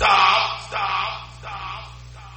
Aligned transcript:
stop, 0.00 0.60
stop, 0.62 1.28
stop. 1.40 2.30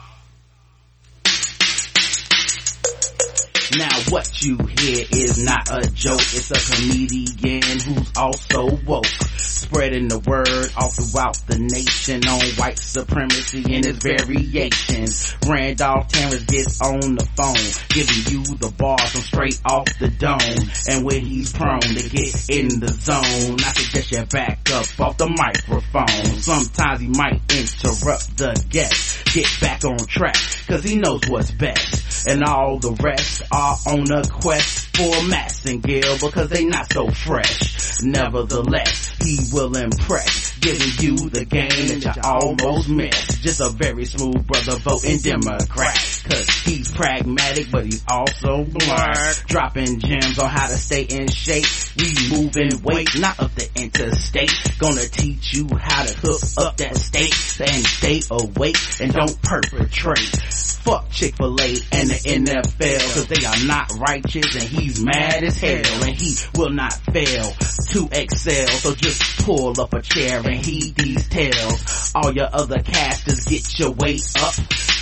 Now 3.78 4.12
what 4.12 4.44
you 4.44 4.58
hear 4.58 5.06
is 5.12 5.42
not 5.46 5.70
a 5.72 5.90
joke, 5.92 6.20
it's 6.20 6.52
a 6.52 6.60
comedian 6.76 7.80
who's 7.80 8.12
also 8.18 8.76
woke. 8.86 9.23
Spreading 9.64 10.08
the 10.10 10.20
word 10.20 10.72
all 10.78 10.90
throughout 10.90 11.38
the 11.48 11.58
nation 11.58 12.28
on 12.28 12.42
white 12.58 12.78
supremacy 12.78 13.64
and 13.74 13.86
its 13.86 13.98
variations. 14.04 15.36
Randolph 15.48 16.10
Terrence 16.10 16.44
gets 16.44 16.82
on 16.82 17.16
the 17.16 17.26
phone, 17.36 17.56
giving 17.90 18.32
you 18.32 18.44
the 18.58 18.70
bars 18.78 19.10
from 19.12 19.22
straight 19.22 19.62
off 19.66 19.88
the 20.00 20.10
dome. 20.10 20.70
And 20.90 21.06
when 21.06 21.26
he's 21.26 21.54
prone 21.54 21.80
to 21.80 22.10
get 22.10 22.50
in 22.50 22.80
the 22.80 22.90
zone, 22.92 23.58
I 23.64 23.72
suggest 23.74 24.12
you 24.12 24.26
back 24.26 24.70
up 24.72 25.00
off 25.00 25.18
the 25.18 25.30
microphone. 25.30 26.42
Sometimes 26.42 27.00
he 27.00 27.08
might 27.08 27.42
interrupt 27.50 28.38
the 28.38 28.66
guest, 28.70 29.34
get 29.34 29.48
back 29.62 29.86
on 29.86 29.98
track, 29.98 30.36
cause 30.68 30.84
he 30.84 30.98
knows 30.98 31.22
what's 31.30 31.52
best. 31.52 32.28
And 32.28 32.44
all 32.44 32.80
the 32.80 32.92
rest 33.02 33.44
are 33.52 33.78
on 33.88 34.12
a 34.12 34.28
quest 34.28 34.96
for 34.96 35.12
Massengale 35.28 36.20
because 36.22 36.50
they 36.50 36.66
not 36.66 36.92
so 36.92 37.10
fresh. 37.10 37.93
Nevertheless, 38.04 39.16
he 39.24 39.40
will 39.54 39.76
impress, 39.78 40.58
giving 40.60 40.92
you 41.00 41.30
the 41.30 41.46
game 41.46 41.70
that 41.70 42.16
you 42.16 42.22
almost 42.24 42.90
missed. 42.90 43.42
Just 43.42 43.62
a 43.62 43.70
very 43.70 44.06
smooth 44.06 44.46
brother 44.46 44.76
voting 44.78 45.20
Democrat. 45.20 46.13
Cause 46.24 46.50
he's 46.64 46.90
pragmatic, 46.92 47.70
but 47.72 47.86
he's 47.86 48.04
also 48.08 48.64
blunt. 48.64 49.44
Dropping 49.48 50.00
gems 50.00 50.40
on 50.40 50.50
how 50.50 50.68
to 50.68 50.78
stay 50.78 51.04
in 51.04 51.28
shape. 51.28 51.66
We 51.98 52.14
moving 52.30 52.82
weight, 52.82 53.10
not 53.20 53.40
up 53.40 53.54
the 53.56 53.70
interstate. 53.76 54.52
Gonna 54.80 55.06
teach 55.06 55.54
you 55.54 55.68
how 55.78 56.04
to 56.04 56.14
hook 56.16 56.42
up 56.58 56.78
that 56.78 56.96
state 56.98 57.36
and 57.60 57.86
stay 57.86 58.22
awake 58.32 58.78
and 59.02 59.14
don't 59.14 59.42
perpetrate. 59.42 60.42
Fuck 60.84 61.10
Chick-fil-A 61.12 61.68
and 61.94 62.10
the 62.10 62.20
NFL 62.26 63.14
cause 63.14 63.28
they 63.28 63.46
are 63.46 63.66
not 63.66 63.92
righteous 64.00 64.54
and 64.56 64.64
he's 64.64 65.02
mad 65.04 65.44
as 65.44 65.60
hell 65.60 66.04
and 66.04 66.16
he 66.16 66.36
will 66.56 66.72
not 66.72 66.94
fail 66.94 67.52
to 67.90 68.10
excel. 68.12 68.68
So 68.68 68.94
just 68.94 69.46
pull 69.46 69.80
up 69.80 69.94
a 69.94 70.02
chair 70.02 70.42
and 70.46 70.56
heed 70.56 70.96
these 70.96 71.28
tales. 71.30 72.12
All 72.16 72.34
your 72.34 72.50
other 72.52 72.82
casters 72.82 73.46
get 73.46 73.80
your 73.80 73.92
weight 73.92 74.24
up. 74.42 74.54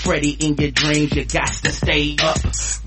Freddy 0.04 0.32
in 0.32 0.56
your 0.56 0.72
dreams, 0.72 1.16
you 1.16 1.26
got 1.26 1.54
to 1.54 1.72
stay 1.72 2.16
up. 2.24 2.38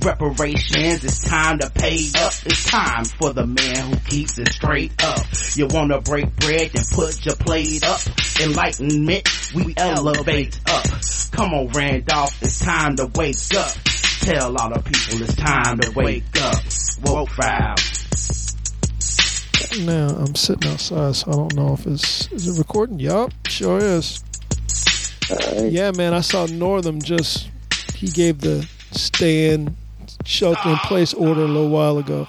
Reparations, 0.05 1.05
it's 1.05 1.23
time 1.25 1.61
to 1.61 1.71
pay 1.71 2.09
up. 2.17 2.33
It's 2.45 2.65
time 2.69 3.05
for 3.05 3.33
the 3.33 3.47
man 3.47 3.93
who 3.93 3.97
keeps 4.01 4.37
it 4.39 4.49
straight 4.49 4.93
up. 5.05 5.25
You 5.55 5.69
wanna 5.69 6.01
break 6.01 6.35
bread, 6.35 6.73
then 6.73 6.85
put 6.93 7.25
your 7.25 7.37
plate 7.37 7.85
up. 7.85 8.01
Enlightenment, 8.43 9.29
we 9.55 9.75
elevate 9.77 10.59
up. 10.69 10.87
Come 11.31 11.55
on 11.55 11.69
Randolph, 11.69 12.43
it's 12.43 12.59
time 12.59 12.97
to 12.97 13.07
wake 13.15 13.37
up. 13.57 13.75
Tell 14.21 14.57
all 14.57 14.71
the 14.71 14.83
people 14.83 15.23
it's 15.23 15.37
time 15.37 15.79
to 15.79 15.93
wake 15.93 16.25
up. 16.43 16.57
Woke 17.05 17.31
file. 17.31 17.77
Now 19.85 20.17
I'm 20.17 20.35
sitting 20.35 20.69
outside, 20.69 21.15
so 21.15 21.31
I 21.31 21.35
don't 21.35 21.55
know 21.55 21.75
if 21.75 21.87
it's 21.87 22.33
is 22.33 22.49
it 22.49 22.59
recording. 22.59 22.99
Yup, 22.99 23.33
sure 23.47 23.79
is. 23.79 24.24
Yeah, 25.31 25.93
man, 25.93 26.13
I 26.15 26.21
saw 26.21 26.47
Northam 26.47 27.01
just 27.01 27.49
he 27.95 28.09
gave 28.09 28.41
the 28.41 28.69
stay 28.93 29.53
in 29.53 29.77
shelter 30.25 30.71
in 30.71 30.77
place 30.79 31.15
order 31.15 31.43
a 31.43 31.47
little 31.47 31.71
while 31.71 31.99
ago. 31.99 32.29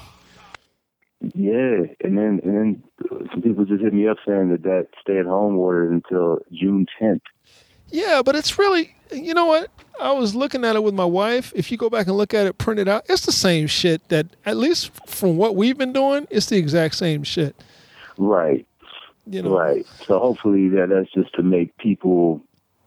Yeah, 1.34 1.86
and 2.02 2.18
then 2.18 2.40
and 2.44 2.56
then 2.56 2.84
some 3.32 3.42
people 3.42 3.66
just 3.66 3.82
hit 3.82 3.94
me 3.94 4.08
up 4.08 4.18
saying 4.26 4.50
that 4.50 4.64
that 4.64 4.88
stay 5.02 5.18
at 5.18 5.26
home 5.26 5.58
order 5.58 5.92
until 5.92 6.40
June 6.52 6.86
10th. 7.02 7.22
Yeah, 7.90 8.22
but 8.24 8.36
it's 8.36 8.58
really 8.58 8.96
you 9.12 9.34
know 9.34 9.46
what? 9.46 9.70
I 10.00 10.12
was 10.12 10.36
looking 10.36 10.66
at 10.66 10.76
it 10.76 10.84
with 10.84 10.94
my 10.94 11.06
wife. 11.06 11.54
If 11.56 11.72
you 11.72 11.78
go 11.78 11.90
back 11.90 12.08
and 12.08 12.18
look 12.18 12.34
at 12.34 12.48
it 12.48 12.58
printed 12.58 12.88
out, 12.88 13.06
it's 13.08 13.26
the 13.26 13.32
same 13.32 13.68
shit 13.68 14.08
that 14.10 14.28
at 14.46 14.58
least 14.58 14.92
from 15.08 15.38
what 15.38 15.56
we've 15.56 15.78
been 15.78 15.94
doing, 15.94 16.28
it's 16.30 16.48
the 16.48 16.58
exact 16.58 16.96
same 16.96 17.24
shit. 17.24 17.56
Right. 18.18 18.66
You 19.28 19.44
know. 19.44 19.58
Right. 19.58 19.86
So 20.06 20.20
hopefully 20.20 20.70
that 20.70 20.90
that's 20.90 21.12
just 21.12 21.34
to 21.36 21.44
make 21.44 21.76
people 21.78 22.42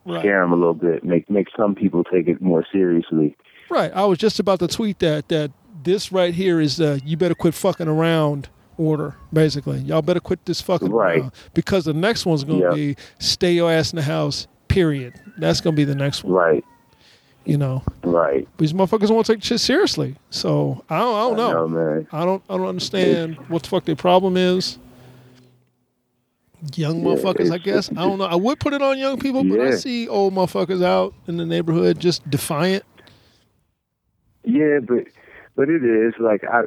Right. 0.08 0.20
scare 0.20 0.40
them 0.42 0.52
a 0.52 0.56
little 0.56 0.74
bit, 0.74 1.04
make 1.04 1.28
make 1.30 1.48
some 1.56 1.74
people 1.74 2.04
take 2.04 2.28
it 2.28 2.40
more 2.40 2.64
seriously. 2.72 3.36
Right. 3.70 3.92
I 3.94 4.04
was 4.06 4.18
just 4.18 4.40
about 4.40 4.58
to 4.60 4.68
tweet 4.68 4.98
that 5.00 5.28
that 5.28 5.50
this 5.84 6.10
right 6.12 6.34
here 6.34 6.60
is 6.60 6.80
uh 6.80 6.98
you 7.04 7.16
better 7.16 7.34
quit 7.34 7.54
fucking 7.54 7.88
around 7.88 8.48
order, 8.76 9.14
basically. 9.32 9.78
Y'all 9.80 10.02
better 10.02 10.20
quit 10.20 10.44
this 10.46 10.60
fucking 10.60 10.90
Right. 10.90 11.20
around. 11.20 11.32
Because 11.54 11.84
the 11.84 11.92
next 11.94 12.24
one's 12.26 12.44
gonna 12.44 12.60
Yeah. 12.60 12.74
be 12.74 12.96
stay 13.18 13.52
your 13.52 13.70
ass 13.70 13.92
in 13.92 13.96
the 13.96 14.02
house, 14.02 14.46
period. 14.68 15.14
That's 15.38 15.60
gonna 15.60 15.76
be 15.76 15.84
the 15.84 15.94
next 15.94 16.24
one. 16.24 16.32
Right. 16.32 16.64
You 17.44 17.56
know. 17.56 17.82
Right. 18.04 18.46
These 18.58 18.72
motherfuckers 18.74 19.10
won't 19.10 19.26
take 19.26 19.42
shit 19.42 19.60
seriously. 19.60 20.16
So 20.30 20.84
I 20.90 20.98
don't 20.98 21.14
I 21.14 21.20
don't 21.20 21.36
know. 21.36 21.52
know, 21.52 21.68
man. 21.68 22.06
I 22.12 22.24
don't 22.24 22.42
I 22.48 22.56
don't 22.56 22.66
understand 22.66 23.36
what 23.48 23.62
the 23.64 23.68
fuck 23.68 23.84
their 23.84 23.96
problem 23.96 24.36
is. 24.36 24.78
Young 26.74 26.98
Yeah, 26.98 27.04
motherfuckers, 27.14 27.52
I 27.52 27.58
guess. 27.58 27.88
I 27.90 27.94
don't 27.94 28.18
know. 28.18 28.24
I 28.24 28.34
would 28.34 28.58
put 28.58 28.72
it 28.72 28.82
on 28.82 28.98
young 28.98 29.18
people, 29.18 29.44
but 29.44 29.60
I 29.60 29.76
see 29.76 30.08
old 30.08 30.34
motherfuckers 30.34 30.82
out 30.82 31.14
in 31.26 31.36
the 31.36 31.46
neighborhood 31.46 32.00
just 32.00 32.28
defiant. 32.28 32.84
Yeah, 34.44 34.78
but 34.86 35.04
but 35.56 35.68
it 35.68 35.84
is 35.84 36.14
like 36.18 36.42
I 36.44 36.62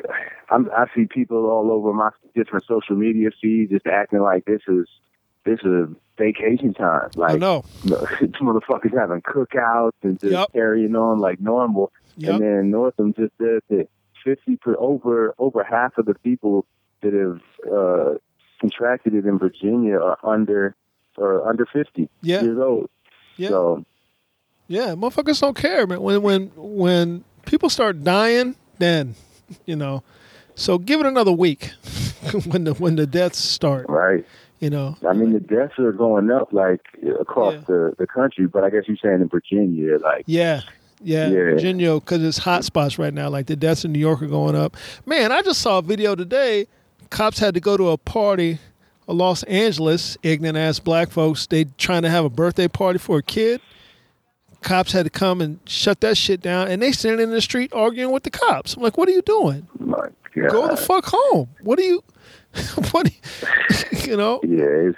I'm, 0.50 0.70
I 0.72 0.86
see 0.96 1.06
people 1.06 1.46
all 1.50 1.72
over 1.72 1.94
my 1.94 2.10
different 2.36 2.66
social 2.68 2.96
media 2.96 3.30
feeds 3.42 3.72
just 3.72 3.88
acting 3.88 4.20
like 4.22 4.46
this 4.46 4.62
is 4.68 4.88
this 5.46 5.60
is 5.64 5.88
vacation 6.18 6.74
time. 6.74 7.10
Like 7.16 7.34
I 7.36 7.38
know. 7.38 7.64
motherfuckers 7.84 8.98
having 8.98 9.22
cookouts 9.22 9.92
and 10.04 10.20
just 10.20 10.32
Yep. 10.34 10.54
carrying 10.54 10.96
on 10.96 11.20
like 11.20 11.40
normal. 11.40 11.92
Yep. 12.18 12.34
And 12.36 12.42
then 12.44 12.72
Northam 12.72 13.14
just 13.14 13.34
said 13.42 13.62
that 13.70 13.88
fifty 14.24 14.58
per 14.58 14.76
over 14.78 15.34
over 15.38 15.64
half 15.64 15.98
of 15.98 16.06
the 16.06 16.16
people 16.16 16.66
that 17.02 17.14
have 17.14 17.42
uh, 17.74 18.18
contracted 18.62 19.14
it 19.16 19.26
in 19.26 19.38
Virginia 19.38 19.98
are 20.00 20.18
under 20.24 20.76
or 21.18 21.48
under 21.50 21.66
fifty 21.66 22.08
Yeah. 22.22 22.42
years 22.42 22.58
old. 22.60 22.90
Yeah. 23.38 23.50
So 23.50 23.86
Yeah, 24.68 24.90
motherfuckers 24.96 25.42
don't 25.42 25.58
care, 25.58 25.86
man. 25.88 26.02
When 26.02 26.22
when 26.22 26.52
when 26.56 27.24
people 27.46 27.70
start 27.70 28.04
dying, 28.04 28.56
then 28.80 29.16
you 29.66 29.76
know. 29.76 30.04
So 30.56 30.78
give 30.78 31.00
it 31.02 31.06
another 31.06 31.32
week 31.32 31.72
when 32.52 32.64
the 32.66 32.74
when 32.76 32.96
the 32.96 33.08
deaths 33.08 33.40
start. 33.40 33.86
right. 33.90 34.26
You 34.60 34.70
know. 34.70 34.96
I 35.10 35.14
mean, 35.14 35.34
the 35.34 35.40
deaths 35.40 35.80
are 35.80 35.92
going 35.92 36.30
up 36.30 36.54
like 36.54 36.82
across 37.20 37.56
the, 37.66 37.94
the 37.98 38.06
country, 38.06 38.46
but 38.46 38.64
I 38.64 38.70
guess 38.70 38.84
you're 38.88 38.96
saying 39.04 39.22
in 39.22 39.28
Virginia, 39.28 39.98
like 39.98 40.24
Yeah. 40.28 40.62
Yeah, 41.04 41.30
Yeah. 41.30 41.38
Virginia, 41.56 41.96
because 41.96 42.24
it's 42.24 42.38
hot 42.38 42.64
spots 42.64 43.00
right 43.00 43.12
now. 43.14 43.28
Like 43.28 43.48
the 43.48 43.56
deaths 43.56 43.84
in 43.86 43.92
New 43.92 43.98
York 43.98 44.22
are 44.22 44.28
going 44.28 44.56
up. 44.56 44.78
Man, 45.08 45.32
I 45.32 45.42
just 45.42 45.62
saw 45.62 45.80
a 45.80 45.82
video 45.82 46.14
today. 46.14 46.68
Cops 47.12 47.40
had 47.40 47.54
to 47.54 47.60
go 47.60 47.78
to 47.78 47.90
a 47.90 47.98
party, 47.98 48.58
a 49.08 49.14
Los 49.14 49.44
Angeles, 49.44 50.18
ignorant 50.24 50.58
ass 50.58 50.80
black 50.80 51.12
folks. 51.12 51.46
They 51.46 51.66
trying 51.78 52.02
to 52.02 52.10
have 52.10 52.26
a 52.26 52.30
birthday 52.30 52.68
party 52.68 52.98
for 52.98 53.20
a 53.20 53.24
kid. 53.24 53.62
Cops 54.62 54.92
had 54.92 55.04
to 55.06 55.10
come 55.10 55.42
and 55.42 55.60
shut 55.66 56.02
that 56.02 56.18
shit 56.18 56.42
down, 56.42 56.70
and 56.70 56.82
they 56.82 56.92
standing 56.92 57.28
in 57.28 57.32
the 57.32 57.42
street 57.42 57.74
arguing 57.74 58.12
with 58.12 58.24
the 58.24 58.30
cops. 58.30 58.76
I'm 58.76 58.82
like, 58.82 58.98
what 58.98 59.10
are 59.10 59.12
you 59.12 59.22
doing? 59.24 59.68
Go 60.50 60.68
the 60.68 60.78
fuck 60.78 61.06
home. 61.08 61.50
What 61.62 61.78
are 61.80 61.84
you? 61.84 62.02
what? 62.92 63.06
Do 63.06 63.12
you, 63.12 63.98
you 64.12 64.18
know? 64.18 64.40
yeah, 64.44 64.64
it's 64.64 64.98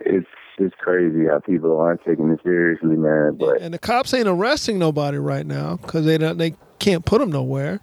it's 0.00 0.26
it's 0.58 0.74
crazy 0.78 1.26
how 1.26 1.40
people 1.40 1.76
aren't 1.76 2.04
taking 2.04 2.30
it 2.30 2.40
seriously, 2.44 2.96
man. 2.96 3.36
But 3.38 3.60
And 3.60 3.74
the 3.74 3.78
cops 3.78 4.14
ain't 4.14 4.28
arresting 4.28 4.78
nobody 4.78 5.18
right 5.18 5.46
now 5.46 5.76
because 5.76 6.04
they 6.04 6.18
don't. 6.18 6.38
They 6.38 6.54
can't 6.78 7.04
put 7.04 7.20
them 7.20 7.32
nowhere. 7.32 7.80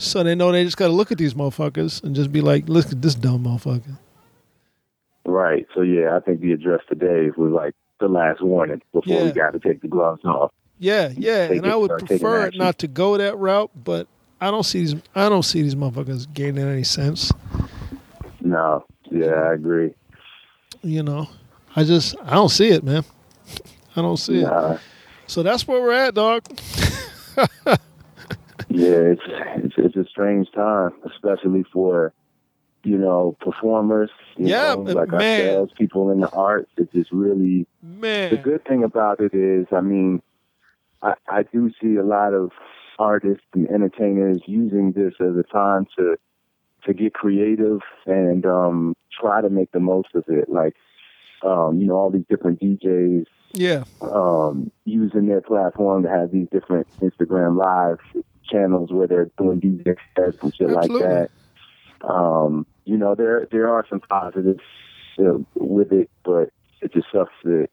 So 0.00 0.22
they 0.22 0.34
know 0.34 0.50
they 0.50 0.64
just 0.64 0.78
got 0.78 0.86
to 0.86 0.92
look 0.94 1.12
at 1.12 1.18
these 1.18 1.34
motherfuckers 1.34 2.02
and 2.02 2.16
just 2.16 2.32
be 2.32 2.40
like, 2.40 2.68
look 2.70 2.86
at 2.90 3.02
this 3.02 3.14
dumb 3.14 3.44
motherfucker. 3.44 3.98
right, 5.26 5.66
so 5.74 5.82
yeah, 5.82 6.16
I 6.16 6.20
think 6.20 6.40
the 6.40 6.52
address 6.52 6.80
today 6.88 7.30
was 7.36 7.52
like 7.52 7.74
the 8.00 8.08
last 8.08 8.40
warning 8.42 8.80
before 8.92 9.14
Yeah. 9.18 9.24
we 9.24 9.32
got 9.32 9.52
to 9.52 9.58
take 9.60 9.82
the 9.82 9.88
gloves 9.88 10.24
off. 10.24 10.52
Yeah, 10.78 11.10
yeah, 11.14 11.48
Take 11.48 11.58
and 11.58 11.66
it- 11.66 11.72
I 11.72 11.76
would 11.76 11.90
uh, 11.90 11.96
prefer 11.98 12.46
it 12.46 12.56
not 12.56 12.78
to 12.78 12.88
go 12.88 13.18
that 13.18 13.36
route, 13.36 13.70
but 13.84 14.06
I 14.40 14.50
don't 14.50 14.62
see 14.62 14.78
these. 14.80 14.94
I 15.14 15.28
don't 15.28 15.42
see 15.42 15.60
these 15.60 15.74
motherfuckers 15.74 16.26
gaining 16.32 16.66
any 16.66 16.82
sense. 16.84 17.30
No, 18.40 18.86
yeah, 19.10 19.32
I 19.34 19.52
agree. 19.52 19.92
You 20.82 21.02
know, 21.02 21.28
I 21.76 21.84
just 21.84 22.16
I 22.24 22.30
don't 22.36 22.48
see 22.48 22.68
it, 22.70 22.82
man. 22.82 23.04
I 23.96 24.00
don't 24.00 24.16
see 24.16 24.40
Nah. 24.42 24.72
it. 24.72 24.80
So 25.26 25.42
that's 25.42 25.68
where 25.68 25.78
we're 25.82 25.92
at, 25.92 26.14
dog. 26.14 26.42
Yeah, 28.70 29.14
it's, 29.14 29.22
it's 29.64 29.74
it's 29.78 29.96
a 29.96 30.04
strange 30.10 30.48
time, 30.52 30.92
especially 31.06 31.64
for 31.72 32.12
you 32.84 32.98
know 32.98 33.36
performers. 33.40 34.10
You 34.36 34.48
Yeah, 34.48 34.74
know, 34.74 34.82
like 34.92 35.12
man. 35.12 35.40
ourselves, 35.40 35.72
people 35.76 36.10
in 36.10 36.20
the 36.20 36.30
arts. 36.30 36.70
It's 36.76 36.92
just 36.92 37.12
really 37.12 37.66
Man, 37.82 38.30
the 38.30 38.36
good 38.38 38.64
thing 38.64 38.84
about 38.84 39.20
it 39.20 39.34
is, 39.34 39.66
I 39.72 39.80
mean, 39.80 40.22
I, 41.02 41.14
I 41.28 41.42
do 41.42 41.70
see 41.80 41.96
a 41.96 42.04
lot 42.04 42.34
of 42.34 42.50
artists 42.98 43.44
and 43.54 43.68
entertainers 43.68 44.42
using 44.46 44.92
this 44.92 45.14
as 45.20 45.36
a 45.36 45.44
time 45.52 45.86
to 45.98 46.16
to 46.84 46.94
get 46.94 47.14
creative 47.14 47.80
and 48.06 48.46
um, 48.46 48.94
try 49.20 49.40
to 49.40 49.50
make 49.50 49.70
the 49.72 49.80
most 49.80 50.08
of 50.14 50.24
it. 50.28 50.48
Like 50.50 50.74
um, 51.44 51.80
you 51.80 51.86
know, 51.86 51.96
all 51.96 52.10
these 52.10 52.26
different 52.28 52.60
DJs 52.60 53.24
Yeah. 53.54 53.84
um, 54.00 54.70
using 54.84 55.26
their 55.26 55.40
platform 55.42 56.02
to 56.04 56.08
have 56.08 56.30
these 56.30 56.48
different 56.52 56.86
Instagram 57.02 57.56
live 57.56 57.98
channels 58.50 58.90
where 58.92 59.06
they're 59.06 59.30
doing 59.38 59.60
DJ 59.60 59.96
sets 60.16 60.36
and 60.42 60.54
shit 60.54 60.70
Absolutely. 60.70 61.06
like 61.06 61.30
that. 62.02 62.06
Um, 62.08 62.66
you 62.84 62.96
know, 62.96 63.14
there 63.14 63.46
there 63.52 63.68
are 63.68 63.84
some 63.88 64.00
positives 64.00 64.60
uh, 65.18 65.38
with 65.54 65.92
it, 65.92 66.10
but 66.24 66.50
it 66.80 66.92
just 66.92 67.06
sucks 67.12 67.32
that 67.44 67.68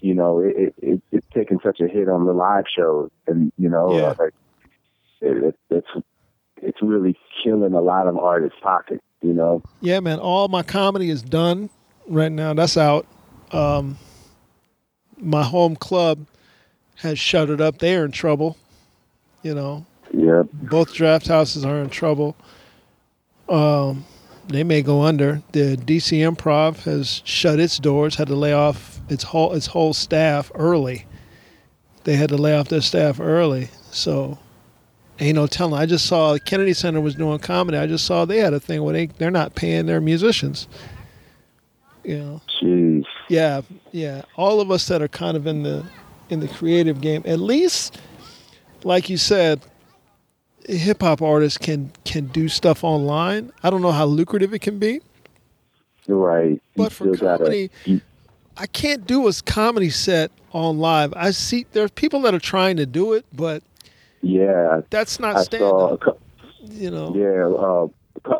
you 0.00 0.14
know 0.14 0.38
it, 0.38 0.54
it, 0.56 0.74
it 0.78 1.02
it's 1.12 1.26
taking 1.34 1.58
such 1.64 1.80
a 1.80 1.88
hit 1.88 2.08
on 2.08 2.26
the 2.26 2.32
live 2.32 2.64
shows, 2.74 3.10
and 3.26 3.52
you 3.58 3.68
know, 3.68 3.96
Yeah. 3.96 4.14
like 4.18 4.34
it, 5.20 5.44
it, 5.44 5.58
it's 5.70 5.88
it's 6.62 6.78
really 6.82 7.16
killing 7.42 7.74
a 7.74 7.80
lot 7.80 8.06
of 8.06 8.16
artists' 8.16 8.58
pockets. 8.62 9.02
You 9.20 9.32
know, 9.32 9.62
Yeah, 9.80 10.00
man. 10.00 10.18
All 10.18 10.48
my 10.48 10.62
comedy 10.62 11.08
is 11.10 11.22
done 11.22 11.70
right 12.06 12.30
now. 12.30 12.52
That's 12.54 12.76
out. 12.76 13.06
Um, 13.52 13.96
my 15.18 15.42
home 15.42 15.76
club 15.76 16.26
has 16.96 17.18
shuttered 17.18 17.60
up. 17.60 17.78
They 17.78 17.96
are 17.96 18.04
in 18.04 18.12
trouble. 18.12 18.56
You 19.44 19.54
know, 19.54 19.86
yeah, 20.12 20.42
both 20.52 20.92
draft 20.92 21.28
houses 21.28 21.64
are 21.64 21.80
in 21.80 21.90
trouble. 21.90 22.34
Um, 23.48 24.04
they 24.48 24.64
may 24.64 24.82
go 24.82 25.02
under. 25.02 25.42
The 25.52 25.76
DC 25.76 26.18
Improv 26.18 26.82
has 26.84 27.22
shut 27.24 27.60
its 27.60 27.78
doors. 27.78 28.16
Had 28.16 28.28
to 28.28 28.34
lay 28.34 28.52
off 28.52 29.00
its 29.08 29.22
whole 29.22 29.52
its 29.52 29.66
whole 29.66 29.92
staff 29.92 30.50
early. 30.54 31.06
They 32.04 32.16
had 32.16 32.30
to 32.30 32.36
lay 32.36 32.56
off 32.56 32.68
their 32.68 32.80
staff 32.80 33.20
early. 33.20 33.68
So 33.90 34.38
ain't 35.20 35.36
no 35.36 35.46
telling. 35.46 35.80
I 35.80 35.86
just 35.86 36.06
saw 36.06 36.36
Kennedy 36.38 36.72
Center 36.72 37.00
was 37.00 37.14
doing 37.14 37.38
comedy. 37.38 37.78
I 37.78 37.86
just 37.86 38.06
saw 38.06 38.24
they 38.24 38.38
had 38.38 38.54
a 38.54 38.60
thing 38.60 38.82
where 38.82 38.92
they 38.92 39.06
they're 39.06 39.30
not 39.30 39.54
paying 39.54 39.86
their 39.86 40.00
musicians. 40.00 40.68
You 42.02 42.18
know, 42.18 42.40
jeez, 42.62 43.04
yeah, 43.28 43.62
yeah. 43.92 44.22
All 44.36 44.60
of 44.60 44.70
us 44.70 44.88
that 44.88 45.00
are 45.00 45.08
kind 45.08 45.36
of 45.36 45.46
in 45.46 45.62
the 45.62 45.84
in 46.28 46.40
the 46.40 46.48
creative 46.48 47.00
game, 47.00 47.22
at 47.24 47.38
least, 47.38 47.98
like 48.84 49.08
you 49.10 49.16
said, 49.16 49.60
hip 50.68 51.02
hop 51.02 51.20
artists 51.22 51.58
can 51.58 51.92
can 52.04 52.26
do 52.26 52.48
stuff 52.48 52.84
online. 52.84 53.52
I 53.62 53.70
don't 53.70 53.82
know 53.82 53.92
how 53.92 54.04
lucrative 54.06 54.54
it 54.54 54.60
can 54.60 54.78
be. 54.78 55.00
right. 56.08 56.60
But 56.76 56.92
for 56.92 57.04
still 57.14 57.14
gotta, 57.14 57.44
comedy- 57.44 57.70
I 58.56 58.66
can't 58.66 59.06
do 59.06 59.26
a 59.28 59.32
comedy 59.44 59.90
set 59.90 60.30
on 60.52 60.78
live. 60.78 61.12
I 61.16 61.32
see 61.32 61.66
there's 61.72 61.90
people 61.90 62.20
that 62.22 62.34
are 62.34 62.38
trying 62.40 62.76
to 62.76 62.86
do 62.86 63.12
it, 63.14 63.24
but 63.32 63.62
yeah, 64.22 64.80
that's 64.90 65.18
not 65.18 65.40
standard. 65.44 65.44
stand 65.44 65.60
saw 65.70 65.88
a 65.88 65.94
up. 65.94 66.00
cou- 66.00 66.18
You 66.70 66.90
know, 66.90 67.14
Yeah, 67.14 67.48
uh, 67.48 67.88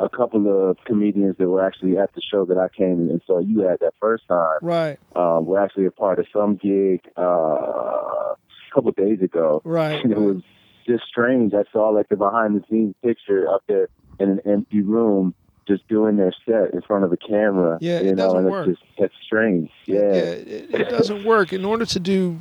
a 0.00 0.08
couple 0.08 0.70
of 0.70 0.79
comedians 0.87 1.37
that 1.38 1.49
were 1.49 1.62
actually 1.64 1.99
at 1.99 2.14
the 2.14 2.23
show 2.23 2.44
that 2.46 2.56
I 2.56 2.69
came 2.69 3.11
and 3.11 3.20
saw 3.26 3.41
you 3.41 3.69
at 3.69 3.81
that 3.81 3.93
first 4.00 4.26
time 4.29 4.58
right, 4.62 4.99
um, 5.14 5.44
were 5.46 5.58
actually 5.61 5.85
a 5.87 5.91
part 5.91 6.19
of 6.19 6.26
some 6.32 6.55
gig 6.56 7.00
uh, 7.17 8.35
couple 8.75 8.91
of 8.91 8.97
days 8.97 9.21
ago. 9.23 9.62
right. 9.65 10.03
And 10.03 10.12
it 10.12 10.19
was 10.19 10.43
just 10.87 11.05
strange. 11.05 11.55
I 11.55 11.65
saw 11.73 11.88
like 11.88 12.09
the 12.09 12.17
behind 12.17 12.56
the 12.56 12.65
scenes 12.69 12.94
picture 13.03 13.49
up 13.49 13.62
there 13.67 13.88
in 14.19 14.31
an 14.31 14.41
empty 14.44 14.82
room, 14.82 15.35
just 15.67 15.87
doing 15.88 16.17
their 16.17 16.32
set 16.47 16.75
in 16.75 16.82
front 16.82 17.05
of 17.05 17.12
a 17.12 17.17
camera. 17.17 17.79
Yeah, 17.81 17.99
it 17.99 18.05
you 18.05 18.11
know, 18.15 18.25
doesn't 18.25 18.38
and 18.38 18.50
work. 18.50 18.69
it's 18.69 18.79
just 18.81 18.93
that's 18.99 19.15
strange. 19.25 19.71
Yeah, 19.87 20.00
it, 20.00 20.75
it 20.75 20.88
doesn't 20.91 21.25
work. 21.25 21.53
In 21.53 21.65
order 21.65 21.87
to 21.87 22.00
do 22.00 22.38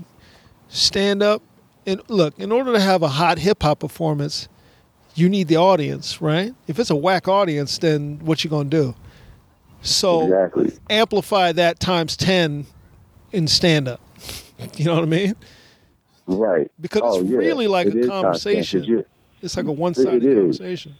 stand 0.67 1.23
up, 1.23 1.41
and 1.85 2.01
look, 2.09 2.37
in 2.39 2.51
order 2.51 2.73
to 2.73 2.79
have 2.79 3.01
a 3.03 3.07
hot 3.07 3.39
hip 3.39 3.63
hop 3.63 3.79
performance, 3.79 4.47
you 5.15 5.29
need 5.29 5.47
the 5.47 5.57
audience, 5.57 6.21
right? 6.21 6.53
If 6.67 6.79
it's 6.79 6.89
a 6.89 6.95
whack 6.95 7.27
audience, 7.27 7.77
then 7.77 8.19
what 8.23 8.43
you 8.43 8.49
gonna 8.49 8.69
do? 8.69 8.95
So 9.81 10.23
exactly. 10.23 10.73
amplify 10.89 11.51
that 11.53 11.79
times 11.79 12.17
ten 12.17 12.65
in 13.31 13.47
stand 13.47 13.87
up. 13.87 14.01
You 14.77 14.85
know 14.85 14.95
what 14.95 15.03
I 15.03 15.07
mean? 15.07 15.35
Right. 16.27 16.71
Because 16.79 17.01
oh, 17.03 17.19
it's 17.21 17.29
yeah. 17.29 17.37
really 17.37 17.67
like 17.67 17.87
It 17.87 17.95
a 17.95 17.99
is 17.99 18.07
content, 18.07 18.33
'cause 18.33 18.43
conversation. 18.43 18.83
you- 18.85 19.05
It's 19.41 19.57
like 19.57 19.65
a 19.65 19.71
one 19.71 19.93
sided 19.93 20.23
conversation. 20.23 20.93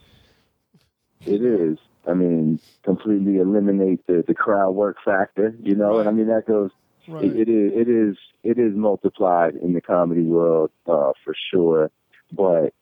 It 1.26 1.42
is. 1.42 1.78
I 2.06 2.14
mean, 2.14 2.60
completely 2.84 3.38
eliminate 3.38 4.06
the, 4.08 4.24
the 4.28 4.34
crowd 4.34 4.72
work 4.72 4.98
factor, 5.06 5.56
you 5.62 5.74
know, 5.76 6.00
and 6.00 6.10
I 6.10 6.12
mean 6.12 6.28
that 6.28 6.46
goes 6.46 6.72
Right. 7.08 7.26
it, 7.26 7.36
it 7.36 7.50
is 7.50 7.72
it 7.76 7.90
is 7.90 8.18
it 8.44 8.58
is 8.58 8.74
multiplied 8.76 9.56
in 9.56 9.74
the 9.74 9.82
comedy 9.82 10.24
world 10.24 10.72
uh, 10.88 11.12
for 11.24 11.34
sure. 11.52 11.92
But 12.32 12.74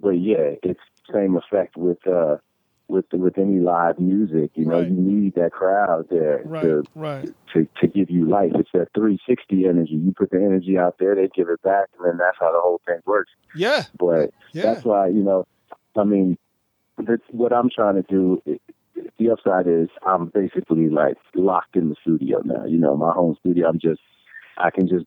but 0.00 0.10
yeah, 0.20 0.54
it's 0.62 0.80
same 1.12 1.36
effect 1.36 1.76
with 1.76 2.04
uh 2.06 2.36
with 2.88 3.04
with 3.12 3.38
any 3.38 3.60
live 3.60 3.98
music. 3.98 4.50
You 4.54 4.64
know, 4.66 4.78
Right. 4.80 4.88
you 4.88 4.94
need 4.96 5.34
that 5.34 5.52
crowd 5.52 6.08
there 6.10 6.42
right. 6.44 6.62
to, 6.62 6.82
Right. 6.94 7.28
to 7.52 7.68
to 7.80 7.86
give 7.86 8.10
you 8.10 8.26
life. 8.26 8.52
It's 8.54 8.70
that 8.72 8.88
360 8.94 9.66
energy. 9.66 9.92
You 9.92 10.12
put 10.16 10.30
the 10.30 10.38
energy 10.38 10.78
out 10.78 10.96
there, 10.98 11.14
they 11.14 11.28
give 11.28 11.48
it 11.48 11.60
back, 11.62 11.88
and 11.98 12.06
then 12.08 12.16
that's 12.18 12.38
how 12.40 12.50
the 12.52 12.60
whole 12.60 12.80
thing 12.86 13.00
works. 13.06 13.30
Yeah. 13.54 13.82
But 13.98 14.30
Yeah. 14.52 14.62
that's 14.62 14.84
why 14.84 15.08
you 15.08 15.22
know, 15.22 15.46
I 15.96 16.04
mean, 16.04 16.38
that's 16.98 17.22
what 17.30 17.52
I'm 17.52 17.70
trying 17.70 17.96
to 17.96 18.02
do. 18.02 18.42
The 19.18 19.30
upside 19.30 19.66
is 19.68 19.88
I'm 20.04 20.26
basically 20.26 20.88
like 20.88 21.16
locked 21.34 21.76
in 21.76 21.88
the 21.90 21.96
studio 22.00 22.40
now. 22.44 22.64
You 22.64 22.78
know, 22.78 22.96
my 22.96 23.12
home 23.12 23.36
studio. 23.40 23.68
I'm 23.68 23.78
just 23.78 24.00
I 24.56 24.70
can 24.70 24.88
just 24.88 25.06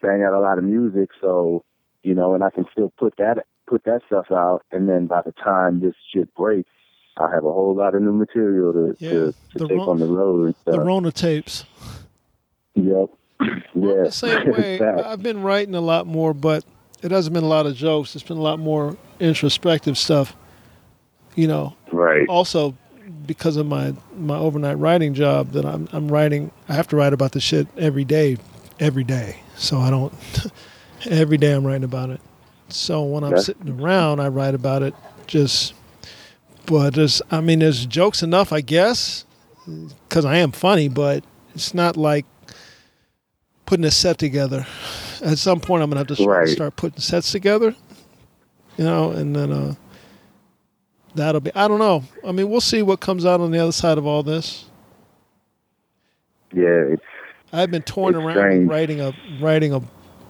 bang 0.00 0.22
out 0.22 0.32
a 0.34 0.38
lot 0.40 0.58
of 0.58 0.64
music, 0.64 1.10
so 1.20 1.64
you 2.02 2.14
know, 2.14 2.34
and 2.34 2.44
I 2.44 2.50
can 2.50 2.66
still 2.70 2.92
put 2.98 3.16
that 3.16 3.46
put 3.66 3.82
that 3.84 4.02
stuff 4.06 4.26
out, 4.30 4.62
and 4.70 4.88
then 4.88 5.06
by 5.06 5.22
the 5.22 5.32
time 5.32 5.80
this 5.80 5.94
shit 6.12 6.32
breaks, 6.36 6.70
I 7.18 7.30
have 7.34 7.44
a 7.44 7.52
whole 7.52 7.74
lot 7.74 7.94
of 7.94 8.02
new 8.02 8.12
material 8.12 8.72
to 8.72 8.96
Yeah. 8.98 9.10
to, 9.10 9.34
to 9.58 9.68
take 9.68 9.78
ro- 9.78 9.90
on 9.90 9.98
the 9.98 10.06
road 10.06 10.46
and 10.46 10.54
stuff. 10.56 10.64
The 10.66 10.72
stuff. 10.72 10.86
Rona 10.86 11.12
tapes. 11.12 11.64
yep. 12.74 13.08
Well, 13.74 13.96
yeah. 13.96 14.02
the 14.04 14.10
same 14.12 14.50
way. 14.52 14.80
I've 14.80 15.22
been 15.22 15.42
writing 15.42 15.74
a 15.74 15.80
lot 15.82 16.06
more, 16.06 16.32
but 16.32 16.64
it 17.02 17.10
hasn't 17.10 17.34
been 17.34 17.44
a 17.44 17.48
lot 17.48 17.66
of 17.66 17.74
jokes. 17.76 18.14
It's 18.14 18.24
been 18.24 18.38
a 18.38 18.42
lot 18.42 18.58
more 18.58 18.96
introspective 19.20 19.98
stuff. 19.98 20.34
You 21.34 21.46
know, 21.48 21.76
right. 21.92 22.26
also 22.28 22.74
because 23.26 23.56
of 23.56 23.66
my 23.66 23.92
my 24.16 24.36
overnight 24.38 24.78
writing 24.78 25.12
job 25.12 25.52
that 25.52 25.66
I'm 25.66 25.86
I'm 25.92 26.08
writing. 26.08 26.50
I 26.70 26.72
have 26.74 26.88
to 26.88 26.96
write 26.96 27.12
about 27.12 27.32
the 27.32 27.40
shit 27.40 27.66
every 27.76 28.04
day, 28.04 28.38
every 28.80 29.04
day. 29.04 29.40
So 29.56 29.78
I 29.78 29.90
don't. 29.90 30.12
every 31.10 31.36
day 31.36 31.52
I'm 31.52 31.66
writing 31.66 31.84
about 31.84 32.08
it. 32.10 32.20
So 32.68 33.02
when 33.04 33.22
I'm 33.24 33.34
Okay. 33.34 33.42
sitting 33.42 33.78
around, 33.80 34.20
I 34.20 34.28
write 34.28 34.54
about 34.54 34.82
it. 34.82 34.94
Just, 35.26 35.74
but 36.66 36.94
there's. 36.94 37.22
I 37.30 37.40
mean, 37.40 37.60
there's 37.60 37.86
jokes 37.86 38.22
enough, 38.22 38.52
I 38.52 38.60
guess, 38.60 39.24
because 40.08 40.24
I 40.24 40.36
am 40.36 40.52
funny. 40.52 40.88
But 40.88 41.24
it's 41.54 41.72
not 41.74 41.96
like 41.96 42.26
putting 43.66 43.84
a 43.84 43.90
set 43.90 44.18
together. 44.18 44.66
At 45.22 45.38
some 45.38 45.60
point, 45.60 45.82
I'm 45.82 45.90
gonna 45.90 46.00
have 46.00 46.06
to 46.08 46.16
start- 46.16 46.28
Right. 46.28 46.48
start 46.48 46.76
putting 46.76 47.00
sets 47.00 47.32
together. 47.32 47.74
You 48.76 48.84
know, 48.84 49.10
and 49.10 49.34
then 49.34 49.50
uh, 49.52 49.74
that'll 51.14 51.40
be. 51.40 51.50
I 51.54 51.66
don't 51.68 51.78
know. 51.78 52.04
I 52.26 52.32
mean, 52.32 52.50
we'll 52.50 52.60
see 52.60 52.82
what 52.82 53.00
comes 53.00 53.24
out 53.24 53.40
on 53.40 53.50
the 53.50 53.58
other 53.58 53.72
side 53.72 53.96
of 53.98 54.06
all 54.06 54.22
this. 54.22 54.66
Yeah. 56.52 56.92
It's 56.92 57.02
I've 57.52 57.70
been 57.70 57.82
torn 57.82 58.14
It's 58.14 58.22
around 58.22 58.34
strange. 58.36 58.68
writing 58.70 59.00
a 59.00 59.12
writing 59.40 59.72
a, 59.72 59.80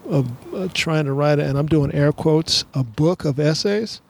a, 0.09 0.25
a 0.55 0.69
trying 0.69 1.05
to 1.05 1.13
write 1.13 1.39
it, 1.39 1.45
and 1.47 1.57
I'm 1.57 1.65
doing 1.67 1.93
air 1.93 2.11
quotes 2.13 2.63
a 2.73 2.83
book 2.83 3.25
of 3.25 3.39
essays. 3.39 4.01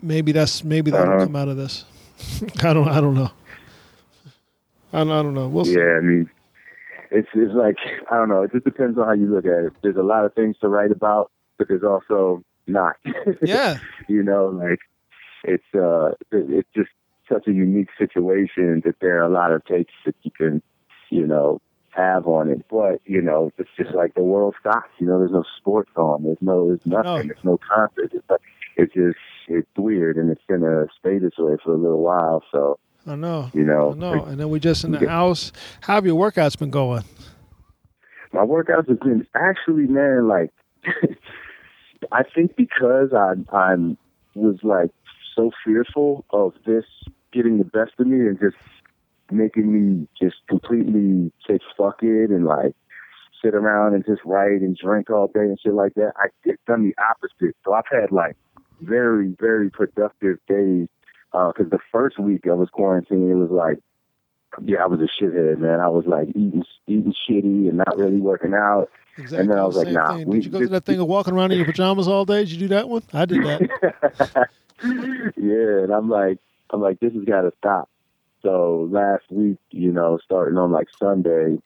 Maybe 0.00 0.32
that's 0.32 0.62
maybe 0.64 0.90
that'll 0.90 1.14
Uh-huh. 1.14 1.26
come 1.26 1.36
out 1.36 1.48
of 1.48 1.56
this. 1.56 1.84
I 2.62 2.72
don't 2.72 2.88
I 2.88 3.00
don't 3.00 3.14
know. 3.14 3.30
I 4.92 4.98
don't, 4.98 5.10
I 5.10 5.22
don't 5.22 5.34
know. 5.34 5.48
We'll 5.48 5.64
see. 5.64 5.74
Yeah, 5.76 5.96
I 5.98 6.00
mean, 6.00 6.30
it's 7.10 7.28
it's 7.34 7.52
like 7.54 7.76
I 8.10 8.16
don't 8.16 8.28
know. 8.28 8.42
It 8.42 8.52
just 8.52 8.64
depends 8.64 8.98
on 8.98 9.06
how 9.06 9.12
you 9.12 9.26
look 9.26 9.44
at 9.44 9.64
it. 9.66 9.72
There's 9.82 9.96
a 9.96 10.02
lot 10.02 10.24
of 10.24 10.34
things 10.34 10.56
to 10.60 10.68
write 10.68 10.92
about, 10.92 11.30
but 11.58 11.68
there's 11.68 11.82
also 11.84 12.42
not. 12.66 12.96
Yeah, 13.42 13.78
you 14.08 14.22
know, 14.22 14.46
like 14.46 14.78
it's 15.44 15.64
uh, 15.74 16.12
it's 16.32 16.68
just 16.74 16.90
such 17.28 17.46
a 17.46 17.52
unique 17.52 17.88
situation 17.98 18.82
that 18.86 18.96
there 19.00 19.18
are 19.20 19.26
a 19.26 19.28
lot 19.28 19.52
of 19.52 19.64
takes 19.66 19.92
that 20.06 20.14
you 20.22 20.30
can, 20.30 20.62
you 21.10 21.26
know, 21.26 21.60
have 21.90 22.26
on 22.26 22.48
it. 22.48 22.64
But 22.70 23.00
you 23.04 23.20
know, 23.20 23.52
it's 23.58 23.68
just 23.76 23.94
like 23.94 24.14
the 24.14 24.22
world 24.22 24.54
stops. 24.60 24.88
You 24.98 25.06
know, 25.06 25.18
there's 25.18 25.30
no 25.32 25.44
sports 25.58 25.90
on. 25.96 26.22
There's 26.24 26.38
no, 26.40 26.68
there's 26.68 26.86
nothing. 26.86 27.04
No. 27.04 27.22
There's 27.34 27.44
no 27.44 27.58
concert. 27.58 28.12
It's 28.14 28.30
like 28.30 28.40
it's 28.76 28.94
just 28.94 29.18
it's 29.48 29.68
weird, 29.76 30.16
and 30.16 30.30
it's 30.30 30.42
gonna 30.48 30.86
stay 30.98 31.18
this 31.18 31.32
way 31.38 31.56
for 31.64 31.72
a 31.72 31.76
little 31.76 32.02
while. 32.02 32.42
So 32.52 32.78
I 33.06 33.14
know. 33.16 33.50
you 33.54 33.64
know, 33.64 33.92
I 33.92 33.94
know. 33.94 34.24
And 34.24 34.38
then 34.38 34.50
we 34.50 34.60
just 34.60 34.84
in 34.84 34.92
the 34.92 35.00
Yeah. 35.00 35.08
house. 35.08 35.52
How 35.82 35.94
have 35.96 36.06
your 36.06 36.16
workouts 36.20 36.58
been 36.58 36.70
going? 36.70 37.04
my 38.32 38.40
workouts 38.44 38.86
have 38.88 39.00
been 39.00 39.26
actually 39.34 39.86
man 39.86 40.28
like 40.28 40.50
I 42.12 42.22
think 42.34 42.56
because 42.56 43.12
I 43.12 43.32
I'm 43.56 43.96
was 44.34 44.58
like 44.62 44.90
so 45.34 45.50
fearful 45.64 46.24
of 46.30 46.52
this 46.66 46.84
getting 47.32 47.58
the 47.58 47.64
best 47.64 47.92
of 47.98 48.06
me 48.06 48.26
and 48.26 48.38
just 48.38 48.56
making 49.30 49.72
me 49.72 50.06
just 50.20 50.36
completely 50.48 51.32
say 51.48 51.58
fuck 51.76 52.02
it 52.02 52.30
and 52.30 52.44
like 52.44 52.74
sit 53.42 53.54
around 53.54 53.94
and 53.94 54.04
just 54.04 54.20
write 54.24 54.60
and 54.60 54.76
drink 54.76 55.10
all 55.10 55.28
day 55.28 55.40
and 55.40 55.58
shit 55.60 55.72
like 55.74 55.94
that. 55.94 56.12
I 56.16 56.26
it's 56.44 56.62
done 56.66 56.82
the 56.84 56.94
opposite. 57.02 57.56
So 57.64 57.72
I've 57.72 57.84
had 57.90 58.12
like 58.12 58.36
very 58.80 59.34
very 59.40 59.70
productive 59.70 60.38
days 60.48 60.88
uh, 61.32 61.48
because 61.48 61.70
the 61.70 61.78
first 61.92 62.18
week 62.18 62.46
I 62.48 62.54
was 62.54 62.68
quarantined, 62.70 63.30
it 63.30 63.34
was 63.34 63.50
like 63.50 63.78
yeah, 64.64 64.82
I 64.82 64.86
was 64.86 65.00
a 65.00 65.22
shithead, 65.22 65.58
man. 65.58 65.80
I 65.80 65.88
was 65.88 66.04
like 66.06 66.28
eating 66.30 66.64
eating 66.86 67.14
shitty 67.28 67.68
and 67.68 67.76
not 67.76 67.96
really 67.98 68.20
working 68.20 68.54
out. 68.54 68.88
Exactly. 69.16 69.38
And 69.40 69.50
then 69.50 69.58
I 69.58 69.64
was 69.64 69.76
like, 69.76 69.88
nah, 69.88 70.16
thing. 70.16 70.28
we- 70.28 70.36
Did 70.36 70.44
you 70.46 70.50
go 70.52 70.58
through 70.58 70.68
that 70.68 70.84
thing 70.84 71.00
of 71.00 71.06
walking 71.08 71.34
around 71.34 71.50
in 71.52 71.58
your 71.58 71.66
pajamas 71.66 72.08
all 72.08 72.24
day? 72.24 72.40
Did 72.40 72.52
you 72.52 72.58
do 72.58 72.68
that 72.68 72.88
one? 72.88 73.02
I 73.12 73.24
did 73.24 73.44
that. 73.44 74.48
yeah, 75.36 75.82
and 75.84 75.92
I'm 75.92 76.08
like, 76.08 76.38
I'm 76.70 76.80
like, 76.80 77.00
this 77.00 77.12
has 77.12 77.24
got 77.24 77.42
to 77.42 77.52
stop. 77.58 77.90
So 78.42 78.88
last 78.90 79.24
week, 79.30 79.58
you 79.70 79.92
know, 79.92 80.18
starting 80.24 80.56
on 80.56 80.70
like 80.70 80.86
Sunday, 80.98 81.58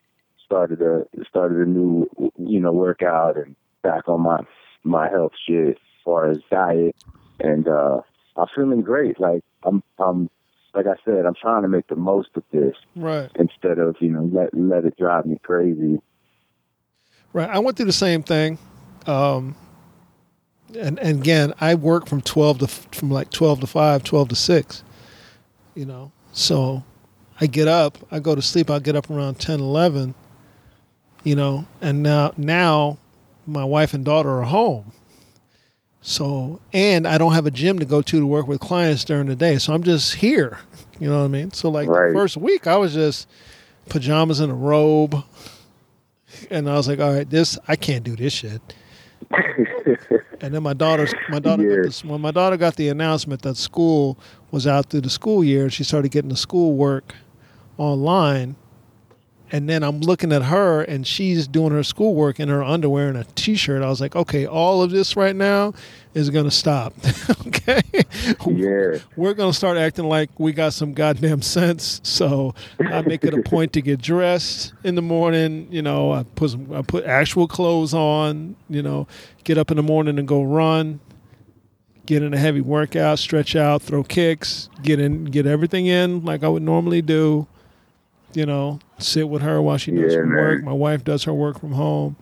started 0.45 0.81
a 0.81 1.07
started 1.29 1.59
a 1.67 1.71
new, 1.71 2.09
you 2.39 2.61
know, 2.61 2.73
workout 2.73 3.37
and 3.37 3.55
back 3.83 4.09
on 4.09 4.23
my 4.23 4.41
my 4.83 5.09
health 5.09 5.33
shit 5.47 5.79
far 6.05 6.31
as 6.31 6.39
diet, 6.51 6.97
and 7.41 7.69
uh 7.69 8.01
I'm 8.37 8.47
feeling 8.55 8.81
great. 8.81 9.21
Like 9.21 9.43
I'm, 9.63 9.83
I'm, 9.99 10.31
like 10.75 10.87
I 10.87 10.95
said, 11.05 11.27
I'm 11.27 11.35
trying 11.35 11.63
to 11.63 11.69
make 11.69 11.87
the 11.89 11.97
most 11.97 12.31
of 12.35 12.45
this 12.51 12.75
right. 12.97 13.31
instead 13.35 13.79
of 13.79 13.97
you 14.01 14.09
know 14.09 14.29
let 14.33 14.55
let 14.55 14.85
it 14.85 14.97
drive 14.97 15.27
me 15.27 15.39
crazy. 15.43 16.01
Right. 17.33 17.49
I 17.49 17.59
went 17.59 17.77
through 17.77 17.87
the 17.87 17.93
same 17.93 18.23
thing. 18.23 18.59
Um, 19.07 19.57
and, 20.79 20.99
and 20.99 21.21
again, 21.21 21.55
I 21.61 21.75
work 21.75 22.07
from 22.07 22.21
12 22.21 22.59
to, 22.61 22.67
from 22.67 23.11
like 23.11 23.31
12 23.31 23.61
to 23.61 23.67
5, 23.67 24.05
12 24.05 24.29
to 24.29 24.37
6, 24.37 24.85
you 25.75 25.87
know. 25.87 26.13
So 26.33 26.85
I 27.41 27.47
get 27.47 27.69
up, 27.69 27.99
I 28.11 28.21
go 28.21 28.35
to 28.35 28.43
sleep, 28.43 28.71
I'll 28.71 28.81
get 28.81 28.97
up 28.97 29.11
around 29.11 29.39
10, 29.39 29.61
11, 29.61 30.15
you 31.25 31.37
know, 31.37 31.67
and 31.81 32.03
now, 32.03 32.33
now 32.37 32.99
my 33.47 33.65
wife 33.65 33.95
and 33.95 34.05
daughter 34.05 34.31
are 34.41 34.45
home. 34.45 34.93
So, 36.05 36.61
and 36.73 37.07
I 37.07 37.17
don't 37.17 37.33
have 37.33 37.47
a 37.47 37.51
gym 37.51 37.79
to 37.79 37.85
go 37.85 38.03
to 38.03 38.19
to 38.21 38.27
work 38.27 38.49
with 38.49 38.61
clients 38.61 39.05
during 39.05 39.29
the 39.29 39.37
day. 39.37 39.59
So 39.59 39.73
I'm 39.73 39.85
just 39.85 40.17
here, 40.17 40.59
you 40.99 41.09
know 41.09 41.19
what 41.21 41.25
I 41.25 41.29
mean? 41.29 41.53
So 41.53 41.71
like 41.71 41.89
Right. 41.89 42.09
the 42.09 42.15
first 42.15 42.37
week 42.37 42.67
I 42.67 42.77
was 42.77 42.93
just 42.93 43.29
pajamas 43.89 44.41
and 44.41 44.51
a 44.51 44.55
robe. 44.55 45.25
And 46.51 46.69
I 46.69 46.75
was 46.75 46.89
like, 46.89 46.99
all 46.99 47.13
right, 47.13 47.29
this, 47.29 47.59
I 47.69 47.77
can't 47.77 48.05
do 48.05 48.17
this 48.17 48.33
shit. 48.33 48.61
And 50.41 50.53
then 50.53 50.65
my 50.65 50.73
daughter's 50.73 51.15
my 51.29 51.39
daughter 51.39 51.63
Yeah. 51.63 51.77
got 51.77 51.85
this, 51.85 52.05
when 52.05 52.21
my 52.21 52.33
daughter 52.33 52.57
got 52.57 52.75
the 52.75 52.89
announcement 52.89 53.43
that 53.43 53.57
school 53.57 54.19
was 54.51 54.67
out 54.67 54.87
through 54.91 55.03
the 55.03 55.11
school 55.11 55.45
year, 55.45 55.71
she 55.71 55.85
started 55.85 56.11
getting 56.11 56.31
the 56.31 56.37
school 56.37 56.75
work 56.75 57.15
online. 57.79 58.57
And 59.53 59.69
then 59.69 59.83
I'm 59.83 60.01
looking 60.01 60.33
at 60.33 60.45
her 60.45 60.81
and 60.81 61.07
she's 61.07 61.47
doing 61.47 61.73
her 61.73 61.85
schoolwork 61.85 62.41
in 62.41 62.49
her 62.49 62.65
underwear 62.65 63.09
and 63.09 63.19
a 63.19 63.25
t-shirt. 63.35 63.83
I 63.83 63.89
was 63.91 64.01
like, 64.01 64.17
okay, 64.17 64.47
all 64.47 64.83
of 64.83 64.91
this 64.91 65.15
right 65.15 65.37
now 65.37 65.75
is 66.15 66.31
going 66.31 66.47
to 66.47 66.51
stop. 66.51 66.95
okay. 67.47 67.83
Yeah, 68.47 68.99
We're 69.15 69.35
going 69.35 69.51
to 69.51 69.57
start 69.57 69.77
acting 69.77 70.07
like 70.07 70.31
we 70.41 70.53
got 70.53 70.73
some 70.73 70.95
goddamn 70.95 71.43
sense. 71.43 72.01
So 72.03 72.55
I 72.81 73.03
make 73.03 73.25
it 73.25 73.35
a 73.35 73.43
point 73.43 73.75
to 73.75 73.83
get 73.83 74.01
dressed 74.01 74.73
in 74.85 74.95
the 74.95 75.03
morning. 75.03 75.69
You 75.71 75.83
know, 75.83 76.13
I 76.13 76.23
put 76.23 76.53
some, 76.53 76.73
I 76.73 76.81
put 76.81 77.05
actual 77.05 77.47
clothes 77.47 77.93
on. 77.93 78.57
You 78.71 78.83
know, 78.83 79.07
get 79.45 79.59
up 79.59 79.71
in 79.71 79.77
the 79.77 79.83
morning 79.83 80.19
and 80.19 80.27
go 80.27 80.43
run. 80.43 81.01
Get 82.07 82.23
in 82.23 82.35
a 82.35 82.39
heavy 82.39 82.63
workout, 82.63 83.19
stretch 83.21 83.55
out, 83.55 83.81
throw 83.81 84.03
kicks, 84.03 84.69
get 84.83 84.99
in, 84.99 85.27
get 85.27 85.47
everything 85.47 85.87
in 85.87 86.25
like 86.25 86.43
I 86.43 86.49
would 86.49 86.63
normally 86.63 87.01
do. 87.03 87.47
You 88.35 88.47
know, 88.47 88.79
sit 88.99 89.29
with 89.29 89.43
her 89.43 89.61
while 89.61 89.77
she 89.77 89.91
does 89.91 90.13
Yeah, 90.13 90.19
her 90.21 90.27
man. 90.27 90.37
work. 90.37 90.65
My 90.65 90.73
wife 90.73 91.05
does 91.05 91.25
her 91.25 91.35
work 91.35 91.61
from 91.61 91.73
home. 91.73 92.17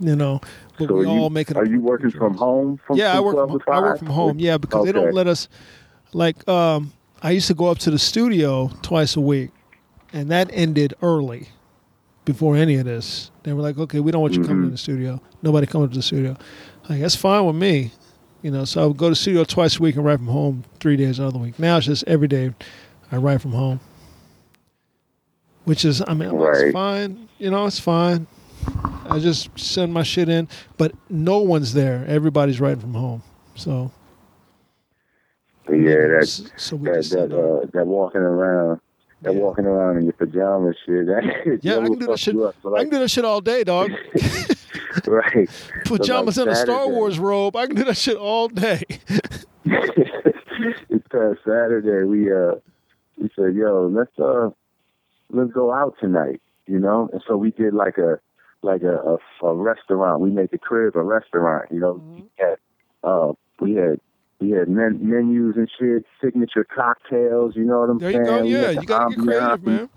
You 0.00 0.16
know, 0.16 0.40
but 0.78 0.88
so 0.88 0.94
we 0.96 1.00
are 1.06 1.14
you, 1.14 1.20
all 1.20 1.30
make 1.30 1.48
it. 1.50 1.56
are 1.56 1.64
you 1.64 1.80
working 1.80 2.10
from 2.10 2.34
home? 2.34 2.80
From, 2.86 2.96
yeah, 2.96 3.16
I 3.16 3.20
work 3.20 3.36
from, 3.36 3.60
I 3.72 3.80
work 3.80 3.98
from 3.98 4.08
home. 4.08 4.38
Yeah, 4.40 4.58
because 4.58 4.84
they 4.84 4.90
don't 4.92 5.14
let 5.14 5.28
us 5.28 5.48
like 6.12 6.46
um 6.48 6.92
I 7.22 7.30
used 7.30 7.46
to 7.48 7.54
go 7.54 7.66
up 7.66 7.78
to 7.80 7.90
the 7.90 7.98
studio 7.98 8.70
twice 8.82 9.14
a 9.16 9.20
week 9.20 9.50
and 10.12 10.28
that 10.30 10.50
ended 10.52 10.94
early 11.02 11.48
before 12.24 12.56
any 12.56 12.74
of 12.76 12.84
this. 12.84 13.30
They 13.44 13.52
were 13.52 13.62
like, 13.62 13.78
"Okay, 13.78 14.00
we 14.00 14.10
don't 14.10 14.20
want 14.22 14.34
you 14.34 14.42
coming 14.42 14.62
Mhm. 14.64 14.66
to 14.66 14.70
the 14.72 14.78
studio. 14.78 15.20
Nobody 15.42 15.66
coming 15.68 15.88
to 15.88 15.94
the 15.94 16.02
studio." 16.02 16.36
Like, 16.88 17.00
that's 17.00 17.14
fine 17.16 17.44
with 17.46 17.56
me. 17.56 17.92
You 18.42 18.50
know, 18.50 18.64
so 18.64 18.82
I 18.82 18.86
would 18.86 18.96
go 18.96 19.06
to 19.06 19.10
the 19.10 19.16
studio 19.16 19.44
twice 19.44 19.78
a 19.78 19.82
week 19.82 19.94
and 19.96 20.04
write 20.04 20.18
from 20.18 20.28
home 20.28 20.64
3 20.80 20.96
days 20.96 21.20
out 21.20 21.26
of 21.28 21.32
the 21.34 21.38
week. 21.38 21.58
Now 21.60 21.76
it's 21.76 21.86
just 21.86 22.02
every 22.08 22.28
day 22.28 22.52
I 23.12 23.16
write 23.18 23.40
from 23.40 23.52
home. 23.52 23.78
Which 25.66 25.84
is 25.84 26.02
I 26.06 26.14
mean, 26.14 26.30
Right. 26.30 26.66
it's 26.66 26.72
fine. 26.72 27.28
You 27.38 27.50
know, 27.50 27.66
it's 27.66 27.78
fine. 27.78 28.26
I 29.08 29.18
just 29.18 29.50
send 29.58 29.92
my 29.92 30.02
shit 30.02 30.28
in, 30.28 30.48
but 30.78 30.92
no 31.10 31.38
one's 31.38 31.74
there. 31.74 32.04
Everybody's 32.08 32.60
writing 32.60 32.80
from 32.80 32.94
home. 32.94 33.22
So 33.56 33.90
Yeah, 35.70 36.06
that's 36.18 36.50
so 36.56 36.76
we 36.76 36.88
that 36.88 36.94
just 36.96 37.10
that 37.12 37.32
uh, 37.32 37.66
that 37.72 37.86
walking 37.86 38.20
around, 38.22 38.80
that 39.22 39.34
Yeah. 39.34 39.40
walking 39.40 39.66
around 39.66 39.98
in 39.98 40.04
your 40.04 40.12
pajamas 40.14 40.76
shit. 40.86 41.06
That 41.06 41.58
Yeah, 41.62 41.78
I 41.78 41.86
can 41.88 41.98
do 41.98 42.06
that 42.06 42.18
shit. 42.18 42.36
up 42.36 42.54
for 42.62 42.76
I 42.76 42.82
can 42.82 42.90
do 42.90 42.98
that 43.00 43.10
shit 43.10 43.24
all 43.24 43.40
day, 43.40 43.62
dog. 43.64 43.90
right. 45.06 45.48
Pajamas 45.84 46.38
and 46.38 46.50
a 46.50 46.54
Star 46.56 46.88
Wars 46.88 47.18
robe. 47.18 47.56
I 47.56 47.66
can 47.66 47.74
do 47.76 47.84
that 47.84 47.96
shit 47.96 48.16
all 48.16 48.48
day. 48.48 48.82
this 49.64 51.02
past 51.10 51.38
Saturday, 51.44 52.04
we 52.06 52.32
uh 52.32 52.54
we 53.18 53.30
said, 53.36 53.54
"Yo, 53.54 53.88
let's 53.92 54.16
uh 54.18 54.50
let's 55.30 55.52
go 55.52 55.72
out 55.72 55.94
tonight," 56.00 56.40
you 56.66 56.78
know. 56.78 57.08
And 57.12 57.22
so 57.26 57.36
we 57.36 57.50
did 57.50 57.74
like 57.74 57.98
a 57.98 58.18
like 58.62 58.82
a 58.82 59.18
a, 59.42 59.46
a 59.46 59.54
restaurant. 59.54 60.20
We 60.20 60.30
made 60.30 60.50
the 60.50 60.58
crib 60.58 60.96
a 60.96 61.02
restaurant, 61.02 61.70
you 61.70 61.80
know. 61.80 61.94
Mm-hmm. 61.94 62.14
We 62.14 62.30
had 62.38 62.56
uh 63.04 63.32
we 63.60 63.74
had 63.74 64.00
we 64.40 64.50
had 64.50 64.68
men, 64.68 64.98
menus 65.02 65.56
and 65.56 65.70
shit, 65.78 66.04
signature 66.22 66.64
cocktails. 66.64 67.56
You 67.56 67.64
know 67.64 67.80
what 67.80 67.90
I'm 67.90 67.98
There 67.98 68.12
saying? 68.12 68.46
you 68.46 68.56
go. 68.56 68.60
Yeah, 68.62 68.70
you 68.70 68.86
gotta 68.86 69.14
get 69.14 69.24
creative, 69.24 69.64
man. 69.66 69.88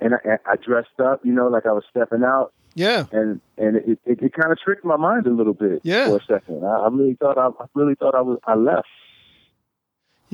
And 0.00 0.14
I, 0.14 0.38
I 0.52 0.56
dressed 0.56 0.98
up, 1.02 1.20
you 1.24 1.32
know, 1.32 1.48
like 1.48 1.66
I 1.66 1.72
was 1.72 1.84
stepping 1.88 2.24
out, 2.24 2.52
Yeah, 2.74 3.06
and 3.12 3.40
and 3.56 3.76
it 3.76 3.98
it, 4.04 4.18
it 4.22 4.32
kind 4.32 4.50
of 4.52 4.58
tricked 4.58 4.84
my 4.84 4.96
mind 4.96 5.26
a 5.26 5.30
little 5.30 5.54
bit 5.54 5.80
Yeah. 5.84 6.06
for 6.08 6.16
a 6.16 6.24
second. 6.24 6.64
I, 6.64 6.68
I 6.68 6.88
really 6.88 7.14
thought 7.14 7.38
I, 7.38 7.46
I 7.46 7.66
really 7.74 7.94
thought 7.94 8.14
I 8.14 8.20
was 8.20 8.38
I 8.44 8.54
left. 8.56 8.88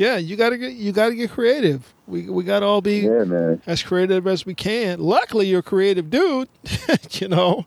Yeah. 0.01 0.17
You 0.17 0.37
gotta 0.37 0.57
get 0.57 0.73
you 0.73 0.93
gotta 0.93 1.15
get 1.15 1.31
creative. 1.31 1.93
We 2.07 2.29
we 2.31 2.43
gotta 2.45 2.65
all 2.67 2.81
be 2.81 3.01
Yeah, 3.01 3.57
as 3.67 3.83
creative 3.83 4.27
as 4.27 4.47
we 4.47 4.55
can. 4.55 4.99
Luckily, 5.01 5.47
you're 5.47 5.61
a 5.61 5.63
creative 5.63 6.09
dude. 6.11 6.49
you 7.13 7.29
know, 7.29 7.67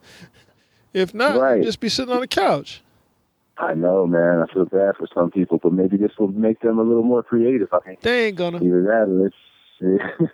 if 0.94 1.14
not, 1.14 1.40
Right. 1.40 1.64
just 1.64 1.80
be 1.80 1.90
sitting 1.90 2.14
on 2.14 2.22
the 2.22 2.28
couch. 2.28 2.82
I 3.58 3.76
know, 3.76 4.08
man. 4.08 4.40
I 4.44 4.52
feel 4.52 4.66
bad 4.66 4.96
for 4.98 5.08
some 5.14 5.30
people, 5.30 5.60
but 5.62 5.72
maybe 5.74 5.96
this 5.96 6.12
will 6.18 6.28
make 6.30 6.60
them 6.62 6.80
a 6.80 6.84
little 6.84 7.04
more 7.04 7.22
creative. 7.22 7.70
I 7.72 7.80
think 7.80 8.02
They 8.02 8.26
ain't 8.28 8.36
gonna. 8.38 8.58
either 8.58 8.82
that 8.84 9.08
or 9.10 9.28
it's. 9.28 9.36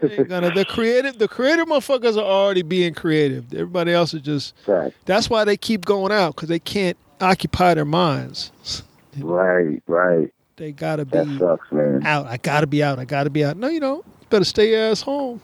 They 0.02 0.16
ain't 0.20 0.30
gonna. 0.30 0.52
The 0.54 0.64
creative, 0.70 1.18
the 1.18 1.28
creative 1.28 1.68
motherfuckers 1.68 2.16
are 2.18 2.24
already 2.24 2.62
being 2.62 2.94
creative. 2.94 3.54
Everybody 3.54 3.92
else 3.92 4.14
is 4.14 4.22
just. 4.22 4.56
Fact. 4.66 4.96
That's 5.06 5.30
why 5.30 5.44
they 5.44 5.58
keep 5.58 5.84
going 5.86 6.12
out 6.14 6.36
because 6.36 6.50
they 6.50 6.60
can't 6.60 6.98
occupy 7.20 7.74
their 7.74 7.84
minds. 7.86 8.52
Right, 9.18 9.82
right. 9.88 10.32
They 10.60 10.74
gotta 10.74 11.06
be 11.06 11.12
That 11.18 11.38
sucks, 11.40 11.72
man. 11.72 12.06
out. 12.06 12.28
I 12.28 12.36
gotta 12.38 12.68
be 12.68 12.84
out. 12.84 13.00
I 13.00 13.06
gotta 13.06 13.30
be 13.30 13.46
out. 13.46 13.56
No, 13.56 13.70
you 13.70 13.80
don't. 13.80 14.06
You 14.06 14.28
better 14.30 14.44
stay 14.46 14.72
your 14.72 14.82
ass 14.92 15.02
home. 15.02 15.42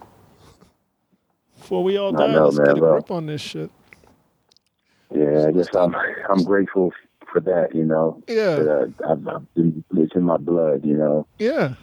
Before 1.58 1.84
we 1.86 1.98
all 1.98 2.14
I 2.22 2.28
die, 2.28 2.34
know, 2.34 2.46
let's 2.46 2.58
man, 2.58 2.66
get 2.68 2.78
a 2.78 2.80
bro. 2.80 2.92
grip 2.94 3.12
on 3.12 3.26
this 3.26 3.40
shit. 3.42 3.72
Yeah, 5.16 5.46
I 5.48 5.52
guess 5.52 5.74
I'm. 5.74 5.96
I'm 6.30 6.44
grateful 6.44 6.92
for 7.32 7.40
that. 7.40 7.74
You 7.74 7.86
know, 7.86 8.22
Yeah, 8.28 8.56
that 8.58 8.94
I, 9.08 9.12
I've, 9.14 9.28
I've 9.28 9.54
been, 9.54 9.84
it's 9.96 10.14
in 10.16 10.24
my 10.24 10.36
blood. 10.38 10.86
You 10.86 10.98
know. 10.98 11.28
yeah. 11.40 11.76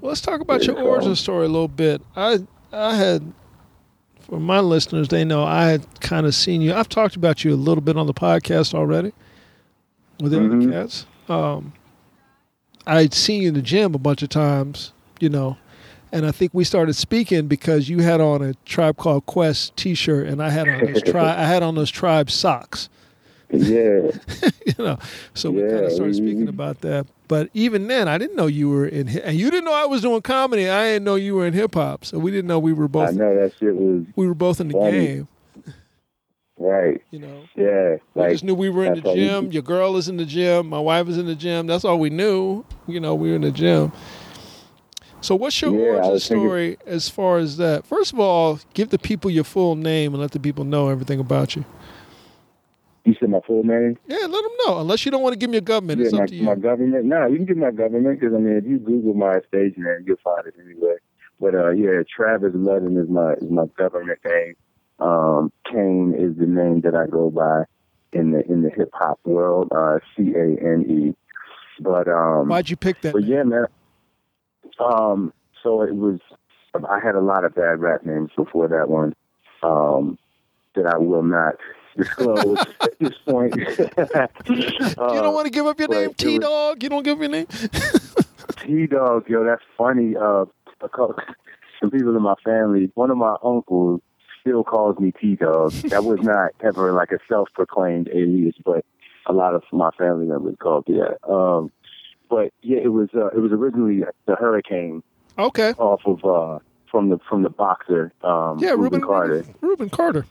Well, 0.00 0.08
let's 0.10 0.20
talk 0.20 0.40
about 0.40 0.64
your 0.64 0.80
origin 0.80 1.14
story 1.16 1.46
a 1.46 1.48
little 1.48 1.68
bit. 1.68 2.02
I, 2.16 2.40
I 2.72 2.94
had, 2.96 3.32
for 4.20 4.38
my 4.40 4.60
listeners, 4.60 5.08
they 5.08 5.24
know 5.24 5.44
I 5.44 5.66
had 5.66 6.00
kind 6.00 6.26
of 6.26 6.34
seen 6.34 6.60
you. 6.60 6.74
I've 6.74 6.88
talked 6.88 7.16
about 7.16 7.44
you 7.44 7.54
a 7.54 7.56
little 7.56 7.82
bit 7.82 7.96
on 7.96 8.06
the 8.06 8.14
podcast 8.14 8.74
already 8.74 9.12
with 10.20 10.32
the 10.32 10.38
other 10.38 10.48
Mhm. 10.48 10.70
cats. 10.72 11.06
Um, 11.28 11.72
I'd 12.86 13.14
seen 13.14 13.42
you 13.42 13.48
in 13.48 13.54
the 13.54 13.62
gym 13.62 13.94
a 13.94 13.98
bunch 13.98 14.22
of 14.22 14.28
times, 14.28 14.92
you 15.20 15.28
know, 15.28 15.56
and 16.12 16.24
I 16.26 16.30
think 16.30 16.54
we 16.54 16.64
started 16.64 16.94
speaking 16.94 17.48
because 17.48 17.88
you 17.88 17.98
had 17.98 18.20
on 18.20 18.40
a 18.40 18.54
Tribe 18.64 18.96
Called 18.96 19.26
Quest 19.26 19.76
T-shirt, 19.76 20.28
and 20.28 20.42
I 20.42 20.50
had 20.50 20.68
on 20.68 20.92
those 20.92 21.02
tri- 21.02 21.42
I 21.42 21.44
had 21.44 21.62
on 21.62 21.74
those 21.74 21.90
Tribe 21.90 22.30
socks. 22.30 22.88
Yeah, 23.50 24.10
you 24.66 24.74
know, 24.78 24.98
so 25.34 25.50
we 25.50 25.62
kind 25.62 25.84
of 25.84 25.92
started 25.92 26.14
speaking 26.16 26.40
mm-hmm. 26.40 26.48
about 26.48 26.80
that. 26.82 27.06
But 27.26 27.50
even 27.54 27.88
then, 27.88 28.06
I 28.08 28.18
didn't 28.18 28.36
know 28.36 28.46
you 28.46 28.68
were 28.68 28.86
in, 28.86 29.06
hi- 29.08 29.20
and 29.24 29.36
you 29.36 29.50
didn't 29.50 29.64
know 29.64 29.74
I 29.74 29.86
was 29.86 30.02
doing 30.02 30.22
comedy. 30.22 30.68
I 30.68 30.84
didn't 30.92 31.04
know 31.04 31.14
you 31.16 31.34
were 31.34 31.46
in 31.46 31.52
hip 31.52 31.74
hop, 31.74 32.04
so 32.04 32.18
we 32.18 32.30
didn't 32.30 32.46
know 32.46 32.58
we 32.58 32.72
were 32.72 32.88
both. 32.88 33.08
I 33.08 33.12
know 33.12 33.34
that 33.34 33.52
shit 33.58 33.74
was 33.74 34.06
we 34.14 34.28
were 34.28 34.34
both 34.34 34.60
in 34.60 34.68
the 34.68 34.74
funny. 34.74 35.06
game. 35.06 35.28
Right. 36.58 37.00
You 37.10 37.18
know, 37.20 37.42
Yeah, 37.56 37.96
we 38.14 38.22
like 38.22 38.30
just 38.32 38.44
knew 38.44 38.54
we 38.54 38.70
were 38.70 38.84
in 38.84 39.00
the 39.00 39.08
we- 39.10 39.14
gym. 39.14 39.50
Your 39.52 39.62
girl 39.62 39.96
is 39.96 40.08
in 40.08 40.16
the 40.16 40.24
gym. 40.24 40.68
My 40.68 40.78
wife 40.80 41.08
is 41.08 41.18
in 41.18 41.26
the 41.26 41.34
gym. 41.34 41.66
That's 41.66 41.84
all 41.84 41.98
we 41.98 42.10
knew. 42.10 42.64
You 42.86 43.00
know, 43.00 43.14
we 43.14 43.30
were 43.30 43.36
in 43.36 43.42
the 43.42 43.50
gym. 43.50 43.92
So, 45.20 45.34
what's 45.36 45.60
your 45.62 45.72
Yeah, 45.72 45.86
origin 45.92 46.10
was 46.12 46.28
thinking- 46.28 46.46
story 46.48 46.76
as 46.86 47.08
far 47.08 47.38
as 47.38 47.56
that? 47.56 47.86
First 47.86 48.12
of 48.12 48.20
all, 48.20 48.58
give 48.74 48.90
the 48.90 48.98
people 48.98 49.30
your 49.30 49.44
full 49.44 49.74
name 49.74 50.12
and 50.12 50.20
let 50.20 50.32
the 50.32 50.40
people 50.40 50.64
know 50.64 50.88
everything 50.90 51.18
about 51.18 51.56
you. 51.56 51.64
you 53.06 53.14
said 53.20 53.28
my 53.28 53.40
full 53.46 53.62
name. 53.62 53.98
Yeah, 54.06 54.16
let 54.20 54.30
them 54.30 54.50
know. 54.66 54.78
Unless 54.80 55.04
you 55.04 55.10
don't 55.10 55.22
want 55.22 55.34
to 55.34 55.38
give 55.38 55.50
me 55.50 55.56
your 55.56 55.60
government, 55.62 56.00
Yeah, 56.00 56.06
it's 56.06 56.14
my, 56.14 56.22
up 56.22 56.28
to 56.28 56.34
you. 56.36 56.42
my 56.42 56.54
government. 56.54 57.04
No, 57.04 57.26
you 57.26 57.36
can 57.36 57.44
give 57.44 57.56
my 57.58 57.70
government 57.70 58.18
because 58.18 58.34
I 58.34 58.38
mean, 58.38 58.56
if 58.56 58.64
you 58.64 58.78
Google 58.78 59.12
my 59.12 59.40
stage 59.48 59.74
name, 59.76 60.04
you'll 60.06 60.16
find 60.24 60.46
it 60.46 60.54
anyway. 60.58 60.94
But 61.38 61.54
uh, 61.54 61.70
yeah, 61.70 62.02
Travis 62.08 62.52
Ludden 62.54 62.96
is 63.02 63.08
my 63.10 63.34
is 63.34 63.50
my 63.50 63.66
government 63.78 64.20
name. 64.24 64.54
Um, 65.00 65.52
Kane 65.70 66.14
is 66.16 66.36
the 66.38 66.46
name 66.46 66.80
that 66.82 66.94
I 66.94 67.06
go 67.06 67.30
by 67.30 67.64
in 68.12 68.30
the 68.32 68.44
in 68.50 68.62
the 68.62 68.70
hip 68.70 68.90
hop 68.92 69.18
world. 69.24 69.68
Uh, 69.74 69.98
C 70.16 70.32
A 70.34 70.56
N 70.60 70.84
E. 70.88 71.14
But 71.80 72.08
um, 72.08 72.48
Why'd 72.48 72.70
you 72.70 72.76
pick 72.76 73.00
that? 73.02 73.12
but 73.12 73.22
name? 73.22 73.30
yeah, 73.32 73.42
man. 73.42 73.66
Um, 74.78 75.32
so 75.62 75.82
it 75.82 75.94
was. 75.94 76.20
I 76.88 76.98
had 76.98 77.14
a 77.14 77.20
lot 77.20 77.44
of 77.44 77.54
bad 77.54 77.80
rap 77.80 78.04
names 78.04 78.30
before 78.36 78.68
that 78.68 78.88
one. 78.88 79.14
Um, 79.62 80.18
that 80.74 80.86
I 80.86 80.98
will 80.98 81.22
not 81.22 81.54
disclose 81.96 82.58
at 82.82 82.98
this 82.98 83.14
point. 83.26 83.54
you 84.48 84.96
don't 84.96 85.34
want 85.34 85.46
to 85.46 85.50
give 85.50 85.66
up 85.66 85.78
your 85.78 85.88
name, 85.88 86.14
T 86.14 86.38
Dog. 86.38 86.82
You 86.82 86.88
don't 86.88 87.02
give 87.02 87.14
up 87.14 87.20
your 87.20 87.30
name. 87.30 87.46
T 88.64 88.86
Dog, 88.86 89.28
yo, 89.28 89.44
that's 89.44 89.62
funny. 89.76 90.14
Uh, 90.16 90.44
some 91.80 91.90
people 91.90 92.16
in 92.16 92.22
my 92.22 92.34
family, 92.44 92.90
one 92.94 93.10
of 93.10 93.16
my 93.16 93.36
uncles 93.42 94.00
still 94.44 94.62
calls 94.64 94.98
me 94.98 95.12
T 95.12 95.36
Dog. 95.36 95.72
That 95.72 96.04
was 96.04 96.20
not 96.22 96.50
ever 96.62 96.92
like 96.92 97.10
a 97.12 97.18
self 97.28 97.48
proclaimed 97.54 98.08
alias, 98.12 98.54
but 98.64 98.84
a 99.26 99.32
lot 99.32 99.54
of 99.54 99.62
my 99.72 99.90
family 99.96 100.26
members 100.26 100.56
called 100.60 100.86
me 100.88 100.98
that. 100.98 101.26
Um, 101.30 101.72
but 102.28 102.52
yeah, 102.62 102.78
it 102.78 102.92
was 102.92 103.08
uh, 103.14 103.28
it 103.28 103.38
was 103.38 103.52
originally 103.52 104.04
the 104.26 104.36
Hurricane 104.36 105.02
Okay. 105.38 105.72
off 105.78 106.02
of 106.06 106.24
uh, 106.24 106.58
from 106.90 107.08
the 107.08 107.18
from 107.28 107.42
the 107.42 107.50
boxer 107.50 108.12
um, 108.22 108.58
Yeah, 108.58 108.70
Rubin 108.70 108.82
Rubin 108.82 109.00
Carter. 109.02 109.44
Rubin 109.60 109.90
Carter. 109.90 110.26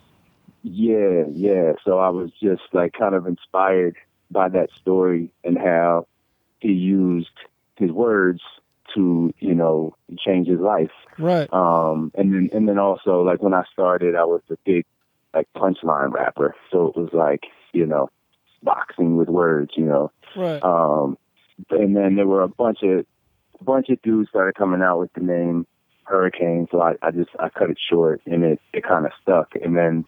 Yeah, 0.64 1.24
yeah. 1.32 1.74
So 1.84 2.00
I 2.00 2.10
was 2.10 2.32
just 2.42 2.62
like 2.72 2.94
kind 2.94 3.16
of 3.16 3.26
inspired 3.28 3.96
by 4.32 4.50
that 4.50 4.70
story 4.80 5.32
and 5.44 5.58
how 5.58 6.08
he 6.60 6.70
used 6.70 7.28
his 7.76 7.92
words 7.92 8.42
to, 8.96 9.34
you 9.40 9.54
know, 9.54 9.96
change 10.18 10.48
his 10.48 10.60
life. 10.60 10.92
Right. 11.18 11.52
Um, 11.54 12.12
and 12.16 12.34
then 12.34 12.50
and 12.54 12.68
then 12.68 12.80
also 12.80 13.22
like 13.22 13.42
when 13.42 13.54
I 13.54 13.64
started, 13.72 14.16
I 14.16 14.26
was 14.26 14.42
a 14.50 14.58
big 14.66 14.86
like 15.34 15.48
punchline 15.56 16.12
rapper. 16.12 16.56
So 16.72 16.88
it 16.88 16.98
was 16.98 17.10
like, 17.14 17.44
you 17.74 17.86
know, 17.86 18.10
boxing 18.62 19.18
with 19.18 19.30
words, 19.30 19.72
you 19.76 19.86
know. 19.86 20.12
Right. 20.36 20.64
Um, 20.64 21.18
and 21.70 21.96
then 21.96 22.16
there 22.16 22.28
were 22.28 22.44
a 22.44 22.48
bunch 22.48 22.80
of 22.84 23.06
a 23.60 23.64
bunch 23.64 23.90
of 23.90 24.02
dudes 24.02 24.30
started 24.30 24.56
coming 24.56 24.82
out 24.82 25.00
with 25.00 25.14
the 25.14 25.22
name 25.22 25.66
Hurricane, 26.06 26.68
so 26.70 26.82
I, 26.82 26.94
I 27.02 27.12
just 27.12 27.30
I 27.40 27.50
cut 27.50 27.70
it 27.70 27.78
short, 27.90 28.22
and 28.26 28.44
it 28.44 28.60
it 28.74 28.84
kind 28.84 29.06
of 29.06 29.12
stuck. 29.22 29.54
And 29.64 29.78
then 29.78 30.06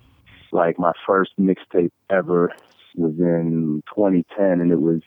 like 0.52 0.78
my 0.78 0.92
first 1.08 1.32
mixtape 1.40 1.92
ever 2.10 2.52
was 2.96 3.14
in 3.18 3.82
2010, 3.96 4.46
and 4.62 4.72
it 4.72 4.82
was 4.82 5.02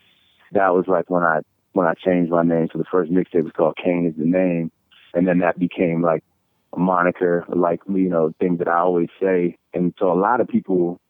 that 0.53 0.75
was 0.75 0.87
like 0.89 1.11
when 1.11 1.23
I 1.23 1.41
when 1.79 1.87
I 1.87 1.95
changed 1.95 2.33
my 2.33 2.43
name. 2.43 2.69
So 2.73 2.79
the 2.79 2.85
first 2.91 3.11
mixtape 3.13 3.45
was 3.45 3.53
called 3.57 3.79
Kane 3.83 4.05
is 4.13 4.19
the 4.19 4.29
name, 4.29 4.73
and 5.15 5.29
then 5.29 5.39
that 5.39 5.59
became 5.59 6.03
like 6.03 6.25
a 6.73 6.79
moniker, 6.79 7.45
like 7.49 7.81
you 7.89 8.09
know, 8.11 8.35
thing 8.41 8.57
that 8.57 8.67
I 8.67 8.79
always 8.81 9.09
say. 9.23 9.57
And 9.73 9.95
so 9.97 10.11
a 10.13 10.19
lot 10.19 10.41
of 10.41 10.49
people 10.49 11.01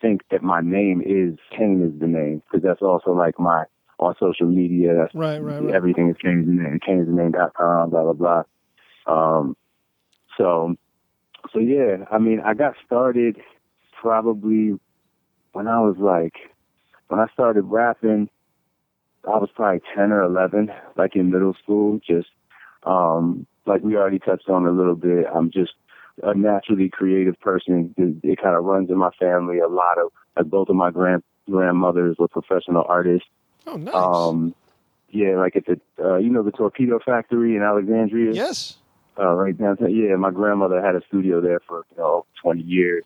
think 0.00 0.22
that 0.30 0.42
my 0.42 0.62
name 0.62 1.02
is 1.04 1.38
Kane 1.56 1.82
is 1.82 2.00
the 2.00 2.06
name 2.06 2.42
because 2.46 2.64
that's 2.64 2.80
also 2.80 3.12
like 3.12 3.38
my 3.38 3.64
on 3.98 4.14
social 4.18 4.46
media. 4.46 4.94
That's 4.96 5.14
Right, 5.14 5.38
right, 5.38 5.62
right. 5.62 5.74
everything 5.74 6.08
is 6.08 6.16
Kane's 6.22 6.46
the 6.46 6.52
name, 6.52 6.80
Kane's 6.84 7.06
the 7.06 7.12
name.com, 7.12 7.90
blah 7.90 8.12
blah 8.12 8.12
blah. 8.14 8.42
Um, 9.06 9.56
so 10.38 10.74
so 11.52 11.58
yeah, 11.58 12.06
I 12.10 12.16
mean, 12.18 12.40
I 12.40 12.54
got 12.54 12.74
started 12.86 13.36
probably 14.00 14.72
when 15.52 15.68
I 15.68 15.80
was 15.80 15.96
like 15.98 16.34
when 17.08 17.20
I 17.20 17.26
started 17.34 17.62
rapping. 17.64 18.30
I 19.26 19.38
was 19.38 19.50
probably 19.54 19.80
ten 19.94 20.12
or 20.12 20.22
eleven, 20.22 20.70
like 20.96 21.16
in 21.16 21.30
middle 21.30 21.54
school. 21.62 22.00
Just 22.06 22.28
um, 22.84 23.46
like 23.66 23.82
we 23.82 23.96
already 23.96 24.18
touched 24.18 24.48
on 24.48 24.66
a 24.66 24.70
little 24.70 24.94
bit. 24.94 25.26
I'm 25.34 25.50
just 25.50 25.72
a 26.22 26.34
naturally 26.34 26.88
creative 26.88 27.38
person. 27.40 27.94
It, 27.96 28.30
it 28.32 28.42
kind 28.42 28.56
of 28.56 28.64
runs 28.64 28.90
in 28.90 28.98
my 28.98 29.10
family. 29.18 29.58
A 29.58 29.68
lot 29.68 29.98
of 29.98 30.10
like 30.36 30.46
both 30.46 30.68
of 30.68 30.76
my 30.76 30.90
grand 30.90 31.22
grandmothers 31.50 32.16
were 32.18 32.28
professional 32.28 32.84
artists. 32.88 33.28
Oh, 33.66 33.76
nice. 33.76 33.94
Um, 33.94 34.54
yeah, 35.10 35.36
like 35.36 35.56
at 35.56 35.66
the 35.66 35.80
uh, 36.02 36.16
you 36.16 36.30
know 36.30 36.42
the 36.42 36.50
torpedo 36.50 36.98
factory 37.04 37.56
in 37.56 37.62
Alexandria. 37.62 38.32
yes. 38.32 38.78
Uh, 39.16 39.32
right 39.32 39.56
downtown. 39.56 39.94
Yeah, 39.94 40.16
my 40.16 40.32
grandmother 40.32 40.82
had 40.82 40.96
a 40.96 41.00
studio 41.06 41.40
there 41.40 41.60
for 41.68 41.84
you 41.92 41.98
know 41.98 42.26
20 42.42 42.62
years. 42.62 43.04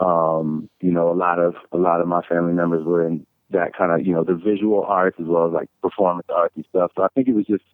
Um, 0.00 0.68
you 0.80 0.90
know, 0.90 1.10
a 1.10 1.14
lot 1.14 1.38
of 1.38 1.54
a 1.72 1.76
lot 1.76 2.00
of 2.00 2.08
my 2.08 2.20
family 2.22 2.52
members 2.52 2.84
were 2.84 3.06
in 3.06 3.25
that 3.50 3.76
kind 3.76 3.92
of 3.92 4.06
you 4.06 4.12
know 4.12 4.24
the 4.24 4.34
visual 4.34 4.84
arts 4.84 5.16
as 5.20 5.26
well 5.26 5.46
as 5.46 5.52
like 5.52 5.68
performance 5.82 6.26
arts 6.34 6.54
and 6.56 6.64
stuff. 6.68 6.92
So 6.96 7.02
I 7.02 7.08
think 7.14 7.28
it 7.28 7.34
was 7.34 7.46
just 7.46 7.64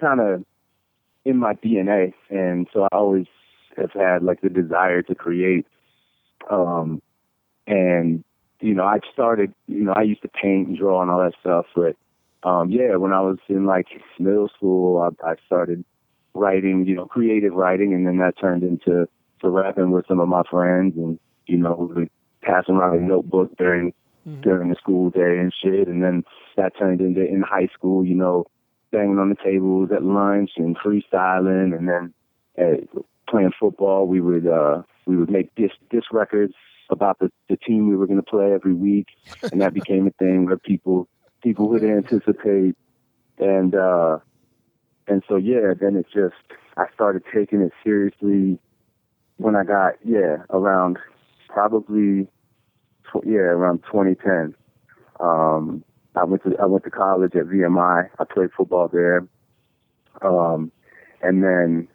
kind 0.00 0.20
of 0.20 0.44
in 1.24 1.36
my 1.38 1.54
DNA, 1.54 2.12
and 2.30 2.66
so 2.72 2.84
I 2.84 2.96
always 2.96 3.26
have 3.76 3.92
had 3.92 4.22
like 4.22 4.40
the 4.40 4.48
desire 4.48 5.02
to 5.02 5.14
create. 5.14 5.66
Um, 6.50 7.02
and 7.66 8.22
you 8.60 8.74
know, 8.74 8.84
I 8.84 9.00
started. 9.12 9.52
You 9.66 9.84
know, 9.84 9.92
I 9.94 10.02
used 10.02 10.22
to 10.22 10.28
paint 10.28 10.68
and 10.68 10.78
draw 10.78 11.02
and 11.02 11.10
all 11.10 11.18
that 11.18 11.34
stuff, 11.40 11.66
but 11.74 11.96
um, 12.48 12.70
yeah, 12.70 12.94
when 12.96 13.12
I 13.12 13.20
was 13.20 13.38
in 13.48 13.66
like 13.66 13.86
middle 14.18 14.48
school, 14.56 15.00
I, 15.00 15.30
I 15.30 15.34
started 15.46 15.84
writing, 16.34 16.86
you 16.86 16.94
know, 16.94 17.06
creative 17.06 17.52
writing, 17.52 17.92
and 17.92 18.06
then 18.06 18.18
that 18.18 18.38
turned 18.38 18.62
into 18.62 19.08
to 19.40 19.50
rapping 19.50 19.90
with 19.90 20.06
some 20.06 20.20
of 20.20 20.28
my 20.28 20.42
friends, 20.48 20.94
and 20.96 21.18
you 21.46 21.56
know, 21.56 21.74
we 21.74 22.02
would 22.02 22.10
pass 22.42 22.64
around 22.68 22.96
a 22.96 23.00
notebook 23.00 23.56
during 23.56 23.92
during 24.40 24.70
the 24.70 24.76
school 24.76 25.10
day 25.10 25.38
and 25.38 25.52
shit, 25.62 25.88
and 25.88 26.02
then 26.02 26.24
that 26.56 26.76
turned 26.78 27.00
into 27.00 27.24
in 27.24 27.42
high 27.42 27.68
school, 27.72 28.04
you 28.04 28.14
know, 28.14 28.44
banging 28.90 29.18
on 29.18 29.28
the 29.28 29.36
tables 29.36 29.90
at 29.94 30.02
lunch 30.02 30.50
and 30.56 30.76
freestyling, 30.78 31.76
and 31.76 31.88
then 31.88 32.14
uh, 32.58 33.00
playing 33.28 33.52
football. 33.58 34.06
We 34.06 34.20
would 34.20 34.46
uh, 34.46 34.82
we 35.06 35.16
would 35.16 35.30
make 35.30 35.54
disc 35.54 35.74
disc 35.90 36.12
records 36.12 36.54
about 36.90 37.18
the 37.18 37.30
the 37.48 37.56
team 37.56 37.88
we 37.88 37.96
were 37.96 38.06
going 38.06 38.20
to 38.20 38.30
play 38.30 38.52
every 38.52 38.74
week, 38.74 39.06
and 39.52 39.60
that 39.60 39.74
became 39.74 40.06
a 40.06 40.10
thing 40.12 40.46
where 40.46 40.58
people 40.58 41.08
people 41.42 41.68
would 41.68 41.84
anticipate, 41.84 42.74
and 43.38 43.74
uh, 43.74 44.18
and 45.06 45.22
so 45.28 45.36
yeah, 45.36 45.72
then 45.80 45.96
it 45.96 46.06
just 46.12 46.34
I 46.76 46.86
started 46.94 47.22
taking 47.32 47.60
it 47.60 47.72
seriously 47.84 48.58
when 49.36 49.54
I 49.54 49.64
got 49.64 49.94
yeah 50.04 50.38
around 50.50 50.98
probably 51.48 52.28
tw- 53.10 53.26
yeah 53.26 53.52
around 53.54 53.82
2010. 53.84 54.54
Um, 55.20 55.84
I 56.14 56.24
went 56.24 56.42
to 56.44 56.56
I 56.60 56.66
went 56.66 56.84
to 56.84 56.90
college 56.90 57.34
at 57.34 57.46
VMI. 57.46 58.08
I 58.18 58.24
played 58.24 58.50
football 58.56 58.88
there, 58.88 59.26
um, 60.22 60.72
and 61.22 61.42
then 61.42 61.88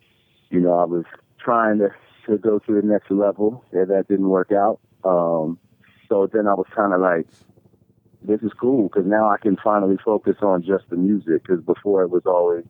you 0.50 0.60
know 0.60 0.78
I 0.80 0.86
was 0.86 1.06
trying 1.40 1.80
to 1.80 1.90
to 2.28 2.38
go 2.38 2.60
to 2.60 2.74
the 2.74 2.86
next 2.86 3.12
level. 3.12 3.64
Yeah, 3.74 3.86
that 3.86 4.08
didn't 4.08 4.30
work 4.30 4.52
out. 4.52 4.80
Um, 5.04 5.60
so 6.10 6.28
then 6.32 6.48
I 6.48 6.54
was 6.54 6.68
kind 6.76 6.94
of 6.94 7.02
like, 7.02 7.28
this 8.24 8.42
is 8.42 8.52
cool 8.60 8.90
because 8.90 9.06
now 9.06 9.30
I 9.30 9.38
can 9.38 9.58
finally 9.64 9.98
focus 10.04 10.38
on 10.42 10.62
just 10.64 10.90
the 10.90 10.98
music. 10.98 11.44
Because 11.44 11.62
before 11.64 12.04
it 12.04 12.10
was 12.10 12.24
always, 12.26 12.66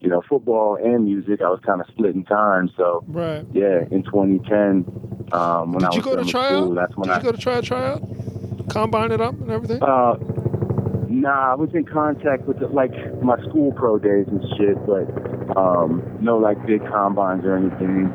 you 0.00 0.08
know, 0.08 0.22
football 0.28 0.76
and 0.82 1.04
music. 1.04 1.40
I 1.42 1.48
was 1.50 1.60
kind 1.64 1.80
of 1.80 1.86
splitting 1.88 2.24
time. 2.24 2.70
So 2.76 3.04
Right. 3.06 3.44
yeah, 3.52 3.84
in 3.90 4.02
2010, 4.04 4.84
um, 5.32 5.72
when 5.72 5.84
I 5.84 5.88
Did 5.90 5.96
you 5.96 6.02
was 6.02 6.04
go 6.04 6.16
to 6.16 6.24
tryout? 6.30 6.50
school, 6.64 6.74
that's 6.74 6.96
when 6.96 7.08
Did 7.08 7.14
I 7.14 7.16
you 7.18 7.22
go 7.24 7.32
to 7.32 7.38
try 7.38 7.60
tryout? 7.60 8.02
Combine 8.68 9.12
it 9.12 9.20
up 9.20 9.34
and 9.40 9.50
everything? 9.50 9.82
Uh, 9.82 10.14
nah, 11.08 11.52
I 11.52 11.54
was 11.54 11.70
in 11.74 11.84
contact 11.84 12.46
with 12.46 12.58
the, 12.60 12.68
like 12.68 12.92
my 13.22 13.38
school 13.48 13.72
pro 13.72 13.98
days 13.98 14.26
and 14.28 14.42
shit, 14.56 14.76
but 14.86 15.06
um, 15.56 16.02
no 16.20 16.36
like 16.38 16.64
big 16.66 16.80
combines 16.86 17.44
or 17.44 17.56
anything. 17.56 18.10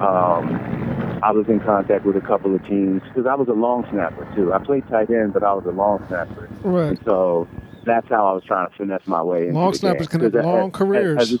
Um, 0.00 1.18
I 1.22 1.32
was 1.32 1.46
in 1.48 1.58
contact 1.60 2.04
with 2.04 2.16
a 2.16 2.20
couple 2.20 2.54
of 2.54 2.64
teams 2.66 3.02
because 3.08 3.26
I 3.26 3.34
was 3.34 3.48
a 3.48 3.52
long 3.52 3.84
snapper 3.90 4.30
too. 4.36 4.52
I 4.52 4.58
played 4.58 4.86
tight 4.88 5.10
end, 5.10 5.32
but 5.32 5.42
I 5.42 5.52
was 5.52 5.64
a 5.66 5.72
long 5.72 6.04
snapper, 6.08 6.48
right. 6.62 6.90
and 6.90 7.00
so 7.04 7.48
that's 7.88 8.08
how 8.08 8.26
I 8.26 8.32
was 8.32 8.44
trying 8.44 8.68
to 8.68 8.76
finesse 8.76 9.06
my 9.06 9.22
way. 9.22 9.48
Into 9.48 9.58
Long 9.58 9.74
snappers 9.74 10.08
can 10.08 10.20
have 10.20 10.34
long 10.34 10.68
as- 10.68 10.74
careers. 10.74 11.18
as 11.20 11.32
a- 11.34 11.38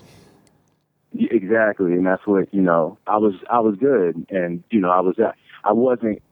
Yeah, 1.12 1.28
exactly, 1.32 1.92
and 1.92 2.06
that's 2.06 2.26
what 2.26 2.52
you 2.52 2.62
know. 2.62 2.98
I 3.06 3.16
was 3.16 3.34
I 3.50 3.60
was 3.60 3.76
good, 3.76 4.26
and 4.30 4.62
you 4.70 4.80
know 4.80 4.90
I 4.90 5.00
was 5.00 5.18
uh, 5.18 5.32
I 5.64 5.72
wasn't 5.72 6.22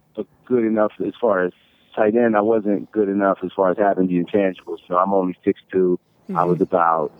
good 0.44 0.64
enough 0.64 0.92
as 1.04 1.14
far 1.20 1.44
as 1.44 1.52
tight 1.94 2.14
end. 2.14 2.36
I 2.36 2.42
wasn't 2.42 2.90
good 2.92 3.08
enough 3.08 3.38
as 3.42 3.50
far 3.56 3.70
as 3.70 3.78
having 3.78 4.06
the 4.06 4.22
intangibles. 4.22 4.78
So 4.86 4.96
I'm 4.96 5.12
only 5.12 5.36
six 5.44 5.60
two. 5.72 5.98
I 6.34 6.44
was 6.44 6.56
mm-hmm. 6.56 6.62
about 6.64 7.12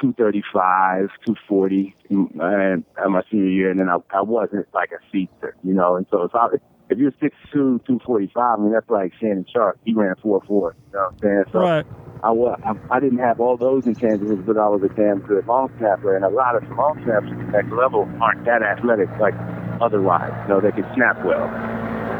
two 0.00 0.12
thirty 0.12 0.42
five, 0.52 1.08
two 1.26 1.36
forty, 1.48 1.94
mm, 2.10 2.28
and 2.40 2.84
at 3.02 3.10
my 3.10 3.22
senior 3.30 3.48
year, 3.48 3.70
and 3.70 3.80
then 3.80 3.88
I 3.88 3.96
I 4.12 4.22
wasn't 4.22 4.66
like 4.74 4.90
a 4.92 5.00
feature, 5.10 5.54
you 5.64 5.74
know. 5.74 5.96
And 5.96 6.06
so 6.10 6.22
if 6.22 6.34
I 6.34 6.48
if 6.90 6.98
you're 6.98 7.14
six 7.20 7.36
two, 7.52 7.80
two 7.86 8.00
forty 8.04 8.30
five, 8.34 8.58
I 8.58 8.62
mean 8.62 8.72
that's 8.72 8.90
like 8.90 9.12
Shannon 9.20 9.46
Sharpe. 9.52 9.78
He 9.84 9.94
ran 9.94 10.14
four 10.22 10.42
four. 10.46 10.74
You 10.88 10.98
know 10.98 11.04
what 11.04 11.12
I'm 11.12 11.18
saying? 11.22 11.44
So 11.52 11.58
Right. 11.60 11.86
I 12.22 12.30
was 12.32 12.60
I, 12.64 12.96
I 12.96 13.00
didn't 13.00 13.18
have 13.18 13.40
all 13.40 13.56
those 13.56 13.84
intangibles, 13.84 14.44
but 14.44 14.58
I 14.58 14.68
was 14.68 14.82
a 14.82 14.88
damn 14.94 15.20
good 15.20 15.46
long 15.46 15.72
snapper, 15.78 16.14
and 16.14 16.24
a 16.24 16.28
lot 16.28 16.56
of 16.56 16.68
long 16.76 17.00
snappers 17.04 17.32
at 17.32 17.52
that 17.52 17.74
level 17.74 18.08
aren't 18.20 18.44
that 18.44 18.62
athletic 18.62 19.08
like 19.18 19.34
otherwise. 19.80 20.32
You 20.42 20.54
know, 20.54 20.60
they 20.60 20.72
can 20.72 20.84
snap 20.94 21.24
well. 21.24 21.48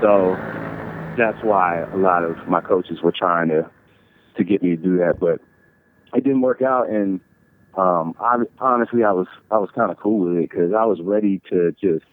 So 0.00 0.36
that's 1.18 1.42
why 1.44 1.80
a 1.92 1.96
lot 1.96 2.24
of 2.24 2.36
my 2.48 2.60
coaches 2.60 3.02
were 3.02 3.12
trying 3.12 3.48
to 3.48 3.68
to 4.36 4.44
get 4.44 4.62
me 4.62 4.70
to 4.70 4.76
do 4.76 4.96
that, 4.98 5.18
but 5.20 5.40
it 6.14 6.24
didn't 6.24 6.40
work 6.40 6.62
out. 6.62 6.88
And 6.88 7.20
um, 7.76 8.14
I 8.20 8.36
honestly 8.58 9.04
I 9.04 9.12
was 9.12 9.26
I 9.50 9.58
was 9.58 9.68
kind 9.74 9.90
of 9.90 9.98
cool 9.98 10.20
with 10.20 10.38
it 10.42 10.48
because 10.48 10.72
I 10.72 10.84
was 10.86 11.00
ready 11.02 11.42
to 11.50 11.72
just 11.72 12.06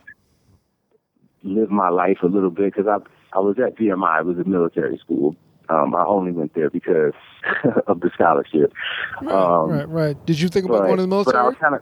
live 1.44 1.70
my 1.70 1.90
life 1.90 2.18
a 2.24 2.28
little 2.28 2.50
bit 2.50 2.74
because 2.74 2.88
I 2.88 2.98
I 3.36 3.40
was 3.40 3.58
at 3.60 3.78
VMI, 3.78 4.22
it 4.22 4.26
was 4.26 4.38
a 4.38 4.44
military 4.44 4.98
school. 4.98 5.36
Um, 5.70 5.94
I 5.96 6.06
only 6.06 6.32
went 6.32 6.54
there 6.56 6.70
because 6.70 7.14
of 7.88 8.00
the 8.00 8.10
scholarship. 8.14 8.74
Right, 9.22 9.34
Um, 9.34 9.70
right, 9.70 9.90
right. 9.90 10.26
Did 10.26 10.40
you 10.40 10.48
think 10.48 10.66
about 10.66 10.80
but, 10.80 10.86
going 10.86 10.98
to 10.98 11.04
the 11.04 11.24
but 11.26 11.36
I 11.36 11.44
was 11.44 11.56
kind 11.60 11.76
of 11.76 11.82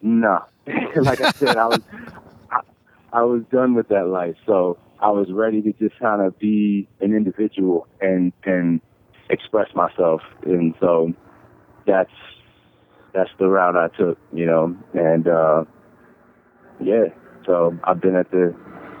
no. 0.00 0.44
like 0.96 1.20
I 1.20 1.32
said, 1.32 1.56
I 1.56 1.66
was 1.66 1.80
I, 2.50 2.60
I 3.12 3.22
was 3.22 3.42
done 3.50 3.74
with 3.74 3.88
that 3.88 4.06
life, 4.06 4.36
so 4.46 4.78
I 5.00 5.10
was 5.10 5.28
ready 5.30 5.62
to 5.62 5.72
just 5.72 5.98
kind 5.98 6.22
of 6.22 6.38
be 6.38 6.88
an 7.00 7.14
individual 7.14 7.86
and 8.00 8.32
and 8.44 8.80
express 9.30 9.74
myself, 9.74 10.22
and 10.44 10.74
so 10.80 11.12
that's 11.86 12.12
that's 13.14 13.30
the 13.38 13.48
route 13.48 13.76
I 13.76 13.88
took, 13.96 14.18
you 14.32 14.46
know, 14.46 14.76
and 14.94 15.26
uh 15.26 15.64
yeah, 16.80 17.06
so 17.48 17.76
I've 17.84 18.00
been 18.00 18.14
at 18.14 18.30
the 18.30 18.54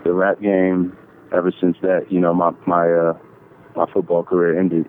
the 0.04 0.12
rap 0.12 0.40
game 0.40 0.96
ever 1.32 1.52
since 1.60 1.76
that, 1.82 2.10
you 2.10 2.18
know, 2.18 2.34
my 2.34 2.52
my 2.66 2.90
uh 2.90 3.16
my 3.76 3.86
football 3.92 4.24
career 4.24 4.58
ended. 4.58 4.88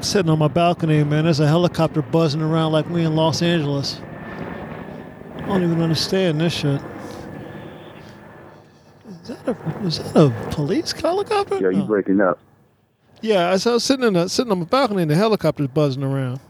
Sitting 0.00 0.30
on 0.30 0.38
my 0.38 0.48
balcony, 0.48 1.02
man. 1.04 1.24
There's 1.24 1.40
a 1.40 1.46
helicopter 1.46 2.02
buzzing 2.02 2.42
around 2.42 2.72
like 2.72 2.90
we 2.90 3.04
in 3.04 3.16
Los 3.16 3.40
Angeles. 3.40 4.00
I 5.36 5.46
don't 5.46 5.62
even 5.62 5.80
understand 5.80 6.40
this 6.40 6.52
shit. 6.52 6.82
Is 9.22 9.28
that 9.28 9.48
a, 9.48 9.86
is 9.86 9.98
that 9.98 10.16
a 10.16 10.50
police 10.50 10.92
helicopter? 10.92 11.58
Yo, 11.58 11.70
you 11.70 11.84
breaking 11.84 12.20
up. 12.20 12.38
Yeah, 13.22 13.48
I 13.48 13.52
was, 13.52 13.66
I 13.66 13.72
was 13.74 13.84
sitting 13.84 14.06
in 14.06 14.16
a, 14.16 14.28
sitting 14.28 14.52
on 14.52 14.58
my 14.58 14.64
balcony 14.64 15.02
and 15.02 15.10
the 15.10 15.14
helicopter's 15.14 15.68
buzzing 15.68 16.02
around. 16.02 16.40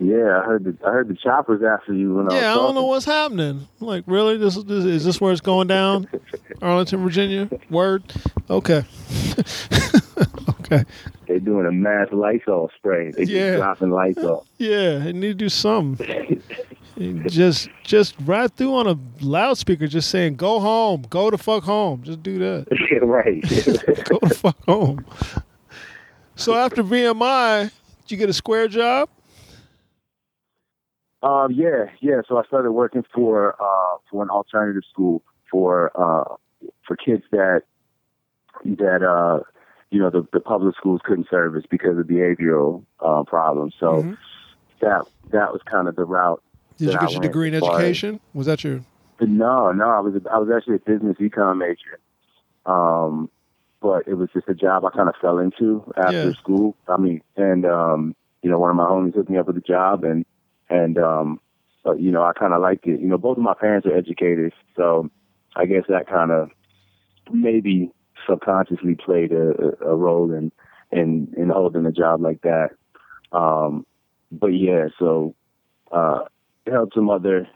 Yeah, 0.00 0.38
I 0.40 0.44
heard 0.44 0.62
the 0.64 0.76
I 0.86 0.90
heard 0.92 1.08
the 1.08 1.16
choppers 1.16 1.60
after 1.62 1.92
you 1.92 2.14
when 2.14 2.26
I 2.26 2.32
was 2.32 2.34
Yeah, 2.34 2.52
I 2.52 2.54
don't 2.54 2.74
know 2.76 2.84
what's 2.86 3.04
happening. 3.04 3.66
I'm 3.80 3.86
like, 3.86 4.04
really? 4.06 4.36
This, 4.36 4.54
this 4.54 4.84
is 4.84 5.04
this 5.04 5.20
where 5.20 5.32
it's 5.32 5.40
going 5.40 5.66
down? 5.66 6.08
Arlington, 6.62 7.02
Virginia. 7.02 7.48
Word. 7.68 8.04
Okay. 8.48 8.84
okay. 10.60 10.84
They're 11.26 11.40
doing 11.40 11.66
a 11.66 11.72
mass 11.72 12.08
Lysol 12.12 12.70
spray. 12.76 13.10
They 13.10 13.24
Yeah. 13.24 13.50
just 13.52 13.58
dropping 13.58 13.90
Lysol. 13.90 14.46
Yeah, 14.58 14.98
they 14.98 15.12
need 15.12 15.28
to 15.28 15.34
do 15.34 15.48
something. 15.48 16.42
just 17.28 17.68
just 17.84 18.14
right 18.24 18.50
through 18.52 18.74
on 18.74 18.86
a 18.86 18.96
loudspeaker, 19.24 19.86
just 19.88 20.10
saying, 20.10 20.34
"Go 20.36 20.58
home, 20.60 21.06
go 21.10 21.30
the 21.30 21.38
fuck 21.38 21.64
home." 21.64 22.02
Just 22.02 22.22
do 22.22 22.38
that. 22.38 22.66
Yeah, 22.90 22.98
right. 23.02 23.42
Go 24.08 24.18
the 24.20 24.34
fuck 24.34 24.56
home. 24.66 25.04
So 26.36 26.54
after 26.54 26.82
VMI, 26.84 27.64
did 28.02 28.10
you 28.10 28.16
get 28.16 28.28
a 28.28 28.32
square 28.32 28.68
job? 28.68 29.08
Um, 31.22 31.52
yeah, 31.52 31.86
yeah. 32.00 32.20
So 32.28 32.38
I 32.38 32.44
started 32.44 32.72
working 32.72 33.04
for 33.14 33.54
uh 33.60 33.98
for 34.10 34.22
an 34.22 34.30
alternative 34.30 34.82
school 34.90 35.22
for 35.50 35.90
uh 35.94 36.34
for 36.86 36.96
kids 36.96 37.24
that 37.32 37.62
that 38.64 39.02
uh 39.02 39.42
you 39.90 39.98
know 40.00 40.10
the 40.10 40.26
the 40.32 40.40
public 40.40 40.74
schools 40.76 41.00
couldn't 41.04 41.28
service 41.30 41.64
because 41.70 41.98
of 41.98 42.06
behavioral 42.06 42.84
uh, 43.00 43.22
problems. 43.24 43.74
So 43.80 44.02
Mhm. 44.04 44.16
that 44.80 45.02
that 45.32 45.52
was 45.52 45.60
kind 45.70 45.88
of 45.88 45.96
the 45.96 46.04
route. 46.04 46.42
Did 46.78 46.92
you 46.92 46.98
get 46.98 47.08
I 47.08 47.12
your 47.12 47.20
degree 47.22 47.48
in 47.48 47.54
as- 47.54 47.62
education? 47.64 48.20
Was 48.34 48.46
that 48.46 48.62
your? 48.62 48.80
No, 49.20 49.72
no, 49.72 49.88
I 49.88 49.98
was 50.00 50.14
I 50.30 50.38
was 50.38 50.48
actually 50.54 50.76
a 50.76 50.78
business 50.78 51.16
econ 51.18 51.58
major. 51.58 51.98
Um, 52.66 53.30
but 53.80 54.06
it 54.06 54.14
was 54.14 54.28
just 54.32 54.48
a 54.48 54.54
job 54.54 54.84
I 54.84 54.90
kind 54.90 55.08
of 55.08 55.14
fell 55.20 55.38
into 55.38 55.82
after 55.96 56.28
Yeah. 56.28 56.32
school. 56.34 56.76
I 56.88 56.96
mean, 56.98 57.22
and 57.36 57.64
um, 57.64 58.14
you 58.42 58.50
know, 58.50 58.58
one 58.58 58.70
of 58.70 58.76
my 58.76 58.84
homies 58.84 59.14
hooked 59.14 59.30
me 59.30 59.38
up 59.38 59.46
with 59.46 59.56
a 59.56 59.60
job, 59.60 60.04
and 60.04 60.24
and 60.70 60.98
um, 60.98 61.40
so, 61.84 61.94
you 61.94 62.10
know, 62.10 62.22
I 62.22 62.32
kind 62.32 62.52
of 62.52 62.60
liked 62.60 62.86
it. 62.86 63.00
You 63.00 63.08
know, 63.08 63.18
both 63.18 63.36
of 63.38 63.42
my 63.42 63.54
parents 63.54 63.86
are 63.86 63.96
educators, 63.96 64.52
so 64.76 65.10
I 65.56 65.66
guess 65.66 65.84
that 65.88 66.08
kind 66.08 66.30
of 66.30 66.50
maybe 67.30 67.90
subconsciously 68.28 68.94
played 68.94 69.32
a, 69.32 69.52
a 69.84 69.94
role 69.94 70.32
in 70.32 70.52
in 70.90 71.32
in 71.36 71.48
holding 71.50 71.86
a 71.86 71.92
job 71.92 72.20
like 72.20 72.42
that. 72.42 72.70
Um, 73.32 73.86
but 74.30 74.48
yeah, 74.48 74.88
so 74.98 75.34
uh, 75.92 76.20
held 76.66 76.92
some 76.94 77.10
other 77.10 77.48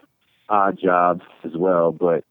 odd 0.48 0.78
jobs 0.82 1.22
as 1.44 1.52
well, 1.54 1.92
but 1.92 2.24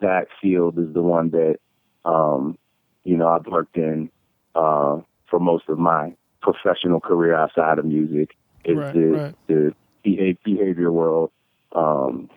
that 0.00 0.26
field 0.42 0.78
is 0.78 0.92
the 0.92 1.02
one 1.02 1.30
that 1.30 1.56
um, 2.04 2.58
you 3.04 3.16
know 3.16 3.28
I've 3.28 3.46
worked 3.46 3.76
in 3.76 4.10
uh, 4.54 5.00
for 5.30 5.38
most 5.38 5.68
of 5.68 5.78
my 5.78 6.14
professional 6.42 7.00
career 7.00 7.34
outside 7.34 7.78
of 7.78 7.84
music. 7.84 8.36
Is 8.64 8.76
Right, 8.76 8.94
the 8.94 9.00
right. 9.00 9.34
the 9.46 9.74
beha- 10.06 10.38
behavior 10.44 10.92
world 10.92 11.30
um, 11.72 12.30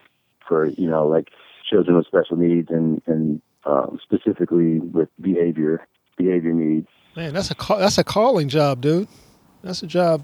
for 0.47 0.65
you 0.65 0.89
know 0.89 1.08
like 1.08 1.29
children 1.69 1.95
with 1.95 2.08
special 2.08 2.36
needs 2.38 2.69
and 2.69 3.01
and 3.05 3.41
um, 3.65 3.99
specifically 4.01 4.79
with 4.79 5.10
behavior 5.21 5.88
behavior 6.17 6.53
needs. 6.53 6.88
Man, 7.15 7.34
that's 7.34 7.51
a 7.51 7.55
call, 7.55 7.77
that's 7.77 7.97
a 7.97 8.03
calling 8.03 8.49
job, 8.49 8.82
dude. 8.82 9.08
That's 9.62 9.84
a 9.84 9.88
job. 9.88 10.23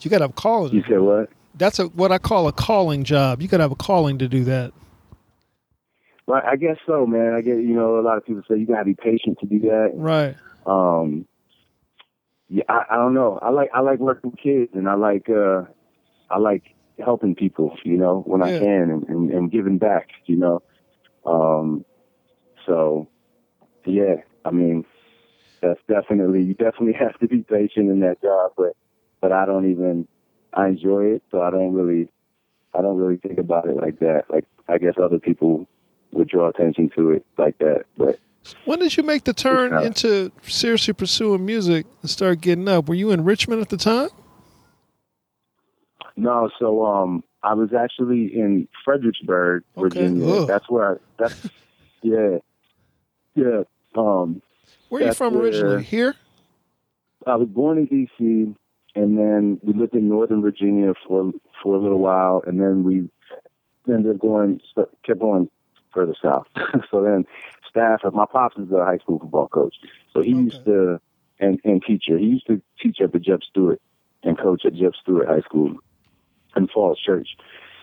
You 0.00 0.10
got 0.10 0.18
to 0.18 0.24
have 0.24 0.30
a 0.30 0.34
calling. 0.34 0.72
You 0.74 0.82
said 0.88 1.00
what? 1.00 1.30
That's 1.54 1.78
a 1.78 1.84
what 1.86 2.10
I 2.12 2.18
call 2.18 2.48
a 2.48 2.52
calling 2.52 3.04
job. 3.04 3.40
You 3.40 3.48
got 3.48 3.58
to 3.58 3.62
have 3.62 3.72
a 3.72 3.76
calling 3.76 4.18
to 4.18 4.28
do 4.28 4.44
that. 4.44 4.72
Well, 6.26 6.42
I 6.44 6.56
guess 6.56 6.76
so, 6.86 7.06
man. 7.06 7.34
I 7.34 7.40
get 7.40 7.56
you 7.58 7.74
know 7.74 7.98
a 7.98 8.02
lot 8.02 8.16
of 8.16 8.26
people 8.26 8.42
say 8.48 8.56
you 8.58 8.66
gotta 8.66 8.84
be 8.84 8.94
patient 8.94 9.38
to 9.40 9.46
do 9.46 9.60
that. 9.60 9.92
Right. 9.94 10.36
um 10.66 11.26
yeah 12.48 12.64
I, 12.68 12.84
I 12.90 12.96
don't 12.96 13.14
know 13.14 13.38
i 13.42 13.48
like 13.48 13.70
i 13.74 13.80
like 13.80 13.98
working 13.98 14.30
with 14.30 14.38
kids 14.38 14.70
and 14.74 14.86
i 14.88 14.94
like 14.94 15.28
uh 15.30 15.64
i 16.32 16.38
like 16.38 16.62
helping 17.04 17.34
people 17.34 17.76
you 17.84 17.96
know 17.96 18.22
when 18.26 18.40
Yeah. 18.40 18.46
i 18.56 18.58
can 18.58 18.90
and, 18.90 19.02
and, 19.08 19.30
and 19.30 19.50
giving 19.50 19.78
back 19.78 20.08
you 20.26 20.36
know 20.36 20.62
um 21.26 21.84
so 22.66 23.08
yeah 23.86 24.16
i 24.44 24.50
mean 24.50 24.84
that's 25.60 25.80
definitely 25.88 26.42
you 26.42 26.54
definitely 26.54 26.92
have 26.98 27.18
to 27.20 27.28
be 27.28 27.42
patient 27.42 27.90
in 27.90 28.00
that 28.00 28.20
job 28.22 28.52
but 28.56 28.72
but 29.20 29.32
i 29.32 29.44
don't 29.46 29.70
even 29.70 30.06
i 30.54 30.66
enjoy 30.68 31.04
it 31.04 31.22
so 31.30 31.40
i 31.42 31.50
don't 31.50 31.72
really 31.72 32.08
i 32.74 32.80
don't 32.82 32.96
really 32.96 33.16
think 33.16 33.38
about 33.38 33.68
it 33.68 33.76
like 33.76 33.98
that 34.00 34.24
like 34.30 34.44
i 34.68 34.78
guess 34.78 34.94
other 35.02 35.18
people 35.18 35.66
would 36.12 36.28
draw 36.28 36.48
attention 36.48 36.90
to 36.96 37.10
it 37.10 37.24
like 37.38 37.56
that 37.58 37.84
but 37.96 38.18
When 38.64 38.80
did 38.80 38.96
you 38.96 39.02
make 39.04 39.24
the 39.24 39.32
turn 39.32 39.72
into 39.84 40.30
seriously 40.42 40.92
pursuing 40.94 41.46
music 41.46 41.86
and 42.02 42.10
start 42.10 42.40
getting 42.40 42.66
up? 42.68 42.88
Were 42.88 42.96
you 42.96 43.12
in 43.12 43.22
Richmond 43.24 43.62
at 43.62 43.68
the 43.68 43.76
time? 43.76 44.08
No, 46.16 46.50
so 46.58 46.84
um, 46.84 47.24
I 47.42 47.54
was 47.54 47.72
actually 47.72 48.30
in 48.34 48.68
Fredericksburg, 48.84 49.64
Virginia. 49.76 50.26
Ugh. 50.26 50.48
That's 50.48 50.68
where 50.68 50.92
I. 50.92 50.96
That's 51.18 51.48
yeah, 52.02 52.38
yeah. 53.34 53.62
Um, 53.94 54.42
Where 54.88 55.02
are 55.02 55.06
you 55.06 55.14
from 55.14 55.34
where- 55.34 55.44
originally? 55.44 55.84
Here? 55.84 56.14
I 57.26 57.36
was 57.36 57.48
born 57.48 57.78
in 57.78 57.86
D.C. 57.86 58.54
and 58.96 59.18
then 59.18 59.60
we 59.62 59.72
lived 59.72 59.94
in 59.94 60.08
Northern 60.08 60.42
Virginia 60.42 60.92
for 61.06 61.32
for 61.62 61.76
a 61.76 61.78
little 61.78 62.00
while, 62.00 62.42
and 62.46 62.60
then 62.60 62.82
we 62.82 63.08
ended 63.92 64.16
up 64.16 64.20
going 64.20 64.60
kept 65.04 65.20
going 65.20 65.48
further 65.94 66.14
south. 66.20 66.46
so 66.90 67.02
then, 67.02 67.24
staff. 67.68 68.00
Of 68.04 68.14
my 68.14 68.26
pops 68.26 68.56
is 68.58 68.70
a 68.72 68.84
high 68.84 68.98
school 68.98 69.18
football 69.20 69.48
coach, 69.48 69.76
so 70.12 70.20
he 70.20 70.30
used 70.30 70.64
to 70.64 71.00
and 71.38 71.60
and 71.64 71.82
teacher. 71.82 72.18
He 72.18 72.26
used 72.26 72.46
to 72.48 72.60
teach 72.82 73.00
at 73.00 73.12
the 73.12 73.20
Jeb 73.20 73.40
Stuart 73.48 73.80
and 74.24 74.36
coach 74.36 74.64
at 74.64 74.74
Jeb 74.74 74.92
Stuart 75.00 75.28
High 75.28 75.40
School 75.42 75.76
in 76.56 76.68
Falls 76.68 76.98
Church. 76.98 77.28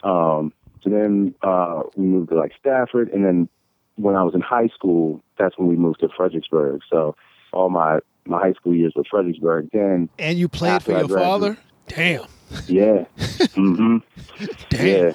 Um, 0.03 0.53
so 0.81 0.89
then 0.89 1.35
uh, 1.41 1.83
we 1.95 2.05
moved 2.05 2.29
to 2.29 2.35
like 2.35 2.53
Stafford, 2.59 3.09
and 3.09 3.25
then 3.25 3.49
when 3.95 4.15
I 4.15 4.23
was 4.23 4.33
in 4.33 4.41
high 4.41 4.67
school, 4.67 5.21
that's 5.37 5.57
when 5.57 5.67
we 5.67 5.75
moved 5.75 5.99
to 6.01 6.09
Fredericksburg. 6.15 6.81
So 6.89 7.15
all 7.51 7.69
my 7.69 7.99
my 8.25 8.39
high 8.39 8.53
school 8.53 8.73
years 8.73 8.93
were 8.95 9.03
Fredericksburg. 9.09 9.69
Then 9.73 10.09
And 10.17 10.37
you 10.37 10.47
played 10.47 10.83
for 10.83 10.91
your 10.91 11.09
father? 11.09 11.57
Damn. 11.87 12.25
yeah, 12.67 13.05
mm-hmm. 13.17 13.97
Damn. 14.69 14.85
yeah. 14.87 15.13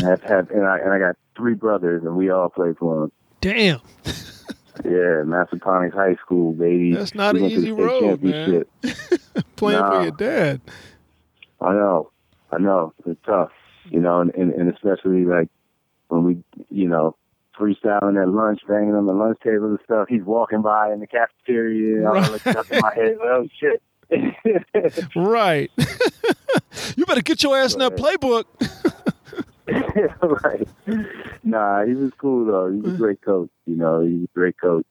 have, 0.00 0.22
have, 0.22 0.50
and 0.50 0.66
I 0.66 0.78
and 0.78 0.92
I 0.92 0.98
got 0.98 1.16
three 1.36 1.54
brothers, 1.54 2.02
and 2.04 2.16
we 2.16 2.30
all 2.30 2.48
played 2.48 2.78
for 2.78 3.00
them. 3.00 3.12
Damn. 3.40 3.80
Yeah, 4.84 5.24
Massaponax 5.24 5.92
High 5.92 6.14
School, 6.16 6.52
baby. 6.52 6.94
That's 6.94 7.14
not 7.14 7.34
We 7.34 7.40
an 7.40 7.42
went 7.44 7.54
to 7.54 7.60
the 7.60 7.66
easy 7.66 7.72
road, 7.72 8.22
man. 8.22 8.64
Playing 9.56 9.84
for 9.84 10.02
your 10.02 10.10
dad. 10.12 10.60
I 11.60 11.72
know, 11.72 12.10
I 12.52 12.58
know. 12.58 12.92
It's 13.06 13.20
tough, 13.24 13.50
you 13.84 14.00
know, 14.00 14.20
and, 14.20 14.34
and, 14.34 14.52
and 14.52 14.72
especially 14.72 15.24
like 15.24 15.48
when 16.08 16.24
we, 16.24 16.42
you 16.70 16.88
know, 16.88 17.16
freestyling 17.58 18.20
at 18.20 18.28
lunch, 18.28 18.60
banging 18.66 18.94
on 18.94 19.06
the 19.06 19.12
lunch 19.12 19.38
table 19.44 19.66
and 19.66 19.78
stuff. 19.84 20.08
He's 20.08 20.22
walking 20.24 20.62
by 20.62 20.92
in 20.92 21.00
the 21.00 21.06
cafeteria. 21.06 21.98
and 21.98 22.06
I'm 22.08 22.14
Right. 22.14 22.30
looking 22.30 22.56
up 22.56 22.70
in 22.70 22.80
my 22.80 22.94
head. 22.94 23.16
Oh 23.22 23.46
shit. 23.58 23.82
Right. 25.14 25.70
you 26.96 27.04
better 27.06 27.20
get 27.22 27.42
your 27.42 27.56
ass 27.56 27.74
in 27.74 27.78
that 27.80 27.92
Right. 28.00 28.18
playbook. 28.20 28.44
right. 30.42 30.68
Nah, 31.44 31.84
he 31.84 31.94
was 31.94 32.10
cool 32.18 32.44
though. 32.46 32.70
He 32.72 32.80
was 32.80 32.94
a 32.94 32.96
great 32.96 33.22
coach. 33.22 33.50
You 33.66 33.76
know, 33.76 34.00
he's 34.00 34.24
a 34.24 34.28
great 34.34 34.56
coach. 34.60 34.84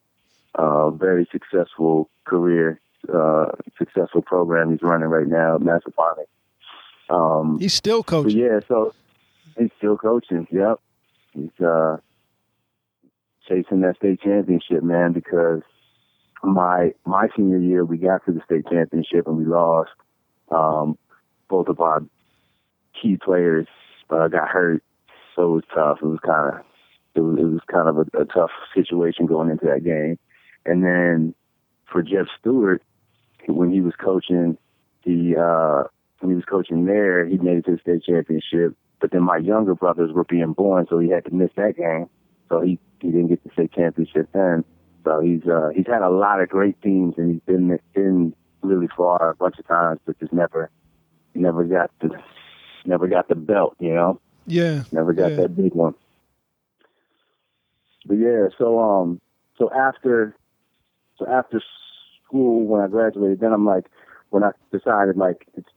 Uh, 0.55 0.89
very 0.91 1.27
successful 1.31 2.09
career, 2.25 2.79
uh, 3.13 3.47
successful 3.77 4.21
program 4.21 4.71
he's 4.71 4.81
running 4.81 5.09
right 5.09 5.27
now, 5.27 5.57
Massaponax. 5.57 6.25
Um, 7.09 7.57
He's 7.59 7.73
still 7.73 8.03
coaching. 8.03 8.37
yeah, 8.37 8.59
so 8.67 8.93
he's 9.57 9.69
still 9.77 9.97
coaching. 9.97 10.47
Yep, 10.51 10.79
he's 11.33 11.65
uh, 11.65 11.97
chasing 13.47 13.81
that 13.81 13.95
state 13.97 14.21
championship, 14.21 14.83
man. 14.83 15.13
Because 15.13 15.61
my 16.43 16.93
my 17.05 17.27
senior 17.35 17.57
year, 17.57 17.83
we 17.83 17.97
got 17.97 18.25
to 18.25 18.31
the 18.31 18.41
state 18.45 18.65
championship 18.69 19.27
and 19.27 19.37
we 19.37 19.45
lost. 19.45 19.91
Um, 20.51 20.97
both 21.47 21.67
of 21.67 21.79
our 21.79 22.03
key 23.01 23.17
players 23.17 23.67
uh, 24.09 24.27
got 24.27 24.47
hurt, 24.49 24.83
so 25.35 25.43
it 25.43 25.55
was 25.55 25.63
tough. 25.73 25.97
It 26.01 26.05
was 26.05 26.19
kind 26.25 26.55
of 26.55 26.65
it 27.15 27.21
was, 27.21 27.37
it 27.39 27.43
was 27.43 27.61
kind 27.71 27.87
of 27.87 27.97
a, 27.97 28.21
a 28.21 28.25
tough 28.25 28.51
situation 28.73 29.25
going 29.25 29.49
into 29.49 29.65
that 29.65 29.83
game. 29.83 30.17
And 30.65 30.83
then 30.83 31.33
for 31.91 32.01
Jeb 32.03 32.27
Stuart, 32.39 32.83
when 33.47 33.71
he 33.71 33.81
was 33.81 33.93
coaching 33.99 34.57
the 35.05 35.35
uh, 35.37 35.87
when 36.19 36.31
he 36.31 36.35
was 36.35 36.45
coaching 36.45 36.85
there, 36.85 37.25
he 37.25 37.37
made 37.37 37.57
it 37.57 37.65
to 37.65 37.71
the 37.71 37.77
state 37.79 38.03
championship. 38.03 38.75
But 39.01 39.11
then 39.11 39.23
my 39.23 39.37
younger 39.37 39.75
brothers 39.75 40.11
were 40.11 40.25
being 40.25 40.53
born, 40.53 40.85
so 40.89 40.99
he 40.99 41.09
had 41.09 41.25
to 41.25 41.33
miss 41.33 41.51
that 41.55 41.77
game. 41.77 42.07
So 42.49 42.61
he 42.61 42.79
he 42.99 43.11
didn't 43.11 43.27
get 43.27 43.43
the 43.43 43.51
state 43.53 43.71
championship 43.73 44.29
then. 44.33 44.65
So 45.05 45.21
he's 45.21 45.45
uh, 45.47 45.69
he's 45.73 45.87
had 45.87 46.01
a 46.01 46.09
lot 46.09 46.41
of 46.41 46.49
great 46.49 46.81
teams, 46.81 47.15
and 47.17 47.31
he's 47.31 47.41
been 47.45 47.79
been 47.93 48.33
really 48.61 48.89
far 48.95 49.31
a 49.31 49.35
bunch 49.35 49.57
of 49.57 49.67
times, 49.67 49.99
but 50.05 50.19
just 50.19 50.33
never 50.33 50.69
never 51.33 51.63
got 51.63 51.91
the 52.01 52.09
never 52.85 53.07
got 53.07 53.29
the 53.29 53.35
belt. 53.35 53.75
You 53.79 53.93
know, 53.95 54.21
Yeah. 54.45 54.83
never 54.91 55.13
got 55.13 55.31
Yeah. 55.31 55.37
that 55.37 55.55
big 55.55 55.73
one. 55.73 55.95
But 58.05 58.15
yeah, 58.15 58.47
so 58.57 58.79
um, 58.79 59.21
so 59.57 59.71
after 59.71 60.35
so 61.17 61.27
after 61.27 61.61
school 62.25 62.65
when 62.65 62.81
I 62.81 62.87
graduated, 62.87 63.39
then 63.39 63.53
I'm 63.53 63.65
like 63.65 63.85
when 64.29 64.43
I 64.43 64.51
decided 64.71 65.17
like 65.17 65.47
it's 65.55 65.69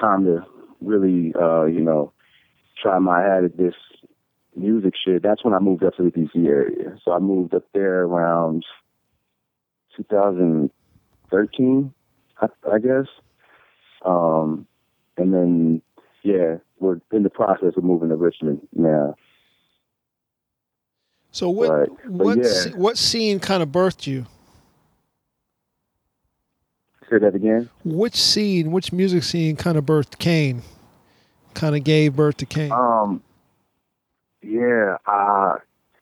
time 0.00 0.24
to 0.24 0.44
really 0.80 1.32
uh, 1.40 1.64
you 1.64 1.80
know 1.80 2.12
try 2.80 2.98
my 2.98 3.20
hand 3.22 3.44
at 3.44 3.56
this 3.56 3.74
music 4.56 4.94
shit. 5.02 5.22
That's 5.22 5.44
when 5.44 5.54
I 5.54 5.58
moved 5.58 5.84
up 5.84 5.96
to 5.96 6.02
the 6.02 6.10
DC 6.10 6.46
area. 6.46 6.98
So 7.04 7.12
I 7.12 7.18
moved 7.18 7.54
up 7.54 7.64
there 7.72 8.02
around 8.02 8.64
2013, 9.96 11.94
I, 12.40 12.46
I 12.70 12.78
guess. 12.78 13.06
Um, 14.04 14.66
and 15.16 15.32
then 15.32 15.82
yeah, 16.22 16.56
we're 16.78 17.00
in 17.12 17.22
the 17.22 17.30
process 17.30 17.74
of 17.76 17.84
moving 17.84 18.08
to 18.10 18.16
Richmond 18.16 18.66
now. 18.74 19.14
So 21.30 21.48
what 21.48 21.70
Right. 21.70 21.88
But 22.04 22.12
what 22.12 22.38
yeah. 22.38 22.76
what 22.76 22.98
scene 22.98 23.40
kind 23.40 23.62
of 23.62 23.70
birthed 23.70 24.06
you? 24.06 24.26
Say 27.12 27.18
that 27.18 27.34
again. 27.34 27.68
Which 27.84 28.16
scene, 28.16 28.72
which 28.72 28.90
music 28.90 29.22
scene 29.22 29.54
kind 29.54 29.76
of 29.76 29.84
birthed 29.84 30.18
Kane? 30.18 30.62
Kind 31.52 31.76
of 31.76 31.84
gave 31.84 32.16
birth 32.16 32.38
to 32.38 32.46
Kane. 32.46 32.72
Um, 32.72 33.22
yeah, 34.40 34.96
uh, 35.06 35.56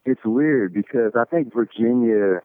it's 0.04 0.24
weird 0.24 0.72
because 0.72 1.12
I 1.16 1.24
think 1.24 1.52
Virginia, 1.52 2.42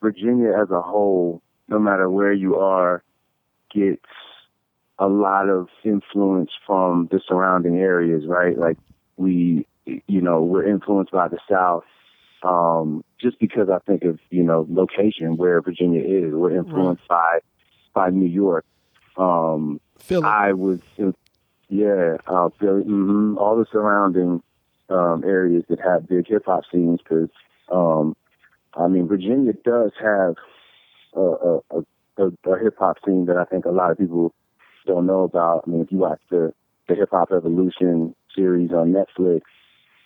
Virginia 0.00 0.52
as 0.52 0.70
a 0.70 0.80
whole, 0.80 1.42
no 1.66 1.80
matter 1.80 2.08
where 2.08 2.32
you 2.32 2.54
are, 2.54 3.02
gets 3.74 4.06
a 5.00 5.08
lot 5.08 5.48
of 5.48 5.66
influence 5.84 6.52
from 6.64 7.08
the 7.10 7.20
surrounding 7.26 7.78
areas, 7.78 8.22
right? 8.28 8.56
Like 8.56 8.78
we, 9.16 9.66
you 9.84 10.20
know, 10.20 10.44
we're 10.44 10.64
influenced 10.64 11.10
by 11.10 11.26
the 11.26 11.38
South. 11.50 11.82
Um, 12.44 13.02
just 13.20 13.40
because 13.40 13.68
I 13.68 13.80
think 13.80 14.04
of, 14.04 14.20
you 14.30 14.44
know, 14.44 14.64
location 14.70 15.36
where 15.36 15.60
Virginia 15.60 16.02
is, 16.02 16.32
we're 16.32 16.56
influenced 16.56 17.08
by, 17.08 17.40
by 17.96 18.10
New 18.10 18.28
York. 18.28 18.66
Um, 19.16 19.80
Philly. 19.98 20.24
I 20.24 20.52
was, 20.52 20.80
yeah, 21.68 22.18
uh, 22.26 22.50
Philly, 22.60 22.82
hmm 22.82 23.38
all 23.38 23.56
the 23.56 23.64
surrounding 23.72 24.42
um, 24.90 25.24
areas 25.24 25.64
that 25.70 25.80
have 25.80 26.06
big 26.06 26.28
hip 26.28 26.44
hop 26.44 26.64
scenes. 26.70 27.00
Because, 27.02 27.30
um, 27.72 28.14
I 28.74 28.86
mean, 28.86 29.08
Virginia 29.08 29.54
does 29.64 29.92
have 29.98 30.34
a, 31.14 31.20
a, 31.20 31.60
a, 32.18 32.26
a, 32.52 32.58
hip 32.62 32.76
hop 32.78 32.98
scene 33.04 33.24
that 33.26 33.38
I 33.38 33.44
think 33.44 33.64
a 33.64 33.70
lot 33.70 33.90
of 33.90 33.98
people 33.98 34.34
don't 34.86 35.06
know 35.06 35.22
about. 35.22 35.64
I 35.66 35.70
mean, 35.70 35.80
if 35.80 35.90
you 35.90 35.98
watch 35.98 36.20
the 36.30 36.52
the 36.88 36.94
Hip 36.94 37.08
Hop 37.10 37.32
Evolution 37.32 38.14
series 38.36 38.70
on 38.70 38.92
Netflix, 38.92 39.40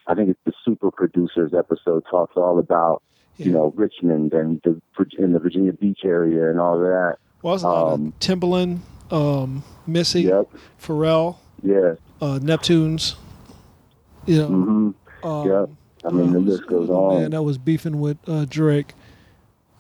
I 0.07 0.15
think 0.15 0.31
it's 0.31 0.41
the 0.47 0.53
Super 0.65 0.91
Producers 0.91 1.53
episode 1.59 2.05
talks 2.09 2.37
all 2.37 2.61
about 2.61 3.03
you 3.37 3.51
know 3.51 3.75
Richmond 3.77 4.33
and 4.33 4.63
the 4.63 4.81
in 5.19 5.33
the 5.33 5.41
Virginia 5.41 5.73
Beach 5.73 6.01
area 6.05 6.49
and 6.49 6.61
all 6.61 6.79
that. 6.79 7.17
Well, 7.43 7.57
lot 7.59 7.93
um, 7.95 8.13
Timbaland, 8.21 8.81
um, 9.11 9.63
Missy, 9.87 10.23
Yep. 10.23 10.49
Pharrell, 10.81 11.37
Yeah. 11.63 11.95
uh, 12.21 12.39
Neptunes. 12.41 13.15
You 14.27 14.39
know, 14.43 14.47
hmm 14.49 14.91
um, 15.23 15.49
Yep. 15.49 15.71
I 16.05 16.11
mean, 16.11 16.33
the 16.33 16.39
list 16.41 16.67
goes 16.67 16.89
on. 16.91 17.21
Man, 17.21 17.31
that 17.33 17.43
was 17.43 17.59
beefing 17.59 18.01
with 18.01 18.17
uh, 18.27 18.47
Drake, 18.49 18.95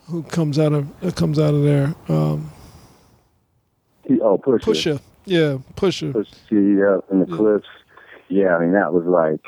who 0.09 0.23
comes 0.23 0.59
out 0.59 0.73
of 0.73 0.89
uh, 1.05 1.11
comes 1.13 1.39
out 1.39 1.55
of 1.55 1.63
there. 1.63 1.95
Um, 2.09 2.51
He- 4.05 4.21
oh, 4.21 4.37
Pusha. 4.39 4.61
Pusha, 4.61 5.01
yeah, 5.25 5.59
Pusha. 5.77 6.13
Pusha 6.13 6.35
yeah, 6.51 7.01
and 7.11 7.27
the 7.27 7.31
Yeah. 7.31 7.37
Clipse. 7.37 7.67
Yeah, 8.29 8.57
I 8.57 8.61
mean 8.61 8.73
that 8.73 8.93
was 8.93 9.05
like 9.07 9.41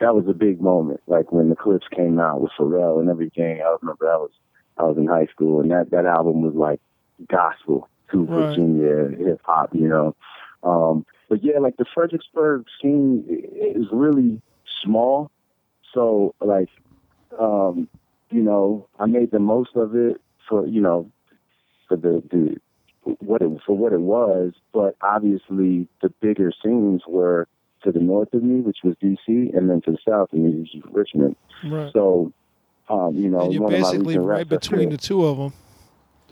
that 0.00 0.14
was 0.14 0.26
a 0.28 0.32
big 0.34 0.60
moment. 0.60 1.00
Like 1.06 1.32
when 1.32 1.48
the 1.48 1.56
Clipse 1.56 1.86
came 1.94 2.18
out 2.18 2.40
with 2.40 2.52
Pharrell 2.58 3.00
and 3.00 3.08
everything. 3.10 3.60
I 3.62 3.76
remember 3.80 4.10
I 4.10 4.16
was 4.16 4.30
I 4.78 4.84
was 4.84 4.96
in 4.96 5.06
high 5.06 5.26
school 5.26 5.60
and 5.60 5.70
that 5.70 5.90
that 5.90 6.06
album 6.06 6.42
was 6.42 6.54
like 6.54 6.80
gospel 7.28 7.88
to 8.10 8.24
Right. 8.24 8.48
Virginia 8.48 9.16
hip 9.16 9.40
hop, 9.44 9.74
you 9.74 9.88
know. 9.88 10.14
Um, 10.62 11.04
but 11.28 11.42
yeah, 11.42 11.58
like 11.58 11.76
the 11.76 11.84
Fredericksburg 11.94 12.66
scene 12.80 13.24
is 13.28 13.86
really 13.92 14.40
small. 14.82 15.30
So 15.92 16.34
like, 16.40 16.68
um, 17.38 17.88
you 18.30 18.42
know, 18.42 18.88
I 18.98 19.06
made 19.06 19.30
the 19.30 19.38
most 19.38 19.76
of 19.76 19.94
it 19.94 20.20
for 20.48 20.66
you 20.66 20.80
know 20.80 21.10
for 21.88 21.96
the 21.96 22.22
the 22.30 22.56
what 23.20 23.42
it 23.42 23.50
for 23.66 23.76
what 23.76 23.92
it 23.92 24.00
was, 24.00 24.52
but 24.72 24.96
obviously 25.02 25.88
the 26.02 26.08
bigger 26.20 26.52
scenes 26.62 27.02
were 27.06 27.46
to 27.82 27.92
the 27.92 28.00
north 28.00 28.32
of 28.32 28.42
me, 28.42 28.60
which 28.60 28.78
was 28.82 28.94
DC, 29.02 29.18
and 29.28 29.68
then 29.68 29.80
to 29.82 29.92
the 29.92 29.98
south 30.08 30.32
of 30.32 30.38
me, 30.38 30.50
which 30.50 30.70
was 30.74 30.84
Richmond. 30.92 31.36
Right. 31.64 31.92
So, 31.92 32.32
um, 32.88 33.14
you 33.14 33.28
know, 33.28 33.42
and 33.42 33.52
you're 33.52 33.62
one 33.62 33.74
of 33.74 33.80
my 33.80 33.90
basically 33.92 34.18
right 34.18 34.48
between 34.48 34.90
the 34.90 34.96
two 34.96 35.24
of 35.24 35.36
them. 35.36 35.52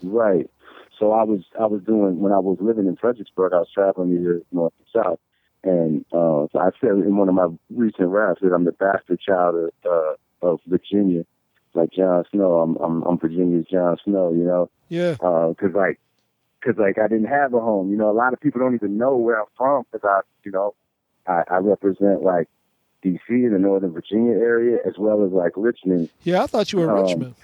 Right. 0.01 0.49
So 0.99 1.11
I 1.11 1.23
was 1.23 1.41
I 1.59 1.65
was 1.65 1.81
doing 1.83 2.19
when 2.19 2.31
I 2.31 2.39
was 2.39 2.57
living 2.61 2.87
in 2.87 2.95
Fredericksburg, 2.95 3.53
I 3.53 3.59
was 3.59 3.69
traveling 3.73 4.13
either 4.15 4.41
north 4.51 4.73
and 4.79 5.03
south, 5.03 5.19
and 5.63 6.05
uh, 6.13 6.47
so 6.51 6.59
I 6.59 6.69
said 6.79 6.91
in 6.91 7.17
one 7.17 7.29
of 7.29 7.35
my 7.35 7.47
recent 7.71 8.09
raps 8.09 8.41
that 8.41 8.53
I'm 8.53 8.65
the 8.65 8.71
bastard 8.73 9.19
child 9.19 9.55
of, 9.55 9.71
uh, 9.91 10.47
of 10.47 10.59
Virginia, 10.67 11.25
like 11.73 11.91
Jon 11.91 12.23
Snow. 12.31 12.59
I'm 12.61 12.75
I'm, 12.77 13.01
I'm 13.03 13.17
Virginia's 13.17 13.65
Jon 13.65 13.97
Snow, 14.03 14.31
you 14.33 14.43
know 14.43 14.69
Yeah. 14.89 15.13
because 15.13 15.73
like, 15.73 15.99
cause 16.63 16.75
like 16.77 16.97
I 16.99 17.07
didn't 17.07 17.27
have 17.29 17.53
a 17.53 17.59
home. 17.59 17.89
You 17.91 17.97
know, 17.97 18.09
a 18.09 18.13
lot 18.13 18.33
of 18.33 18.39
people 18.39 18.59
don't 18.61 18.75
even 18.75 18.97
know 18.97 19.15
where 19.17 19.39
I'm 19.39 19.47
from 19.57 19.85
because 19.91 20.07
I, 20.07 20.21
you 20.45 20.51
know, 20.51 20.75
I, 21.27 21.43
I 21.49 21.57
represent 21.57 22.21
like 22.21 22.47
D.C. 23.01 23.19
in 23.29 23.51
the 23.51 23.59
Northern 23.59 23.91
Virginia 23.91 24.33
area 24.33 24.77
as 24.85 24.93
well 24.97 25.25
as 25.25 25.31
like 25.31 25.53
Richmond. 25.57 26.09
Yeah, 26.23 26.43
I 26.43 26.47
thought 26.47 26.71
you 26.71 26.79
were 26.79 26.89
Um, 26.95 27.03
Richmond 27.03 27.35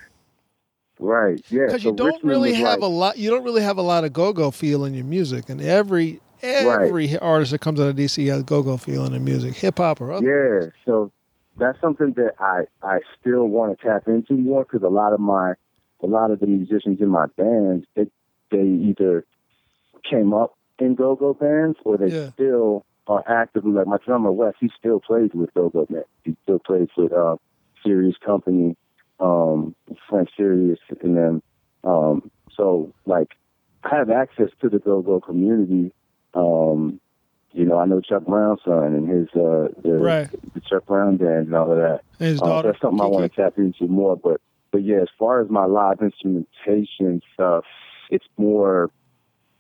Right. 0.99 1.41
Yeah. 1.49 1.67
because 1.67 1.81
so 1.83 1.89
you 1.89 1.95
don't 1.95 2.07
Richmond 2.15 2.29
really 2.29 2.53
have 2.55 2.79
like, 2.79 2.81
a 2.81 2.85
lot. 2.93 3.17
You 3.17 3.29
don't 3.29 3.43
really 3.43 3.61
have 3.61 3.77
a 3.77 3.81
lot 3.81 4.03
of 4.03 4.11
go-go 4.13 4.51
feel 4.51 4.83
in 4.85 4.93
your 4.93 5.05
music, 5.05 5.49
and 5.49 5.61
every 5.61 6.21
every 6.43 7.17
artist 7.19 7.51
that 7.51 7.59
comes 7.59 7.79
out 7.79 7.87
of 7.87 7.95
DC 7.95 8.27
has 8.27 8.43
go-go 8.43 8.77
feel 8.77 9.05
in 9.05 9.11
their 9.11 9.21
music, 9.21 9.55
hip 9.55 9.77
hop 9.77 10.01
or 10.01 10.11
other. 10.11 10.61
Yeah. 10.61 10.69
So 10.85 11.11
that's 11.57 11.79
something 11.81 12.13
that 12.13 12.33
I 12.39 12.63
I 12.83 12.99
still 13.19 13.45
want 13.47 13.77
to 13.79 13.85
tap 13.85 14.07
into 14.07 14.33
more 14.33 14.63
because 14.65 14.83
a 14.83 14.89
lot 14.89 15.13
of 15.13 15.19
my 15.19 15.53
a 16.01 16.07
lot 16.07 16.31
of 16.31 16.39
the 16.39 16.47
musicians 16.47 16.99
in 17.01 17.07
my 17.09 17.27
band 17.37 17.85
they 17.95 18.07
they 18.51 18.63
either 18.63 19.25
came 20.09 20.33
up 20.33 20.57
in 20.79 20.95
go-go 20.95 21.33
bands 21.33 21.77
or 21.85 21.97
they 21.97 22.07
Yeah. 22.07 22.31
still 22.31 22.85
are 23.07 23.23
actively 23.27 23.71
like 23.71 23.87
my 23.87 23.97
drummer 24.05 24.31
Wes 24.31 24.53
he 24.59 24.69
still 24.77 24.99
plays 24.99 25.31
with 25.33 25.53
go-go 25.53 25.85
bands 25.85 26.07
he 26.23 26.35
still 26.43 26.59
plays 26.59 26.87
with 26.97 27.11
uh 27.13 27.35
Serious 27.85 28.15
Company 28.25 28.75
um 29.19 29.75
Frank 30.09 30.29
Serious 30.35 30.79
and 31.01 31.17
them 31.17 31.43
um 31.83 32.31
so 32.55 32.93
like 33.05 33.29
I 33.83 33.95
have 33.95 34.09
access 34.09 34.49
to 34.61 34.69
the 34.69 34.79
go-go 34.79 35.19
community 35.19 35.93
um 36.33 36.99
you 37.51 37.65
know 37.65 37.77
I 37.79 37.85
know 37.85 38.01
Chuck 38.01 38.25
Brown's 38.25 38.61
son 38.63 38.93
and 38.93 39.09
his 39.09 39.27
uh 39.35 39.69
the, 39.83 39.97
Right. 39.99 40.29
the 40.53 40.61
Chuck 40.61 40.85
Brown 40.85 41.17
band 41.17 41.47
and 41.47 41.55
all 41.55 41.71
of 41.71 41.77
that 41.77 42.01
And 42.19 42.29
his 42.29 42.41
uh, 42.41 42.61
that's 42.61 42.79
something 42.81 43.01
I 43.01 43.05
want 43.05 43.31
to 43.31 43.41
tap 43.41 43.53
into 43.57 43.87
more. 43.87 44.15
But 44.15 44.41
but 44.71 44.83
yeah, 44.83 45.01
as 45.01 45.09
far 45.17 45.41
as 45.41 45.49
my 45.49 45.65
live 45.65 45.99
instrumentation 46.01 47.21
stuff, 47.33 47.65
it's 48.09 48.25
more 48.37 48.91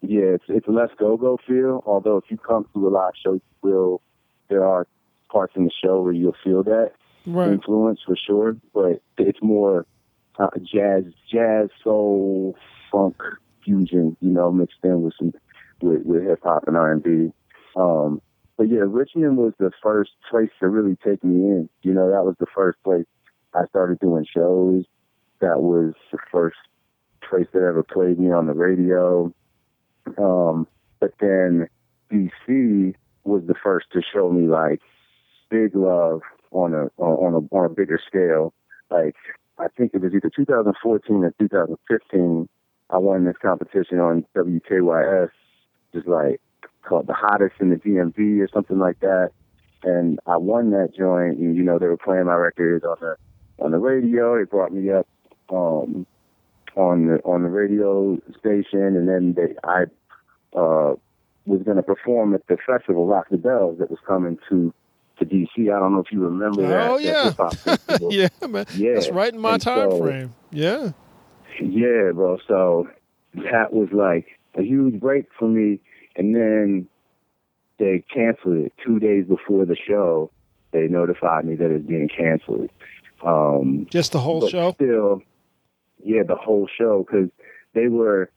yeah, 0.01 0.35
it's 0.35 0.45
it's 0.47 0.67
less 0.67 0.89
go 0.97 1.17
go 1.17 1.37
feel. 1.45 1.83
Although 1.85 2.17
if 2.17 2.25
you 2.29 2.37
come 2.37 2.65
to 2.73 2.87
a 2.87 2.89
live 2.89 3.13
show, 3.21 3.33
you 3.33 3.41
will 3.61 4.01
there 4.49 4.65
are 4.65 4.87
parts 5.31 5.53
in 5.55 5.65
the 5.65 5.71
show 5.83 6.01
where 6.01 6.13
you'll 6.13 6.35
feel 6.43 6.63
that 6.63 6.91
Right. 7.25 7.51
influence 7.51 7.99
for 8.05 8.15
sure. 8.15 8.57
But 8.73 9.01
it's 9.17 9.41
more 9.41 9.85
uh, 10.37 10.49
jazz, 10.63 11.03
jazz, 11.31 11.69
soul, 11.83 12.55
funk 12.91 13.17
fusion, 13.63 14.15
you 14.21 14.29
know, 14.29 14.51
mixed 14.51 14.79
in 14.83 15.01
with 15.01 15.13
some 15.17 15.33
with, 15.81 16.03
with 16.05 16.23
hip 16.23 16.39
hop 16.43 16.65
and 16.67 16.77
R 16.77 16.91
and 16.91 17.03
B. 17.03 17.31
Um, 17.75 18.21
but 18.57 18.69
yeah, 18.69 18.81
Richmond 18.85 19.37
was 19.37 19.53
the 19.57 19.71
first 19.81 20.11
place 20.29 20.49
to 20.59 20.67
really 20.67 20.97
take 21.03 21.23
me 21.23 21.35
in. 21.35 21.69
You 21.81 21.93
know, 21.93 22.09
that 22.09 22.25
was 22.25 22.35
the 22.39 22.47
first 22.53 22.81
place 22.83 23.05
I 23.53 23.65
started 23.67 23.99
doing 23.99 24.25
shows. 24.25 24.85
That 25.39 25.61
was 25.61 25.93
the 26.11 26.17
first 26.31 26.57
place 27.27 27.47
that 27.53 27.59
ever 27.63 27.83
played 27.83 28.19
me 28.19 28.31
on 28.31 28.47
the 28.47 28.53
radio. 28.53 29.33
Um, 30.17 30.67
but 30.99 31.13
then 31.19 31.69
DC 32.11 32.95
was 33.23 33.43
the 33.47 33.55
first 33.63 33.87
to 33.93 34.01
show 34.01 34.29
me 34.29 34.47
like 34.47 34.81
big 35.49 35.75
love 35.75 36.21
on 36.51 36.73
a 36.73 36.89
on 36.97 37.33
a 37.33 37.55
on 37.55 37.65
a 37.65 37.69
bigger 37.69 37.99
scale. 38.05 38.53
Like 38.89 39.15
I 39.57 39.67
think 39.77 39.91
it 39.93 40.01
was 40.01 40.13
either 40.13 40.31
2014 40.35 41.15
or 41.23 41.33
2015. 41.39 42.49
I 42.89 42.97
won 42.97 43.25
this 43.25 43.35
competition 43.41 43.99
on 43.99 44.25
WKYS, 44.35 45.29
just 45.93 46.07
like 46.07 46.41
called 46.83 47.07
the 47.07 47.13
hottest 47.13 47.55
in 47.59 47.69
the 47.69 47.75
DMV 47.75 48.41
or 48.41 48.47
something 48.51 48.79
like 48.79 48.99
that. 49.01 49.31
And 49.83 50.19
I 50.25 50.37
won 50.37 50.71
that 50.71 50.93
joint, 50.97 51.37
and 51.37 51.55
you 51.55 51.63
know 51.63 51.79
they 51.79 51.87
were 51.87 51.97
playing 51.97 52.25
my 52.25 52.35
records 52.35 52.83
on 52.83 52.97
the 52.99 53.15
on 53.63 53.71
the 53.71 53.77
radio. 53.77 54.37
They 54.37 54.45
brought 54.45 54.73
me 54.73 54.91
up 54.91 55.07
um, 55.49 56.05
on 56.75 57.07
the 57.07 57.19
on 57.23 57.43
the 57.43 57.49
radio 57.49 58.19
station, 58.37 58.97
and 58.97 59.07
then 59.07 59.35
they 59.35 59.55
I 59.63 59.83
uh, 60.57 60.95
was 61.45 61.61
going 61.63 61.77
to 61.77 61.83
perform 61.83 62.33
at 62.33 62.45
the 62.47 62.57
festival 62.65 63.05
Rock 63.07 63.27
the 63.29 63.37
Bells 63.37 63.79
that 63.79 63.89
was 63.89 63.99
coming 64.05 64.37
to 64.49 64.73
to 65.19 65.25
DC. 65.25 65.47
I 65.57 65.79
don't 65.79 65.93
know 65.93 65.99
if 65.99 66.11
you 66.11 66.21
remember 66.21 66.63
that. 66.67 66.89
Oh 66.89 66.97
yeah, 66.97 67.25
hip-hop 67.25 67.79
yeah, 68.09 68.27
man. 68.47 68.65
Yeah. 68.75 68.93
That's 68.95 69.09
right 69.09 69.33
in 69.33 69.39
my 69.39 69.53
And 69.53 69.61
time 69.61 69.91
so- 69.91 69.99
frame. 70.01 70.33
Yeah. 70.51 70.91
Yeah, 71.61 72.11
bro. 72.13 72.37
So 72.47 72.87
that 73.35 73.73
was 73.73 73.89
like 73.91 74.27
a 74.55 74.61
huge 74.63 74.99
break 74.99 75.25
for 75.37 75.47
me. 75.47 75.79
And 76.15 76.33
then 76.35 76.87
they 77.77 78.03
canceled 78.13 78.57
it 78.57 78.73
two 78.85 78.99
days 78.99 79.25
before 79.25 79.65
the 79.65 79.75
show. 79.75 80.31
They 80.71 80.87
notified 80.87 81.45
me 81.45 81.55
that 81.55 81.69
it's 81.71 81.85
being 81.85 82.07
canceled. 82.09 82.69
Um, 83.25 83.87
Just 83.89 84.11
the 84.13 84.19
whole 84.19 84.47
show. 84.47 84.71
Still, 84.73 85.21
yeah, 86.03 86.23
the 86.25 86.35
whole 86.35 86.67
show 86.77 87.05
because 87.05 87.29
they 87.73 87.87
were. 87.89 88.29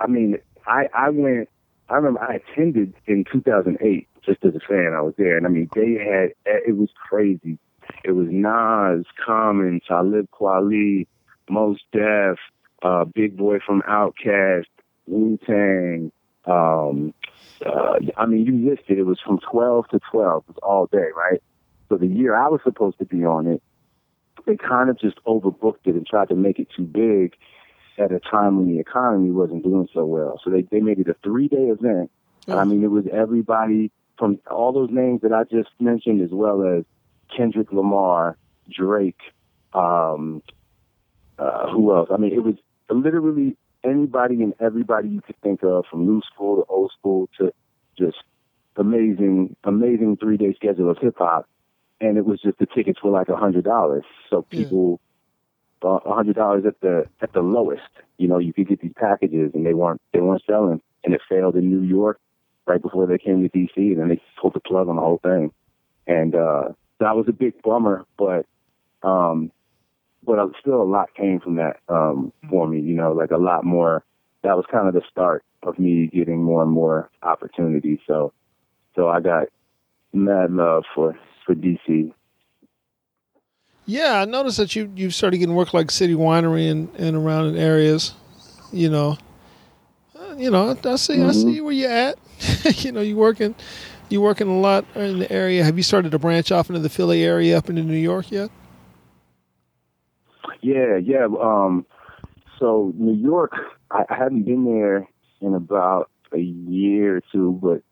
I 0.00 0.06
mean, 0.06 0.38
I 0.66 0.86
I 0.94 1.10
went. 1.10 1.48
I 1.90 1.94
remember 1.96 2.22
I 2.22 2.36
attended 2.36 2.94
in 3.06 3.24
2008 3.30 4.07
just 4.28 4.44
as 4.44 4.54
a 4.54 4.60
fan. 4.60 4.94
I 4.96 5.00
was 5.00 5.14
there, 5.16 5.36
and 5.36 5.46
I 5.46 5.48
mean, 5.48 5.68
they 5.74 5.94
had 5.94 6.30
it 6.44 6.76
was 6.76 6.90
crazy. 7.08 7.58
It 8.04 8.12
was 8.12 8.28
Nas, 8.30 9.06
Common, 9.24 9.80
Talib 9.88 10.28
Kweli, 10.30 11.06
Mos 11.48 11.78
Def, 11.92 12.38
uh, 12.82 13.04
Big 13.06 13.36
Boi 13.36 13.58
from 13.64 13.82
Outkast, 13.82 14.66
Wu 15.06 15.38
Tang. 15.46 16.12
Um, 16.44 17.14
uh, 17.64 17.98
I 18.16 18.26
mean, 18.26 18.46
you 18.46 18.70
listed 18.70 18.98
it 18.98 19.06
was 19.06 19.18
from 19.24 19.40
12 19.50 19.88
to 19.88 20.00
12. 20.10 20.44
It 20.48 20.54
was 20.54 20.58
all 20.62 20.86
day, 20.86 21.08
right? 21.16 21.42
So 21.88 21.96
the 21.96 22.06
year 22.06 22.36
I 22.36 22.48
was 22.48 22.60
supposed 22.62 22.98
to 22.98 23.04
be 23.04 23.24
on 23.24 23.46
it, 23.46 23.62
they 24.46 24.56
kind 24.56 24.90
of 24.90 24.98
just 24.98 25.22
overbooked 25.24 25.86
it 25.86 25.94
and 25.94 26.06
tried 26.06 26.28
to 26.28 26.34
make 26.34 26.58
it 26.58 26.68
too 26.74 26.84
big 26.84 27.34
at 27.98 28.12
a 28.12 28.20
time 28.20 28.56
when 28.56 28.68
the 28.68 28.78
economy 28.78 29.30
wasn't 29.30 29.64
doing 29.64 29.88
so 29.92 30.04
well. 30.04 30.40
So 30.44 30.50
they, 30.50 30.62
they 30.62 30.80
made 30.80 30.98
it 30.98 31.08
a 31.08 31.16
three 31.22 31.48
day 31.48 31.68
event. 31.68 32.10
And 32.46 32.58
I 32.58 32.64
mean, 32.64 32.82
it 32.82 32.90
was 32.90 33.04
everybody 33.12 33.90
from 34.18 34.40
all 34.50 34.72
those 34.72 34.90
names 34.90 35.22
that 35.22 35.32
I 35.32 35.44
just 35.44 35.70
mentioned, 35.78 36.20
as 36.20 36.30
well 36.30 36.62
as 36.62 36.84
Kendrick 37.34 37.72
Lamar, 37.72 38.36
Drake, 38.68 39.20
um, 39.72 40.42
uh, 41.38 41.70
who 41.70 41.94
else? 41.94 42.08
I 42.12 42.16
mean, 42.16 42.32
it 42.32 42.42
was 42.42 42.56
literally 42.90 43.56
anybody 43.84 44.42
and 44.42 44.54
everybody 44.60 45.08
you 45.08 45.20
could 45.20 45.40
think 45.40 45.62
of, 45.62 45.84
from 45.90 46.04
new 46.04 46.20
school 46.32 46.56
to 46.56 46.64
old 46.68 46.92
school 46.98 47.28
to 47.38 47.52
just 47.96 48.18
amazing, 48.76 49.56
amazing 49.64 50.16
three 50.16 50.36
day 50.36 50.52
schedule 50.54 50.90
of 50.90 50.98
hip 50.98 51.16
hop. 51.18 51.48
And 52.00 52.16
it 52.16 52.24
was 52.24 52.40
just 52.40 52.58
the 52.58 52.66
tickets 52.66 53.02
were 53.02 53.10
like 53.10 53.28
a 53.28 53.36
hundred 53.36 53.64
dollars. 53.64 54.04
So 54.30 54.42
people, 54.42 55.00
uh, 55.82 55.98
a 56.04 56.14
hundred 56.14 56.36
dollars 56.36 56.64
at 56.66 56.80
the 56.80 57.06
at 57.20 57.32
the 57.32 57.40
lowest. 57.40 57.82
You 58.18 58.28
know, 58.28 58.38
you 58.38 58.52
could 58.52 58.68
get 58.68 58.80
these 58.80 58.92
packages 58.96 59.52
and 59.54 59.66
they 59.66 59.74
weren't 59.74 60.00
they 60.12 60.20
weren't 60.20 60.42
selling, 60.46 60.80
and 61.04 61.14
it 61.14 61.20
failed 61.28 61.56
in 61.56 61.70
New 61.70 61.82
York 61.82 62.20
right 62.68 62.82
before 62.82 63.06
they 63.06 63.18
came 63.18 63.42
to 63.42 63.48
DC, 63.48 63.76
and 63.76 63.98
then 63.98 64.08
they 64.08 64.20
pulled 64.40 64.54
the 64.54 64.60
plug 64.60 64.88
on 64.88 64.96
the 64.96 65.02
whole 65.02 65.20
thing. 65.22 65.52
And 66.06 66.34
uh, 66.34 66.68
that 67.00 67.16
was 67.16 67.26
a 67.28 67.32
big 67.32 67.60
bummer, 67.62 68.04
but 68.18 68.46
um, 69.02 69.50
but 70.24 70.38
still 70.60 70.82
a 70.82 70.84
lot 70.84 71.14
came 71.14 71.40
from 71.40 71.56
that 71.56 71.78
um, 71.88 72.32
for 72.50 72.66
me. 72.68 72.80
You 72.80 72.94
know, 72.94 73.12
like 73.12 73.30
a 73.30 73.36
lot 73.38 73.64
more. 73.64 74.04
That 74.42 74.56
was 74.56 74.64
kind 74.70 74.86
of 74.86 74.94
the 74.94 75.02
start 75.10 75.42
of 75.64 75.78
me 75.78 76.06
getting 76.06 76.42
more 76.42 76.62
and 76.62 76.70
more 76.70 77.10
opportunities. 77.24 77.98
So, 78.06 78.32
so 78.94 79.08
I 79.08 79.20
got 79.20 79.48
mad 80.12 80.52
love 80.52 80.84
for 80.94 81.18
for 81.44 81.54
DC. 81.54 82.12
Yeah, 83.86 84.20
I 84.20 84.24
noticed 84.26 84.58
that 84.58 84.76
you 84.76 84.92
you 84.94 85.10
started 85.10 85.38
getting 85.38 85.54
work 85.54 85.72
like 85.74 85.90
City 85.90 86.14
Winery 86.14 86.70
and, 86.70 86.88
and 86.96 87.16
around 87.16 87.46
in 87.46 87.56
areas. 87.56 88.14
You 88.72 88.90
know, 88.90 89.16
Uh, 90.18 90.34
you 90.36 90.50
know, 90.50 90.70
I, 90.84 90.88
I 90.88 90.96
see 90.96 91.14
I 91.22 91.26
Mhm. 91.26 91.34
see 91.34 91.60
where 91.60 91.72
you're 91.72 91.90
at. 91.90 92.18
you 92.76 92.92
know, 92.92 93.00
you 93.00 93.16
working 93.16 93.54
you 94.08 94.20
working 94.20 94.48
a 94.48 94.58
lot 94.58 94.84
in 94.94 95.18
the 95.18 95.30
area. 95.30 95.64
Have 95.64 95.76
you 95.76 95.82
started 95.82 96.12
to 96.12 96.18
branch 96.18 96.50
off 96.50 96.68
into 96.70 96.80
the 96.80 96.88
Philly 96.88 97.22
area 97.24 97.58
up 97.58 97.68
into 97.68 97.82
New 97.82 97.96
York 97.96 98.30
yet? 98.30 98.50
Yeah, 100.60 100.96
yeah. 100.96 101.26
Um, 101.40 101.86
so 102.58 102.92
New 102.96 103.14
York, 103.14 103.52
I, 103.90 104.04
I 104.08 104.14
hadn't 104.14 104.44
been 104.44 104.64
there 104.64 105.08
in 105.40 105.54
about 105.54 106.10
a 106.32 106.38
year 106.38 107.18
or 107.18 107.22
two, 107.32 107.58
but 107.62 107.82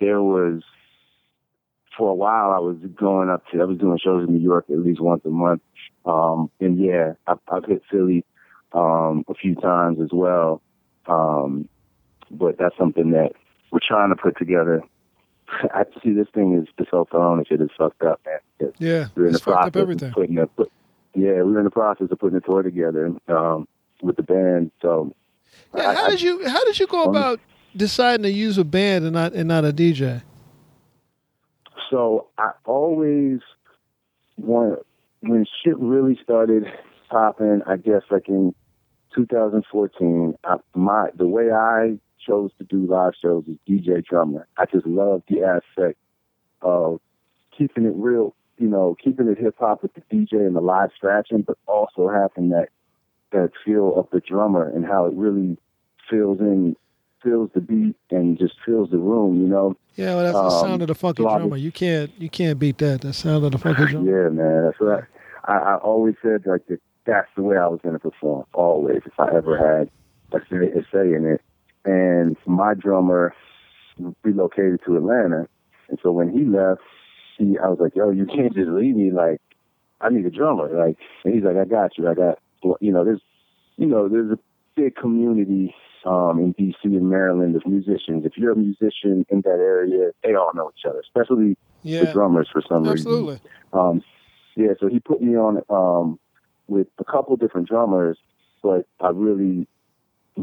there 0.00 0.22
was 0.22 0.62
for 1.96 2.10
a 2.10 2.14
while 2.14 2.50
I 2.50 2.58
was 2.58 2.76
going 2.94 3.30
up 3.30 3.42
to 3.48 3.60
I 3.60 3.64
was 3.64 3.78
doing 3.78 3.98
shows 3.98 4.26
in 4.28 4.34
New 4.34 4.40
York 4.40 4.66
at 4.70 4.78
least 4.78 5.00
once 5.00 5.22
a 5.24 5.30
month. 5.30 5.62
Um, 6.04 6.50
and 6.60 6.78
yeah, 6.78 7.14
I've, 7.26 7.38
I've 7.50 7.64
hit 7.64 7.82
Philly 7.90 8.24
um, 8.72 9.24
a 9.28 9.34
few 9.34 9.54
times 9.54 9.98
as 10.00 10.10
well. 10.12 10.62
Um, 11.06 11.68
but 12.30 12.58
that's 12.58 12.76
something 12.78 13.10
that 13.10 13.32
we're 13.70 13.80
trying 13.86 14.10
to 14.10 14.16
put 14.16 14.36
together. 14.38 14.82
I 15.74 15.84
see 16.02 16.12
this 16.12 16.28
thing 16.32 16.54
is 16.62 16.68
the 16.78 16.86
cell 16.90 17.08
phone 17.10 17.44
shit 17.48 17.60
is 17.60 17.70
fucked 17.76 18.02
up, 18.02 18.20
man. 18.24 18.72
Yeah, 18.78 19.08
we're 19.16 19.26
in 19.28 19.34
it's 19.34 19.44
the 19.44 19.50
fucked 19.52 19.66
up 19.66 19.72
process 19.72 19.82
everything. 19.82 20.08
of 20.08 20.14
putting 20.14 20.38
a 20.38 20.46
put, 20.46 20.70
yeah, 21.14 21.42
we're 21.42 21.58
in 21.58 21.64
the 21.64 21.70
process 21.70 22.08
of 22.10 22.18
putting 22.18 22.36
a 22.36 22.40
tour 22.40 22.62
together 22.62 23.12
um, 23.28 23.66
with 24.02 24.16
the 24.16 24.22
band. 24.22 24.70
So 24.80 25.12
Yeah, 25.74 25.90
I- 25.90 25.94
how 25.94 26.08
did 26.08 26.22
you 26.22 26.46
how 26.48 26.64
did 26.64 26.78
you 26.78 26.86
go 26.86 27.02
Um, 27.04 27.08
about 27.10 27.40
deciding 27.76 28.22
to 28.24 28.30
use 28.30 28.58
a 28.58 28.64
band 28.64 29.04
and 29.04 29.14
not 29.14 29.32
and 29.32 29.48
not 29.48 29.64
a 29.64 29.72
DJ? 29.72 30.22
So 31.90 32.28
I 32.38 32.50
always 32.64 33.40
want 34.36 34.78
when 35.22 35.44
shit 35.64 35.76
really 35.78 36.18
started 36.22 36.64
popping. 37.10 37.62
I 37.66 37.76
guess 37.76 38.02
like 38.10 38.28
in 38.28 38.54
2014. 39.16 40.34
I, 40.44 40.56
my 40.74 41.08
the 41.16 41.26
way 41.26 41.50
I 41.50 41.98
chose 42.26 42.50
to 42.58 42.64
do 42.64 42.86
live 42.86 43.12
shows 43.20 43.44
is 43.46 43.56
DJ 43.68 44.04
drummer. 44.04 44.46
I 44.56 44.66
just 44.66 44.86
love 44.86 45.22
the 45.28 45.42
aspect 45.42 45.98
of 46.62 47.00
keeping 47.56 47.84
it 47.84 47.94
real. 47.94 48.34
You 48.58 48.68
know, 48.68 48.96
keeping 49.02 49.28
it 49.28 49.38
hip 49.38 49.56
hop 49.58 49.82
with 49.82 49.94
the 49.94 50.02
DJ 50.12 50.34
and 50.34 50.54
the 50.54 50.60
live 50.60 50.90
scratching, 50.94 51.42
but 51.42 51.56
also 51.66 52.08
having 52.08 52.50
that 52.50 52.68
that 53.32 53.52
feel 53.64 53.94
of 53.96 54.08
the 54.12 54.20
drummer 54.20 54.68
and 54.68 54.84
how 54.84 55.06
it 55.06 55.14
really 55.14 55.56
fills 56.10 56.40
in, 56.40 56.76
fills 57.22 57.48
the 57.54 57.60
beat 57.60 57.96
and 58.10 58.38
just 58.38 58.54
fills 58.66 58.90
the 58.90 58.98
room. 58.98 59.40
You 59.40 59.48
know. 59.48 59.76
Yeah, 59.96 60.14
well, 60.14 60.24
that's 60.24 60.34
the 60.34 60.42
Um, 60.42 60.68
sound 60.68 60.82
of 60.82 60.88
the 60.88 60.94
funky 60.94 61.22
so 61.22 61.28
drummer. 61.28 61.56
You 61.56 61.72
can't 61.72 62.10
you 62.18 62.28
can't 62.28 62.58
beat 62.58 62.78
that. 62.78 63.00
The 63.00 63.12
sound 63.14 63.44
of 63.44 63.52
the 63.52 63.58
funky 63.58 63.86
drummer. 63.92 64.24
Yeah, 64.24 64.28
man. 64.28 64.64
That's 64.64 64.80
what 64.80 65.04
I, 65.44 65.56
I, 65.56 65.76
always 65.76 66.16
said. 66.22 66.44
Like 66.44 66.66
that, 66.66 66.80
that's 67.06 67.28
the 67.36 67.42
way 67.42 67.56
I 67.56 67.66
was 67.66 67.80
going 67.82 67.94
to 67.94 67.98
perform. 67.98 68.44
Always, 68.52 69.02
if 69.06 69.18
I 69.18 69.34
ever 69.34 69.56
had 69.56 69.90
a 70.32 70.84
say 70.92 71.14
in 71.14 71.26
it. 71.26 71.40
And 71.84 72.36
my 72.46 72.74
drummer 72.74 73.34
relocated 74.22 74.80
to 74.86 74.96
Atlanta, 74.96 75.46
and 75.88 75.98
so 76.02 76.12
when 76.12 76.30
he 76.30 76.44
left, 76.44 76.82
he 77.38 77.58
I 77.58 77.68
was 77.68 77.78
like, 77.80 77.96
"Yo, 77.96 78.10
you 78.10 78.26
can't 78.26 78.54
just 78.54 78.68
leave 78.68 78.96
me. 78.96 79.10
Like, 79.10 79.40
I 80.00 80.10
need 80.10 80.26
a 80.26 80.30
drummer." 80.30 80.68
Like, 80.68 80.98
and 81.24 81.34
he's 81.34 81.42
like, 81.42 81.56
"I 81.56 81.64
got 81.64 81.96
you. 81.96 82.08
I 82.08 82.14
got 82.14 82.38
you 82.80 82.92
know, 82.92 83.04
there's 83.04 83.22
you 83.76 83.86
know, 83.86 84.08
there's 84.08 84.32
a 84.32 84.38
big 84.76 84.96
community." 84.96 85.74
Um, 86.06 86.38
in 86.38 86.54
DC 86.54 86.76
and 86.82 87.10
Maryland 87.10 87.54
of 87.56 87.66
musicians. 87.66 88.24
If 88.24 88.38
you're 88.38 88.52
a 88.52 88.56
musician 88.56 89.26
in 89.28 89.42
that 89.42 89.58
area, 89.60 90.12
they 90.24 90.34
all 90.34 90.50
know 90.54 90.72
each 90.74 90.86
other, 90.86 90.98
especially 91.00 91.58
the 92.06 92.10
drummers 92.10 92.48
for 92.50 92.62
some 92.66 92.84
reason. 92.84 93.12
absolutely. 93.12 93.40
Um, 93.74 94.02
yeah, 94.56 94.70
so 94.80 94.88
he 94.88 94.98
put 94.98 95.20
me 95.20 95.36
on 95.36 95.62
um, 95.68 96.18
with 96.68 96.86
a 96.98 97.04
couple 97.04 97.36
different 97.36 97.68
drummers, 97.68 98.18
but 98.62 98.86
I 99.00 99.10
really 99.10 99.68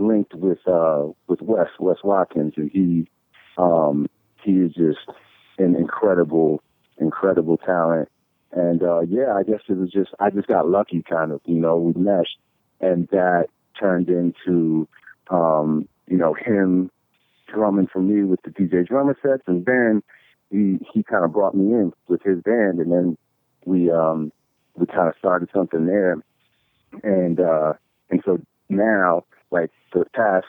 linked 0.01 0.33
with 0.33 0.59
uh, 0.67 1.07
with 1.27 1.41
Wes 1.41 1.67
Wes 1.79 1.97
Watkins, 2.03 2.53
and 2.57 2.71
he 2.71 3.09
um, 3.57 4.07
he 4.43 4.51
is 4.53 4.73
just 4.73 5.17
an 5.57 5.75
incredible, 5.75 6.61
incredible 6.97 7.57
talent. 7.57 8.09
And 8.51 8.81
uh, 8.81 9.01
yeah, 9.01 9.33
I 9.33 9.43
guess 9.43 9.59
it 9.67 9.77
was 9.77 9.91
just 9.91 10.11
I 10.19 10.29
just 10.29 10.47
got 10.47 10.67
lucky, 10.67 11.03
kind 11.07 11.31
of. 11.31 11.41
You 11.45 11.59
know, 11.59 11.77
we 11.77 11.99
meshed, 11.99 12.37
and 12.79 13.07
that 13.09 13.47
turned 13.79 14.09
into 14.09 14.87
um, 15.29 15.87
you 16.07 16.17
know 16.17 16.33
him 16.33 16.89
drumming 17.47 17.87
for 17.91 18.01
me 18.01 18.23
with 18.23 18.41
the 18.43 18.49
DJ 18.49 18.87
drummer 18.87 19.17
sets, 19.21 19.43
and 19.47 19.65
then 19.65 20.01
he 20.49 20.77
he 20.93 21.03
kind 21.03 21.25
of 21.25 21.33
brought 21.33 21.55
me 21.55 21.73
in 21.73 21.91
with 22.07 22.21
his 22.23 22.41
band, 22.41 22.79
and 22.79 22.91
then 22.91 23.17
we 23.65 23.91
um 23.91 24.31
we 24.75 24.85
kind 24.85 25.07
of 25.09 25.15
started 25.19 25.49
something 25.53 25.85
there, 25.85 26.17
and 27.03 27.39
uh 27.39 27.73
and 28.09 28.21
so 28.25 28.39
now 28.69 29.23
like 29.51 29.71
the 29.93 30.05
past 30.13 30.45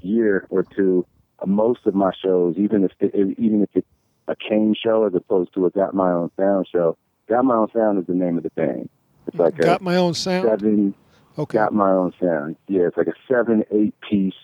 year 0.00 0.46
or 0.50 0.64
two, 0.64 1.06
uh, 1.40 1.46
most 1.46 1.86
of 1.86 1.94
my 1.94 2.12
shows, 2.22 2.56
even 2.56 2.84
if 2.84 2.92
it, 3.00 3.14
even 3.38 3.62
if 3.62 3.70
it's 3.74 3.86
a 4.28 4.36
Kane 4.36 4.74
show 4.80 5.06
as 5.06 5.14
opposed 5.14 5.54
to 5.54 5.66
a 5.66 5.70
Got 5.70 5.94
My 5.94 6.10
Own 6.10 6.30
Sound 6.36 6.66
show, 6.70 6.96
Got 7.28 7.44
My 7.44 7.54
Own 7.54 7.68
Sound 7.72 7.98
is 7.98 8.06
the 8.06 8.14
name 8.14 8.36
of 8.36 8.44
the 8.44 8.50
band. 8.50 8.88
It's 9.26 9.36
like 9.36 9.56
Got 9.56 9.82
my 9.82 9.96
own 9.96 10.14
sound. 10.14 10.48
seven 10.48 10.94
Okay. 11.38 11.58
Got 11.58 11.72
My 11.72 11.90
Own 11.90 12.12
Sound. 12.20 12.56
Yeah, 12.68 12.82
it's 12.82 12.96
like 12.96 13.06
a 13.06 13.14
seven, 13.28 13.64
eight 13.70 13.94
piece. 14.08 14.34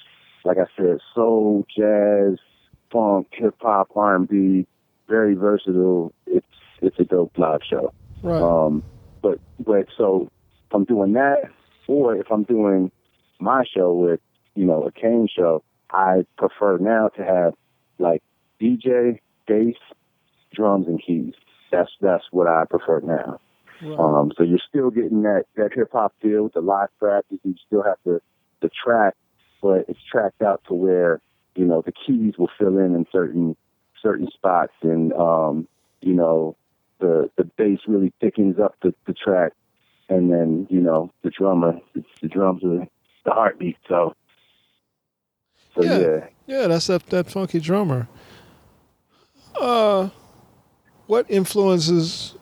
Like 0.45 0.57
I 0.59 0.66
said, 0.76 0.99
soul, 1.14 1.66
jazz, 1.76 2.39
funk, 2.91 3.28
hip 3.32 3.57
hop, 3.61 3.91
R 3.95 4.14
and 4.14 4.28
B, 4.28 4.66
very 5.09 5.34
versatile. 5.34 6.12
It's 6.26 6.47
it's 6.80 6.99
a 6.99 7.05
dope 7.05 7.36
live 7.36 7.61
show. 7.68 7.93
Right. 8.22 8.41
Um, 8.41 8.82
but 9.20 9.39
but 9.59 9.89
so 9.97 10.30
if 10.68 10.74
I'm 10.74 10.84
doing 10.84 11.12
that, 11.14 11.51
or 11.86 12.16
if 12.16 12.30
I'm 12.30 12.45
doing 12.45 12.91
my 13.39 13.64
show 13.64 13.93
with 13.93 14.20
you 14.55 14.64
know 14.64 14.84
a 14.84 14.93
Kane 14.93 15.28
show, 15.34 15.62
I 15.91 16.24
prefer 16.36 16.78
now 16.78 17.09
to 17.16 17.24
have 17.24 17.55
like 17.99 18.22
DJ, 18.61 19.20
bass, 19.47 19.76
drums, 20.55 20.86
and 20.86 21.03
keys. 21.03 21.34
That's 21.70 21.91
that's 22.01 22.24
what 22.30 22.47
I 22.47 22.64
prefer 22.64 23.01
now. 23.01 23.41
Um, 23.80 24.32
so 24.36 24.43
you're 24.43 24.59
still 24.68 24.91
getting 24.91 25.22
that 25.22 25.45
that 25.57 25.72
hip 25.72 25.91
hop 25.93 26.14
feel 26.20 26.45
with 26.45 26.55
the 26.55 26.61
live 26.61 26.89
practice. 26.99 27.39
You 27.45 27.55
still 27.66 27.82
have 27.82 27.99
the 28.05 28.20
the 28.61 28.70
track, 28.70 29.14
but 29.62 29.84
it's 29.89 30.01
tracked 30.11 30.43
out 30.43 30.62
to 30.68 30.74
where 30.74 31.20
you 31.55 31.64
know 31.64 31.82
the 31.82 31.93
keys 31.93 32.34
will 32.39 32.51
fill 32.59 32.78
in 32.78 32.95
in 32.95 33.07
certain 33.12 33.57
certain 34.03 34.28
spots, 34.32 34.72
and 34.82 35.12
um, 35.12 35.68
you 36.01 36.14
know 36.14 36.57
the 36.99 37.30
the 37.36 37.45
bass 37.45 37.80
really 37.86 38.12
thickens 38.20 38.59
up 38.59 38.74
the, 38.82 38.93
the 39.07 39.14
track, 39.14 39.53
and 40.09 40.32
then 40.32 40.66
you 40.70 40.80
know 40.80 41.12
the 41.22 41.30
drummer, 41.30 41.78
it's, 41.95 42.09
the 42.20 42.28
drums 42.28 42.64
are 42.64 42.86
the 43.29 43.35
heartbeat. 43.35 43.76
So, 43.89 44.14
so 45.74 45.83
Yeah. 45.85 45.99
yeah. 45.99 46.26
Yeah, 46.47 46.66
that's 46.66 46.87
that 46.87 47.07
that 47.09 47.31
funky 47.31 47.61
drummer. 47.61 48.09
Uh, 49.61 50.09
what 51.07 51.26
influences? 51.29 52.35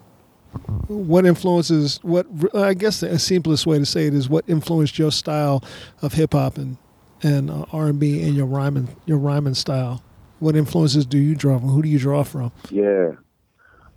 What 0.87 1.27
influences? 1.27 1.99
What 2.03 2.27
I 2.55 2.75
guess 2.75 3.01
the 3.01 3.19
simplest 3.19 3.67
way 3.67 3.79
to 3.79 3.87
say 3.87 4.07
it 4.07 4.15
is 4.15 4.29
what 4.29 4.45
influenced 4.49 4.99
your 4.99 5.11
style 5.11 5.65
of 6.03 6.13
hip 6.13 6.35
hop 6.35 6.57
and 6.57 6.77
and 7.23 7.51
uh, 7.51 7.65
R 7.73 7.87
and 7.89 7.99
B 7.99 8.23
and 8.23 8.37
your 8.37 8.47
rhyming 8.47 8.89
your 9.07 9.19
rhyming 9.19 9.55
style. 9.55 10.03
What 10.39 10.55
influences 10.55 11.05
do 11.05 11.19
you 11.19 11.35
draw 11.35 11.59
from? 11.59 11.69
Who 11.71 11.83
do 11.83 11.89
you 11.89 11.99
draw 11.99 12.23
from? 12.23 12.53
Yeah. 12.71 13.13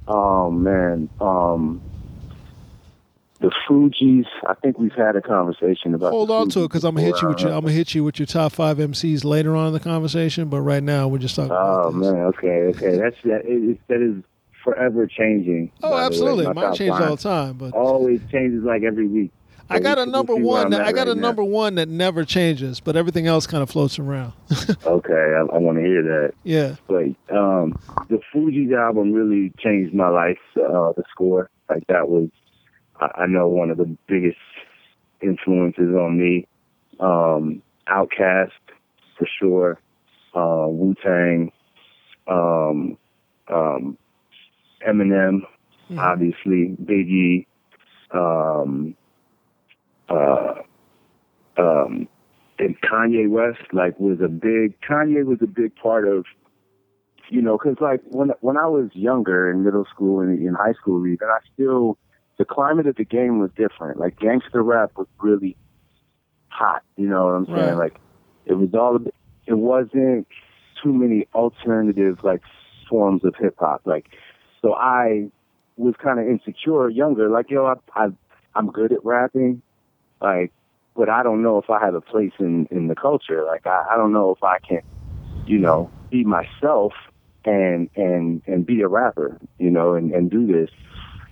Oh 0.07 0.49
man. 0.49 1.07
Um 1.21 1.81
the 3.39 3.51
Fugees, 3.67 4.25
I 4.47 4.53
think 4.55 4.77
we've 4.77 4.93
had 4.93 5.15
a 5.15 5.21
conversation 5.21 5.93
about 5.93 6.11
Hold 6.11 6.29
on 6.31 6.49
to 6.49 6.63
it 6.63 6.67
because 6.67 6.83
I'm 6.83 6.95
gonna 6.95 7.07
hit 7.07 7.21
you 7.21 7.29
with 7.29 7.39
your 7.41 7.51
I'm 7.53 7.61
gonna 7.61 7.71
hit 7.71 7.95
you 7.95 8.03
with 8.03 8.19
your 8.19 8.25
top 8.25 8.51
five 8.51 8.77
MCs 8.77 9.23
later 9.23 9.55
on 9.55 9.67
in 9.67 9.73
the 9.73 9.79
conversation. 9.79 10.49
But 10.49 10.61
right 10.61 10.83
now 10.83 11.07
we're 11.07 11.19
just 11.19 11.35
talking. 11.35 11.51
Oh 11.53 11.91
man, 11.91 12.15
okay, 12.15 12.63
okay. 12.75 12.97
That's 12.97 13.15
that 13.23 13.45
is 13.45 13.77
that 13.87 14.01
is 14.01 14.23
forever 14.63 15.07
changing. 15.07 15.71
Oh, 15.81 15.95
way. 15.95 16.01
absolutely. 16.03 16.45
My 16.47 16.53
Mine 16.53 16.73
changes 16.75 16.99
all 16.99 17.15
the 17.15 17.21
time, 17.21 17.53
but 17.53 17.73
Always 17.73 18.19
changes 18.31 18.63
like 18.63 18.83
every 18.83 19.07
week. 19.07 19.31
I 19.71 19.79
got 19.79 19.99
a 19.99 20.05
number 20.05 20.35
one. 20.35 20.71
That, 20.71 20.81
I 20.81 20.91
got 20.91 21.07
right 21.07 21.09
a 21.09 21.15
now. 21.15 21.27
number 21.27 21.43
one 21.43 21.75
that 21.75 21.87
never 21.87 22.25
changes, 22.25 22.79
but 22.79 22.95
everything 22.95 23.27
else 23.27 23.45
kind 23.45 23.61
of 23.61 23.69
floats 23.69 23.99
around. 23.99 24.33
Okay, 24.85 25.13
I, 25.13 25.41
I 25.41 25.57
want 25.59 25.77
to 25.77 25.83
hear 25.83 26.01
that. 26.01 26.33
yeah. 26.43 26.75
But 26.87 27.05
um, 27.35 27.79
the 28.09 28.19
Fugees 28.33 28.75
album 28.75 29.13
really 29.13 29.53
changed 29.59 29.93
my 29.93 30.09
life. 30.09 30.39
Uh, 30.57 30.93
the 30.93 31.03
score, 31.11 31.49
like 31.69 31.85
that 31.87 32.09
was, 32.09 32.29
I, 32.99 33.23
I 33.23 33.25
know 33.27 33.47
one 33.47 33.69
of 33.69 33.77
the 33.77 33.95
biggest 34.07 34.37
influences 35.21 35.93
on 35.95 36.17
me. 36.17 36.47
Um, 36.99 37.61
Outkast, 37.87 38.51
for 39.17 39.27
sure. 39.39 39.79
Uh, 40.35 40.67
Wu 40.67 40.95
Tang. 41.03 41.51
Um, 42.27 42.97
um, 43.47 43.97
Eminem, 44.87 45.41
Mhm. 45.89 45.97
obviously. 45.97 46.75
Biggie. 46.83 47.45
Um, 48.11 48.95
uh, 50.09 50.55
um, 51.57 52.07
and 52.57 52.75
Kanye 52.81 53.29
West 53.29 53.61
like 53.73 53.99
was 53.99 54.19
a 54.21 54.27
big 54.27 54.79
Kanye 54.81 55.23
was 55.25 55.39
a 55.41 55.47
big 55.47 55.75
part 55.75 56.07
of 56.07 56.25
you 57.29 57.41
know 57.41 57.57
because 57.57 57.77
like 57.79 58.01
when 58.09 58.31
when 58.41 58.57
I 58.57 58.65
was 58.67 58.89
younger 58.93 59.49
in 59.51 59.63
middle 59.63 59.85
school 59.85 60.19
and 60.19 60.39
in 60.39 60.55
high 60.55 60.73
school 60.73 61.05
even 61.05 61.27
I 61.27 61.39
still 61.53 61.97
the 62.39 62.45
climate 62.45 62.87
of 62.87 62.95
the 62.95 63.05
game 63.05 63.39
was 63.39 63.51
different 63.55 63.99
like 63.99 64.17
gangster 64.19 64.63
rap 64.63 64.91
was 64.97 65.07
really 65.21 65.55
hot 66.47 66.81
you 66.97 67.07
know 67.07 67.25
what 67.25 67.33
I'm 67.33 67.45
saying 67.45 67.57
Right. 67.57 67.93
like 67.93 67.99
it 68.47 68.53
was 68.53 68.69
all 68.73 68.97
it 69.45 69.57
wasn't 69.57 70.27
too 70.83 70.93
many 70.93 71.27
alternative 71.35 72.17
like 72.23 72.41
forms 72.89 73.23
of 73.23 73.35
hip 73.37 73.55
hop 73.59 73.81
like 73.85 74.07
so 74.61 74.73
I 74.73 75.29
was 75.77 75.93
kind 76.01 76.19
of 76.19 76.27
insecure 76.27 76.89
younger 76.89 77.29
like 77.29 77.51
yo 77.51 77.67
I, 77.67 77.75
I 77.93 78.07
I'm 78.55 78.71
good 78.71 78.91
at 78.91 79.05
rapping 79.05 79.61
like 80.19 80.51
but 80.99 81.09
I 81.09 81.23
don't 81.23 81.41
know 81.41 81.57
if 81.57 81.69
I 81.69 81.79
have 81.79 81.95
a 81.95 82.01
place 82.01 82.33
in 82.39 82.67
in 82.71 82.87
the 82.87 82.95
culture. 82.95 83.45
Like 83.45 83.65
I, 83.65 83.85
I 83.91 83.95
don't 83.95 84.11
know 84.11 84.35
if 84.35 84.43
I 84.43 84.57
can, 84.59 84.81
you 85.45 85.57
know, 85.57 85.89
be 86.11 86.25
myself 86.25 86.91
and 87.45 87.89
and 87.95 88.41
and 88.45 88.65
be 88.65 88.81
a 88.81 88.89
rapper, 88.89 89.39
you 89.59 89.69
know, 89.69 89.93
and 89.93 90.11
and 90.11 90.29
do 90.29 90.45
this. 90.45 90.69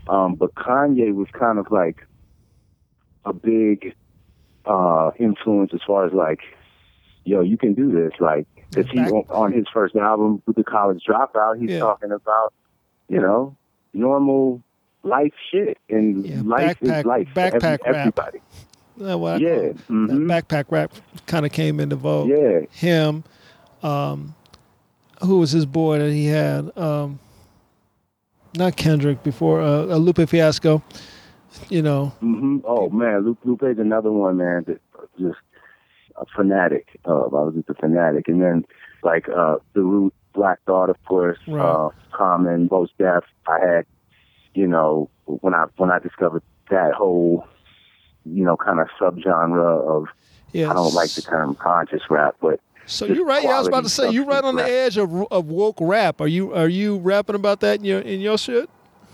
Um, 0.09 0.35
but 0.35 0.53
Kanye 0.55 1.13
was 1.13 1.27
kind 1.33 1.59
of 1.59 1.71
like 1.71 2.05
a 3.25 3.33
big 3.33 3.93
uh 4.65 5.11
influence 5.19 5.71
as 5.73 5.81
far 5.85 6.05
as 6.05 6.13
like, 6.13 6.39
yo, 7.25 7.41
you 7.41 7.57
can 7.57 7.73
do 7.73 7.91
this. 7.91 8.11
Like, 8.19 8.47
cause 8.73 8.85
he 8.91 8.99
on 8.99 9.51
his 9.53 9.65
first 9.73 9.95
album 9.95 10.41
with 10.45 10.55
the 10.55 10.63
College 10.63 11.03
Dropout, 11.07 11.59
he's 11.59 11.71
Yeah. 11.71 11.79
talking 11.79 12.11
about, 12.11 12.53
you 13.09 13.19
know, 13.19 13.55
normal 13.93 14.61
life 15.03 15.33
shit, 15.51 15.77
and 15.89 16.25
Yeah, 16.25 16.41
life 16.43 16.79
backpack- 16.81 16.99
is 16.99 17.05
life. 17.05 17.27
every- 17.37 17.59
backpack 17.59 17.79
rap. 17.85 17.95
everybody. 17.95 18.39
What 18.97 19.41
Yeah. 19.41 19.73
mhm. 19.89 20.27
That 20.27 20.47
backpack 20.47 20.65
rap 20.69 20.91
kind 21.27 21.45
of 21.45 21.51
came 21.51 21.79
into 21.79 21.95
vogue. 21.95 22.29
Yeah. 22.29 22.61
Him, 22.71 23.23
um, 23.83 24.33
who 25.23 25.39
was 25.39 25.51
his 25.51 25.65
boy 25.65 25.99
that 25.99 26.11
he 26.11 26.25
had? 26.27 26.75
Um, 26.77 27.19
not 28.57 28.75
Kendrick 28.75 29.23
before 29.23 29.61
uh, 29.61 29.83
uh, 29.83 29.97
Lupe 29.97 30.27
Fiasco. 30.27 30.83
You 31.69 31.81
know, 31.81 32.07
hmm 32.19 32.59
Oh 32.65 32.89
man, 32.89 33.25
Lupe, 33.25 33.39
Lupe's 33.43 33.79
another 33.79 34.11
one, 34.11 34.37
man. 34.37 34.63
That 34.67 34.79
just 35.19 35.39
a 36.17 36.25
fanatic. 36.35 36.87
Uh, 37.05 37.13
I 37.23 37.27
was 37.27 37.53
just 37.55 37.69
a 37.69 37.73
fanatic, 37.73 38.27
and 38.27 38.41
then 38.41 38.65
like 39.03 39.27
uh, 39.29 39.57
the 39.73 39.81
Root, 39.81 40.13
Black 40.33 40.59
Thought, 40.65 40.89
of 40.89 41.03
course, 41.05 41.37
Right. 41.47 41.63
uh, 41.63 41.89
Common, 42.11 42.67
Mos 42.71 42.89
Def. 42.99 43.23
I 43.47 43.59
had, 43.59 43.85
you 44.53 44.67
know, 44.67 45.09
when 45.25 45.53
I 45.55 45.65
when 45.77 45.89
I 45.89 45.99
discovered 45.99 46.43
that 46.69 46.93
whole, 46.93 47.47
you 48.25 48.43
know, 48.43 48.57
kind 48.57 48.79
of 48.79 48.87
subgenre 48.99 49.87
of 49.87 50.05
yeah. 50.51 50.69
I 50.69 50.73
don't 50.73 50.93
like 50.93 51.09
the 51.11 51.21
term 51.21 51.55
conscious 51.55 52.01
rap, 52.09 52.35
but 52.41 52.59
So 52.87 53.05
you're 53.05 53.25
right. 53.25 53.43
Yeah, 53.43 53.55
I 53.55 53.59
was 53.59 53.67
about 53.67 53.83
to 53.83 53.89
say 53.89 54.09
you're 54.09 54.25
right 54.25 54.43
on 54.43 54.55
the 54.55 54.63
edge 54.63 54.97
of 54.97 55.13
of 55.31 55.45
woke 55.47 55.77
rap. 55.79 56.21
Are 56.21 56.27
you 56.27 56.53
are 56.53 56.69
you 56.69 56.97
rapping 56.97 57.35
about 57.35 57.59
that 57.59 57.79
in 57.79 57.85
your 57.85 57.99
in 57.99 58.21
your 58.21 58.37
shit? 58.37 58.69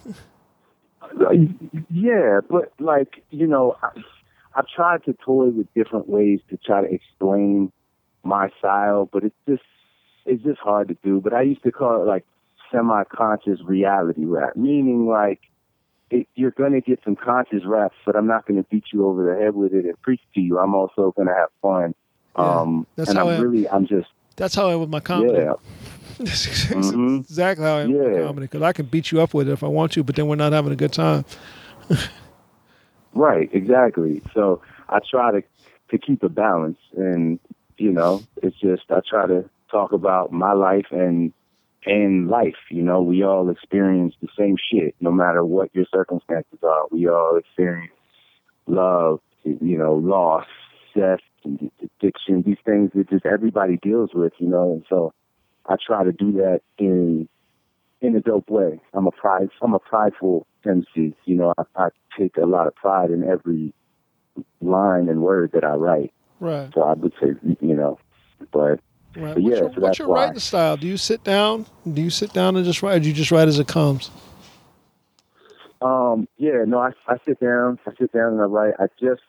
Yeah, 1.90 2.40
but 2.50 2.74
like 2.80 3.24
you 3.30 3.48
know, 3.48 3.76
I, 3.82 3.90
I've 4.56 4.68
tried 4.68 5.04
to 5.06 5.14
toy 5.14 5.48
with 5.48 5.68
different 5.74 6.10
ways 6.10 6.40
to 6.50 6.58
try 6.58 6.82
to 6.82 6.92
explain 6.92 7.72
my 8.24 8.50
style, 8.60 9.10
but 9.12 9.24
it's 9.24 9.36
just 9.48 9.64
it's 10.26 10.44
just 10.44 10.60
hard 10.60 10.88
to 10.90 10.98
do. 11.04 11.22
But 11.22 11.34
I 11.34 11.42
used 11.42 11.64
to 11.64 11.72
call 11.72 12.02
it 12.02 12.06
like 12.06 12.26
semi-conscious 12.72 13.60
reality 13.66 14.26
rap, 14.26 14.56
meaning 14.56 15.08
like 15.08 15.42
it, 16.10 16.28
you're 16.36 16.52
gonna 16.52 16.82
get 16.82 17.00
some 17.04 17.16
conscious 17.16 17.64
raps, 17.66 17.96
but 18.06 18.16
I'm 18.16 18.28
not 18.28 18.48
gonna 18.48 18.64
beat 18.64 18.86
you 18.94 19.06
over 19.08 19.24
the 19.34 19.42
head 19.42 19.56
with 19.56 19.74
it 19.74 19.86
and 19.86 20.02
preach 20.02 20.22
to 20.36 20.42
you. 20.42 20.60
I'm 20.60 20.74
also 20.74 21.14
gonna 21.18 21.34
have 21.36 21.50
fun. 21.62 21.94
Yeah, 22.38 22.62
um, 22.62 22.88
that's 22.96 23.10
and 23.10 23.18
how 23.20 23.28
I'm 23.30 23.40
I- 23.40 23.44
really, 23.44 23.68
I'm 23.70 23.86
just 23.88 24.08
That's 24.36 24.56
how 24.56 24.70
I 24.70 24.74
am 24.74 24.80
with 24.82 24.90
my 24.90 25.00
comedy. 25.00 25.40
yeah. 25.40 25.54
That's 26.20 26.48
Mhm. 26.72 27.20
exactly 27.22 27.66
how 27.66 27.78
I 27.78 27.82
am 27.82 27.92
with 27.92 28.02
my 28.02 28.20
Yeah. 28.20 28.26
comedy 28.28 28.46
because 28.46 28.62
I 28.62 28.74
can 28.74 28.86
beat 28.88 29.12
you 29.12 29.22
up 29.22 29.34
with 29.34 29.48
it 29.50 29.52
if 29.52 29.64
I 29.64 29.68
want 29.68 29.92
to, 29.94 30.04
but 30.04 30.16
then 30.16 30.28
we're 30.28 30.36
not 30.36 30.52
having 30.54 30.72
a 30.72 30.76
good 30.76 30.94
time. 30.94 31.26
Right, 33.14 33.50
exactly. 33.54 34.22
So 34.34 34.62
I 34.90 35.00
try 35.10 35.32
to 35.32 35.44
to 35.92 35.98
keep 36.00 36.24
a 36.24 36.30
balance, 36.30 36.80
and 36.98 37.40
you 37.78 37.92
know, 37.92 38.24
it's 38.42 38.60
just 38.60 38.84
I 38.90 39.02
try 39.08 39.28
to 39.28 39.48
talk 39.70 39.92
about 39.92 40.32
my 40.32 40.54
life 40.54 40.88
and 40.92 41.32
and 41.86 42.28
life. 42.30 42.56
You 42.72 42.82
know, 42.82 43.02
we 43.02 43.24
all 43.24 43.50
experience 43.50 44.16
the 44.22 44.30
same 44.38 44.56
shit, 44.72 44.96
no 45.00 45.12
matter 45.12 45.46
what 45.46 45.70
your 45.76 45.86
circumstances 45.94 46.60
are. 46.64 46.86
We 46.92 47.08
all 47.08 47.38
experience 47.38 47.92
love, 48.66 49.20
you 49.44 49.78
know, 49.78 49.94
loss, 49.96 50.46
incest 50.96 51.24
and 51.44 51.72
addiction, 51.82 52.44
these 52.44 52.58
things 52.66 52.92
that 52.96 53.10
just 53.10 53.26
everybody 53.26 53.78
deals 53.78 54.12
with, 54.14 54.34
you 54.38 54.48
know. 54.48 54.74
And 54.74 54.86
so 54.90 55.14
I 55.68 55.76
try 55.86 56.04
to 56.04 56.12
do 56.12 56.32
that 56.34 56.62
in 56.78 57.28
in 58.02 58.16
a 58.16 58.20
dope 58.20 58.50
way. 58.50 58.80
I'm 58.94 59.08
a 59.08 59.12
pride 59.12 59.50
I'm 59.62 59.74
a 59.74 59.80
prideful 59.80 60.46
MC. 60.66 61.16
You 61.26 61.36
know, 61.36 61.54
I, 61.58 61.64
I 61.76 61.88
take 62.18 62.38
a 62.38 62.46
lot 62.46 62.68
of 62.68 62.76
pride 62.76 63.12
in 63.12 63.24
every 63.24 63.74
line 64.62 65.10
and 65.10 65.22
word 65.22 65.52
that 65.54 65.64
I 65.64 65.74
write. 65.74 66.14
Right. 66.40 66.70
So 66.74 66.82
I 66.82 66.94
would 66.94 67.14
say, 67.22 67.30
you 67.62 67.76
know, 67.76 68.00
but 68.52 68.80
Right. 69.16 69.36
But 69.36 69.44
what's 69.44 69.56
yeah, 69.56 69.62
your, 69.62 69.74
so 69.74 69.82
what's 69.82 70.00
your 70.00 70.08
writing 70.08 70.40
style? 70.40 70.78
Do 70.78 70.88
you 70.88 70.98
sit 70.98 71.24
down? 71.24 71.66
Do 71.92 72.02
you 72.02 72.10
sit 72.10 72.34
down 72.34 72.56
and 72.56 72.66
just 72.66 72.82
write? 72.82 72.96
Or 72.96 73.00
do 73.00 73.08
you 73.08 73.14
just 73.14 73.32
write 73.32 73.48
as 73.48 73.60
it 73.60 73.68
comes? 73.68 74.10
Um, 75.82 76.28
yeah, 76.38 76.64
no, 76.66 76.80
I, 76.80 76.92
I 77.08 77.18
sit 77.26 77.40
down, 77.40 77.78
I 77.86 77.92
sit 78.00 78.12
down 78.14 78.34
and 78.34 78.42
I 78.42 78.46
write. 78.46 78.74
I 78.80 78.88
just 79.00 79.22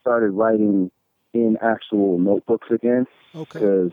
started 0.00 0.30
writing 0.30 0.90
in 1.34 1.56
actual 1.62 2.18
notebooks 2.18 2.68
again 2.70 3.06
Okay. 3.34 3.58
because 3.58 3.92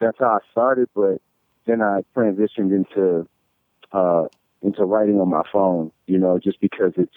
that's 0.00 0.18
how 0.18 0.26
I 0.26 0.38
started. 0.52 0.88
But 0.94 1.20
then 1.66 1.80
I 1.82 2.02
transitioned 2.16 2.72
into 2.74 3.26
uh, 3.92 4.24
into 4.62 4.84
writing 4.84 5.20
on 5.20 5.30
my 5.30 5.42
phone. 5.52 5.90
You 6.06 6.18
know, 6.18 6.38
just 6.38 6.60
because 6.60 6.92
it's 6.96 7.14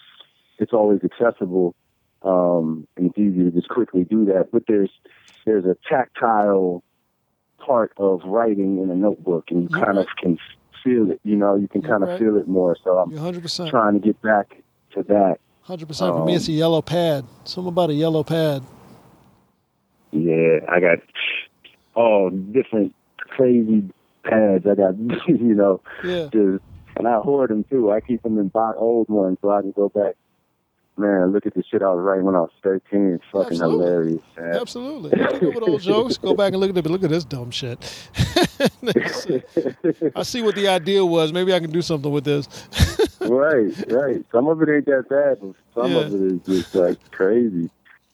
it's 0.58 0.74
always 0.74 1.00
accessible 1.04 1.76
um, 2.24 2.88
and 2.98 3.08
it's 3.08 3.18
easy 3.18 3.44
to 3.46 3.52
just 3.52 3.70
quickly 3.70 4.04
do 4.04 4.26
that. 4.26 4.50
But 4.52 4.64
there's 4.68 4.92
there's 5.46 5.66
a 5.66 5.76
tactile 5.88 6.84
part 7.66 7.92
of 7.98 8.22
writing 8.26 8.82
in 8.82 8.90
a 8.90 8.96
notebook, 8.96 9.46
and 9.50 9.64
you 9.64 9.68
You're 9.72 9.86
kind 9.86 9.98
of 9.98 10.08
can 10.22 10.38
feel 10.84 11.12
it. 11.12 11.20
You 11.24 11.36
know, 11.36 11.56
you 11.56 11.68
can 11.68 11.82
You're 11.82 11.92
kind 12.00 12.10
of 12.10 12.18
feel 12.18 12.38
it 12.38 12.48
more. 12.48 12.78
So 12.84 12.98
I'm 12.98 13.12
100%. 13.12 13.70
trying 13.70 13.94
to 13.94 14.00
get 14.00 14.22
back 14.22 14.62
to 14.94 15.04
that. 15.04 15.38
100% 15.68 15.98
for 15.98 16.26
me, 16.26 16.36
it's 16.36 16.48
a 16.48 16.52
yellow 16.54 16.82
pad. 16.82 17.26
Something 17.44 17.70
about 17.70 17.90
a 17.92 17.94
yellow 17.94 18.24
pad. 18.24 18.64
Yeah, 20.12 20.60
I 20.70 20.80
got 20.80 21.00
all 21.96 22.30
different 22.30 22.94
crazy 23.20 23.84
pads. 24.24 24.66
I 24.66 24.76
got, 24.76 24.98
you 25.28 25.56
know, 25.56 25.82
Yeah. 26.04 26.30
just, 26.32 26.64
and 26.98 27.08
I 27.08 27.20
hoard 27.20 27.50
them 27.52 27.64
too. 27.70 27.92
I 27.92 28.02
keep 28.02 28.22
them 28.24 28.38
in 28.40 28.48
box, 28.50 28.78
old 28.80 29.08
ones 29.10 29.38
so 29.42 29.52
I 29.52 29.62
can 29.62 29.72
go 29.72 29.90
back. 29.90 30.16
Man, 30.98 31.32
look 31.32 31.46
at 31.46 31.54
the 31.54 31.64
shit 31.64 31.82
I 31.82 31.86
was 31.94 32.02
writing 32.04 32.26
when 32.26 32.36
I 32.36 32.42
was 32.42 32.50
13. 32.62 33.14
It's 33.14 33.24
fucking 33.32 33.54
Absolutely. 33.54 33.86
hilarious. 33.86 34.22
Man. 34.38 34.56
Absolutely. 34.56 35.18
You 35.18 35.28
come 35.40 35.54
with 35.54 35.64
old 35.64 35.82
jokes. 35.82 36.18
Go 36.18 36.34
back 36.34 36.52
and 36.52 36.60
look 36.60 36.72
at 36.72 36.78
it. 36.78 36.86
Look 36.90 37.04
at 37.06 37.10
this 37.10 37.24
dumb 37.24 37.52
shit. 37.52 37.80
I 40.16 40.24
see 40.24 40.42
what 40.42 40.56
the 40.56 40.68
idea 40.68 41.06
was. 41.06 41.32
Maybe 41.32 41.54
I 41.54 41.60
can 41.62 41.72
do 41.72 41.82
something 41.82 42.12
with 42.12 42.26
this. 42.26 42.48
right, 43.22 43.72
right. 43.88 44.26
Some 44.32 44.48
of 44.48 44.62
it 44.62 44.68
ain't 44.70 44.86
that 44.88 45.06
bad, 45.10 45.38
but 45.42 45.56
some 45.74 45.92
Yeah. 45.94 46.00
of 46.00 46.14
it 46.14 46.22
is 46.34 46.42
just 46.64 46.76
like 46.76 46.98
crazy. 47.12 47.70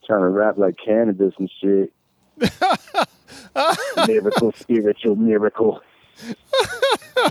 Trying 0.05 0.21
to 0.21 0.29
rap 0.29 0.57
like 0.57 0.75
Canibus 0.85 1.33
and 1.39 1.49
shit. 1.61 1.91
miracle, 4.07 4.51
spiritual 4.53 5.15
miracle. 5.15 5.81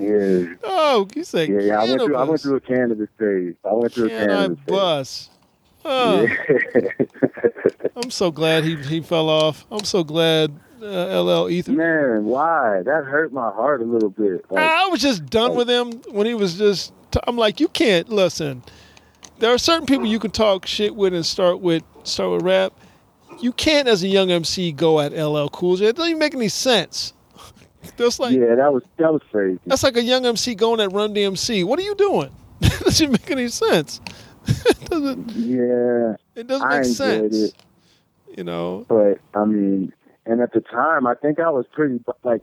yeah, 0.01 0.45
Oh, 0.65 1.09
you 1.15 1.25
say 1.25 1.47
yeah, 1.49 1.61
yeah. 1.61 1.81
I 1.81 1.85
went 1.85 2.03
through. 2.03 2.17
I 2.17 2.25
went 2.25 2.41
through 2.41 2.57
a 2.57 2.61
Canibus 2.61 3.09
phase. 3.19 3.55
I 3.65 3.73
went 3.73 3.93
through 3.93 4.07
a 4.07 4.09
Can 4.11 4.31
I 4.31 4.35
Canibus 4.49 4.57
phase. 4.59 4.67
bust? 4.67 5.31
Oh, 5.87 6.23
Yeah. 6.23 7.89
I'm 7.97 8.11
so 8.11 8.31
glad 8.31 8.65
he 8.65 8.77
he 8.77 9.01
fell 9.01 9.29
off. 9.29 9.67
I'm 9.71 9.85
so 9.85 10.03
glad 10.03 10.53
uh, 10.83 11.23
LL 11.23 11.49
Ether. 11.51 11.73
Man, 11.73 12.25
why? 12.25 12.83
That 12.85 13.05
hurt 13.05 13.33
my 13.33 13.51
heart 13.51 13.81
a 13.83 13.85
little 13.85 14.11
bit. 14.11 14.45
Like, 14.51 14.63
I 14.65 14.87
was 14.89 15.01
just 15.01 15.27
done 15.27 15.55
with 15.55 15.69
him 15.69 15.93
when 16.11 16.27
he 16.27 16.35
was 16.35 16.57
just. 16.59 16.93
T- 17.11 17.21
I'm 17.27 17.37
like, 17.37 17.61
you 17.61 17.69
can't 17.69 18.09
listen. 18.09 18.63
There 19.39 19.53
are 19.53 19.59
certain 19.59 19.87
people 19.87 20.07
you 20.07 20.19
can 20.19 20.31
talk 20.31 20.67
shit 20.67 20.95
with 20.95 21.13
and 21.15 21.25
start 21.27 21.61
with 21.61 21.83
start 22.05 22.33
with 22.33 22.43
rap. 22.43 22.73
You 23.41 23.53
can't, 23.53 23.89
as 23.89 24.03
a 24.03 24.09
young 24.09 24.31
MC, 24.31 24.71
go 24.73 25.01
at 25.01 25.13
LL 25.13 25.49
Cool 25.49 25.77
J. 25.77 25.87
It 25.87 25.97
doesn't 25.97 26.09
even 26.11 26.19
make 26.21 26.35
any 26.35 26.49
sense. 26.49 27.13
That's 27.97 28.19
like 28.21 28.33
yeah, 28.35 28.55
that 28.55 28.73
was 28.73 28.83
that 28.97 29.13
was 29.13 29.21
crazy. 29.31 29.59
that's 29.67 29.83
like 29.83 29.97
a 29.97 30.03
young 30.03 30.25
MC 30.25 30.55
going 30.55 30.81
at 30.81 30.91
Run 30.93 31.15
DMC. 31.15 31.65
What 31.65 31.79
are 31.79 31.83
you 31.83 31.95
doing? 31.97 32.31
it 32.61 32.81
doesn't 32.85 33.11
make 33.11 33.31
any 33.31 33.49
sense. 33.49 34.01
it 34.47 34.81
doesn't. 34.89 35.31
Yeah, 35.33 36.17
It 36.35 36.47
doesn't 36.47 36.67
I 36.67 36.79
make 36.79 36.87
sense. 36.87 37.35
it. 37.37 37.55
You 38.39 38.45
know. 38.45 38.87
but 38.89 39.19
I 39.39 39.45
mean, 39.45 39.93
and 40.27 40.41
at 40.41 40.53
the 40.53 40.61
time, 40.61 41.07
I 41.07 41.15
think 41.15 41.39
I 41.41 41.51
was 41.51 41.67
pretty 41.73 42.03
like. 42.23 42.43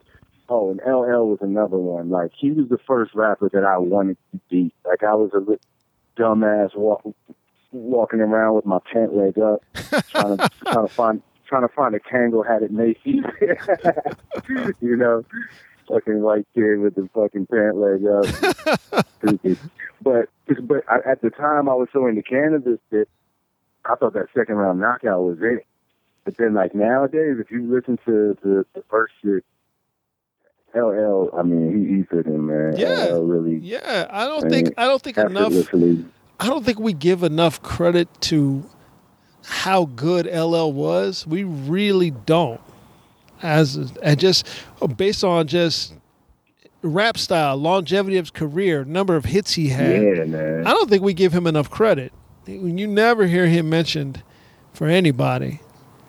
Oh, 0.53 0.69
and 0.71 0.79
LL 0.85 1.27
was 1.29 1.37
another 1.41 1.77
one. 1.77 2.09
Like 2.09 2.31
he 2.37 2.51
was 2.51 2.67
the 2.67 2.77
first 2.85 3.15
rapper 3.15 3.49
that 3.53 3.63
I 3.63 3.77
wanted 3.77 4.17
to 4.33 4.39
beat. 4.49 4.73
Like 4.85 5.01
I 5.01 5.15
was 5.15 5.31
a 5.33 5.37
li- 5.39 5.57
dumbass 6.18 6.76
walk, 6.76 7.03
walking 7.72 8.20
around 8.20 8.55
with 8.55 8.66
my 8.66 8.80
pant 8.91 9.16
leg 9.16 9.39
up, 9.39 9.62
trying 10.09 10.38
to 10.38 10.49
trying 10.66 10.88
to 10.88 10.93
find 10.93 11.22
trying 11.45 11.68
to 11.68 11.74
find 11.74 11.95
a 11.95 11.99
Kangol 11.99 12.47
hat 12.47 12.64
at 12.64 12.72
Macy's. 12.72 13.24
you 14.82 14.95
know, 14.95 15.24
fucking 15.88 16.22
white 16.22 16.47
kid 16.53 16.78
with 16.80 16.95
the 16.95 17.09
fucking 17.14 17.47
pant 17.47 17.78
leg 17.78 18.05
up. 18.05 19.05
Stupid. 19.18 19.57
But 20.01 20.30
but 20.64 20.84
I, 20.89 21.09
at 21.09 21.22
the 21.22 21.30
time, 21.30 21.70
I 21.70 21.74
was 21.74 21.89
so 21.93 22.07
into 22.07 22.22
Canibus 22.22 22.80
that 22.91 23.07
I 23.86 23.95
thought 23.95 24.14
that 24.14 24.28
second 24.36 24.55
round 24.55 24.80
knockout 24.80 25.24
was 25.24 25.38
it. 25.41 25.66
But 26.24 26.38
then, 26.38 26.53
like 26.53 26.76
nowadays, 26.76 27.38
if 27.39 27.49
you 27.49 27.66
listen 27.72 27.97
to 28.05 28.38
the, 28.43 28.66
the 28.76 28.84
first 28.89 29.14
shit, 29.24 29.43
LL, 30.76 31.30
I 31.38 31.43
mean, 31.43 31.88
he 31.88 32.01
ethered 32.01 32.28
him, 32.28 32.47
man. 32.47 32.76
Yeah. 32.78 33.13
LL 33.13 33.24
really 33.24 33.57
Yeah, 33.57 34.07
I 34.09 34.26
don't 34.26 34.45
I 34.45 34.49
think 34.49 34.67
mean, 34.67 34.74
I 34.78 34.86
don't 34.86 35.01
think 35.01 35.17
enough. 35.17 35.53
I 36.39 36.47
don't 36.47 36.65
think 36.65 36.80
we 36.80 36.93
give 36.93 37.24
enough 37.24 37.61
credit 37.61 38.07
to 38.22 38.63
how 39.45 39.86
good 39.86 40.26
LL 40.26 40.72
was. 40.72 41.26
We 41.28 41.43
really 41.43 42.11
don't. 42.11 42.61
As 43.41 43.76
and 44.01 44.19
just 44.19 44.47
based 44.97 45.24
on 45.24 45.47
just 45.47 45.93
rap 46.84 47.17
style, 47.17 47.57
longevity 47.57 48.17
of 48.17 48.26
his 48.26 48.32
career, 48.32 48.84
number 48.86 49.15
of 49.15 49.26
hits 49.26 49.53
he 49.53 49.69
had. 49.69 50.01
Yeah, 50.01 50.24
man. 50.26 50.67
I 50.67 50.72
don't 50.72 50.89
think 50.89 51.03
we 51.03 51.13
give 51.13 51.34
him 51.34 51.47
enough 51.47 51.69
credit. 51.69 52.11
You 52.45 52.88
never 52.88 53.28
hear 53.28 53.47
him 53.47 53.69
mentioned 53.69 54.24
for 54.74 54.88
anybody, 54.88 55.59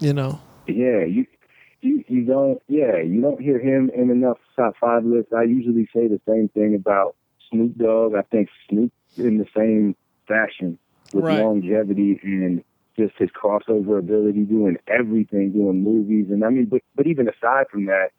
you 0.00 0.12
know. 0.12 0.40
Yeah, 0.66 1.04
you, 1.04 1.26
you 1.82 2.04
you 2.08 2.24
don't. 2.24 2.62
Yeah, 2.68 2.98
you 2.98 3.20
don't 3.20 3.40
hear 3.40 3.58
him 3.58 3.90
in 3.94 4.10
enough 4.10 4.38
top 4.56 4.74
five 4.80 5.04
lists. 5.04 5.32
I 5.36 5.42
usually 5.42 5.88
say 5.94 6.08
the 6.08 6.20
same 6.26 6.48
thing 6.48 6.74
about 6.74 7.16
Snoop 7.50 7.76
Dogg. 7.76 8.14
I 8.14 8.22
think 8.22 8.48
Snoop 8.68 8.92
in 9.16 9.38
the 9.38 9.46
same 9.54 9.94
fashion 10.26 10.78
with 11.12 11.24
Right. 11.24 11.40
longevity 11.40 12.18
and 12.22 12.64
just 12.96 13.14
his 13.18 13.30
crossover 13.30 13.98
ability, 13.98 14.42
doing 14.42 14.76
everything, 14.86 15.52
doing 15.52 15.82
movies, 15.82 16.26
and 16.30 16.44
I 16.44 16.50
mean, 16.50 16.66
but 16.66 16.82
but 16.94 17.06
even 17.06 17.28
aside 17.28 17.66
from 17.70 17.86
that, 17.86 18.10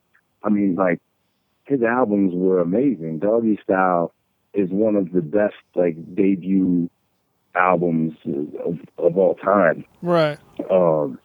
I 0.44 0.50
mean, 0.50 0.76
like 0.76 1.00
his 1.66 1.82
albums 1.82 2.34
were 2.36 2.60
amazing. 2.60 3.20
Doggystyle 3.20 4.12
is 4.54 4.70
one 4.70 4.96
of 4.96 5.12
the 5.12 5.22
best 5.22 5.56
like 5.76 5.96
debut 6.16 6.90
albums 7.56 8.14
of, 8.26 8.80
of 8.98 9.18
all 9.18 9.36
time. 9.36 9.86
Right. 10.02 10.38
Um, 10.70 11.20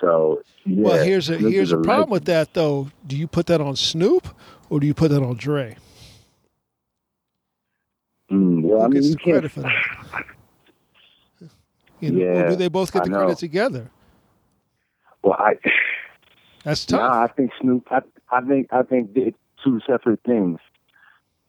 so 0.00 0.42
yeah, 0.64 0.84
well, 0.84 1.04
here's 1.04 1.30
a 1.30 1.38
here's 1.38 1.72
a 1.72 1.78
problem 1.78 2.10
with 2.10 2.24
that 2.26 2.54
though. 2.54 2.88
Do 3.06 3.16
you 3.16 3.26
put 3.26 3.46
that 3.46 3.60
on 3.60 3.76
Snoop 3.76 4.28
or 4.70 4.80
do 4.80 4.86
you 4.86 4.94
put 4.94 5.10
that 5.10 5.22
on 5.22 5.36
Dre? 5.36 5.76
Mm, 8.30 8.62
well, 8.62 8.80
Who 8.80 8.84
I 8.84 8.88
mean, 8.88 9.02
you 9.04 9.16
can't. 9.16 9.50
for 9.50 9.60
that? 9.60 9.72
You 12.00 12.10
know, 12.10 12.26
or 12.26 12.36
Yeah, 12.42 12.48
do 12.50 12.56
they 12.56 12.68
both 12.68 12.92
get 12.92 13.04
the 13.04 13.10
credit 13.10 13.38
together? 13.38 13.90
Well, 15.22 15.36
I, 15.38 15.54
That's 16.64 16.84
tough. 16.86 17.00
nah, 17.00 17.22
I 17.24 17.28
think 17.28 17.52
Snoop. 17.60 17.86
I, 17.90 18.00
I 18.30 18.40
think 18.42 18.72
I 18.72 18.82
think 18.82 19.10
it's 19.14 19.38
two 19.64 19.80
separate 19.86 20.20
things. 20.26 20.58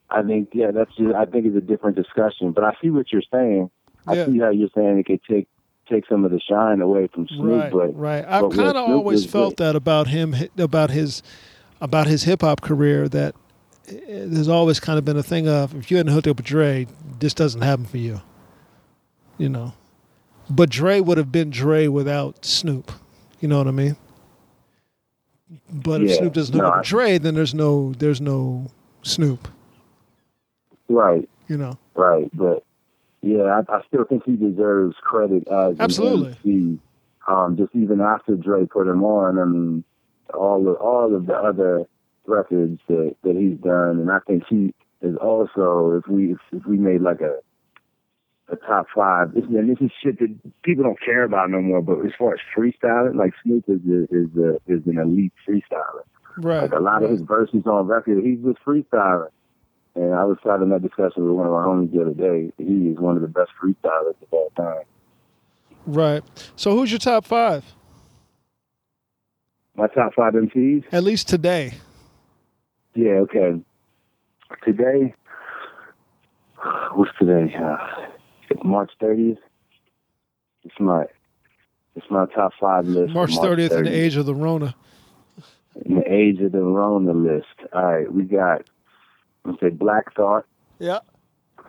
I 0.10 0.24
think 0.24 0.50
yeah, 0.54 0.72
that's 0.72 0.96
just, 0.96 1.14
I 1.14 1.26
think 1.26 1.46
it's 1.48 1.58
a 1.58 1.62
different 1.62 1.96
discussion. 1.98 2.52
But 2.52 2.64
I 2.64 2.74
see 2.82 2.90
what 2.90 3.12
you're 3.12 3.22
saying. 3.32 3.70
I 4.08 4.26
see 4.26 4.40
how 4.40 4.52
you're 4.52 4.70
saying 4.74 5.00
it 5.00 5.06
could 5.06 5.22
take 5.30 5.48
take 5.90 6.06
some 6.08 6.26
of 6.26 6.32
the 6.32 6.40
shine 6.40 6.82
away 6.82 7.08
from 7.08 7.28
Snoop. 7.28 7.62
right, 7.62 7.72
but 7.72 7.98
right. 7.98 8.26
I've 8.26 8.52
kind 8.52 8.78
of 8.78 8.90
always 8.90 9.26
felt 9.26 9.58
great. 9.58 9.68
that 9.68 9.76
about 9.76 10.08
him, 10.08 10.36
about 10.58 10.90
his, 10.92 11.22
about 11.82 12.08
his 12.08 12.24
hip 12.24 12.42
hop 12.42 12.62
career. 12.62 13.08
That 13.10 13.36
eh, 13.88 13.96
there's 14.08 14.48
always 14.50 14.80
kind 14.80 14.98
of 15.00 15.06
been 15.06 15.18
a 15.18 15.24
thing 15.24 15.48
of 15.48 15.74
if 15.76 15.90
you 15.92 15.98
hadn't 15.98 16.14
hooked 16.14 16.28
up 16.28 16.38
with 16.38 16.46
Dre, 16.46 16.88
this 17.20 17.34
doesn't 17.34 17.62
happen 17.62 17.86
for 17.86 17.98
you. 17.98 18.22
You 19.38 19.50
know, 19.50 19.74
but 20.50 20.70
Dre 20.70 21.00
would 21.00 21.18
have 21.18 21.32
been 21.32 21.50
Dre 21.50 21.88
without 21.88 22.44
Snoop. 22.46 22.92
You 23.40 23.48
know 23.48 23.60
what 23.60 23.68
I 23.68 23.72
mean? 23.72 23.96
But 25.72 26.02
if 26.02 26.10
Yeah, 26.10 26.18
Snoop 26.18 26.34
doesn't 26.34 26.54
hook 26.54 26.64
no, 26.64 26.70
up 26.70 26.78
with 26.80 26.88
Dre, 26.88 27.18
then 27.18 27.36
there's 27.36 27.54
no 27.54 27.94
there's 28.00 28.20
no 28.20 28.68
Snoop. 29.04 29.48
right, 30.90 31.28
You 31.48 31.58
know, 31.58 31.78
right. 31.96 32.30
But 32.34 32.64
yeah, 33.22 33.44
I, 33.44 33.78
I 33.78 33.82
still 33.88 34.06
think 34.06 34.24
he 34.26 34.36
deserves 34.36 34.96
credit 35.02 35.48
as 35.48 35.74
an 35.74 35.82
Absolutely. 35.82 36.30
MC. 36.30 36.80
Um, 37.28 37.58
just 37.58 37.76
even 37.76 38.00
after 38.00 38.36
Dre 38.36 38.66
put 38.66 38.88
him 38.88 39.04
on, 39.04 39.36
mean, 39.52 39.84
all 40.34 40.68
of 40.70 40.78
all 40.78 41.14
of 41.14 41.26
the 41.26 41.34
other 41.34 41.86
records 42.26 42.80
that 42.88 43.16
that 43.24 43.36
he's 43.36 43.58
done, 43.58 44.00
and 44.00 44.12
I 44.12 44.20
think 44.26 44.44
he 44.50 44.74
is 45.02 45.16
also 45.18 46.02
if 46.02 46.10
we 46.10 46.34
if, 46.34 46.38
if 46.52 46.66
we 46.66 46.78
made 46.78 47.02
like 47.02 47.22
a 47.22 47.40
a 48.50 48.56
top 48.56 48.88
five. 48.96 49.34
This, 49.34 49.44
and 49.46 49.70
this 49.70 49.82
is 49.82 49.92
shit 50.02 50.20
that 50.20 50.34
people 50.64 50.84
don't 50.84 51.00
care 51.04 51.24
about 51.24 51.50
no 51.50 51.62
more. 51.62 51.82
But 51.82 52.06
as 52.06 52.12
far 52.18 52.34
as 52.34 52.40
freestyling, 52.56 53.16
like 53.16 53.34
Snoop 53.44 53.66
is 53.68 53.82
a, 53.90 54.04
is 54.04 54.30
a, 54.38 54.56
is 54.68 54.88
an 54.88 54.98
elite 54.98 55.34
freestyler. 55.48 56.04
Right. 56.38 56.62
Like 56.64 56.72
a 56.72 56.80
lot 56.80 57.04
of 57.04 57.10
his 57.10 57.22
verses 57.22 57.64
on 57.66 57.88
record, 57.88 58.24
he's 58.24 58.40
just 58.40 58.60
freestyling. 58.66 59.30
And 59.98 60.14
I 60.14 60.26
was 60.26 60.38
having 60.46 60.70
that 60.70 60.84
discussion 60.84 61.26
with 61.26 61.34
one 61.36 61.48
of 61.48 61.54
our 61.54 61.66
homies 61.66 61.92
the 61.92 62.02
other 62.02 62.14
day. 62.14 62.52
He 62.60 62.90
is 62.90 63.00
one 63.00 63.16
of 63.16 63.24
the 63.24 63.28
best 63.28 63.50
freestylers 63.62 64.14
of 64.22 64.28
all 64.32 64.52
time. 64.56 64.84
Right. 65.88 66.24
So 66.56 66.78
who's 66.78 66.92
your 66.92 67.00
top 67.00 67.26
five? 67.26 67.66
My 69.76 69.88
top 69.88 70.14
five 70.14 70.34
MCs? 70.34 70.84
At 70.92 71.04
least 71.04 71.28
today. 71.28 71.74
Yeah, 72.94 73.22
okay. 73.26 73.60
Today, 74.64 75.16
what's 76.94 77.12
today? 77.18 77.56
Uh, 77.56 77.78
it's 78.52 78.62
March 78.64 78.92
30th. 79.02 79.38
It's 80.64 80.80
my, 80.80 81.06
it's 81.96 82.06
my 82.12 82.28
top 82.36 82.54
five 82.60 82.86
list. 82.86 83.14
for 83.14 83.28
March 83.28 83.32
30th 83.32 83.72
in 83.72 83.84
the 83.86 83.92
age 83.96 84.16
of 84.16 84.28
the 84.28 84.36
Rona. 84.36 84.76
In 85.86 85.96
the 85.96 86.12
age 86.12 86.40
of 86.42 86.52
the 86.52 86.62
Rona 86.62 87.14
list. 87.14 87.48
All 87.74 87.84
right, 87.84 88.12
we 88.12 88.24
got, 88.24 88.64
let's 89.48 89.60
say 89.60 89.70
Black 89.70 90.14
Thought. 90.16 90.46
Yeah. 90.80 91.00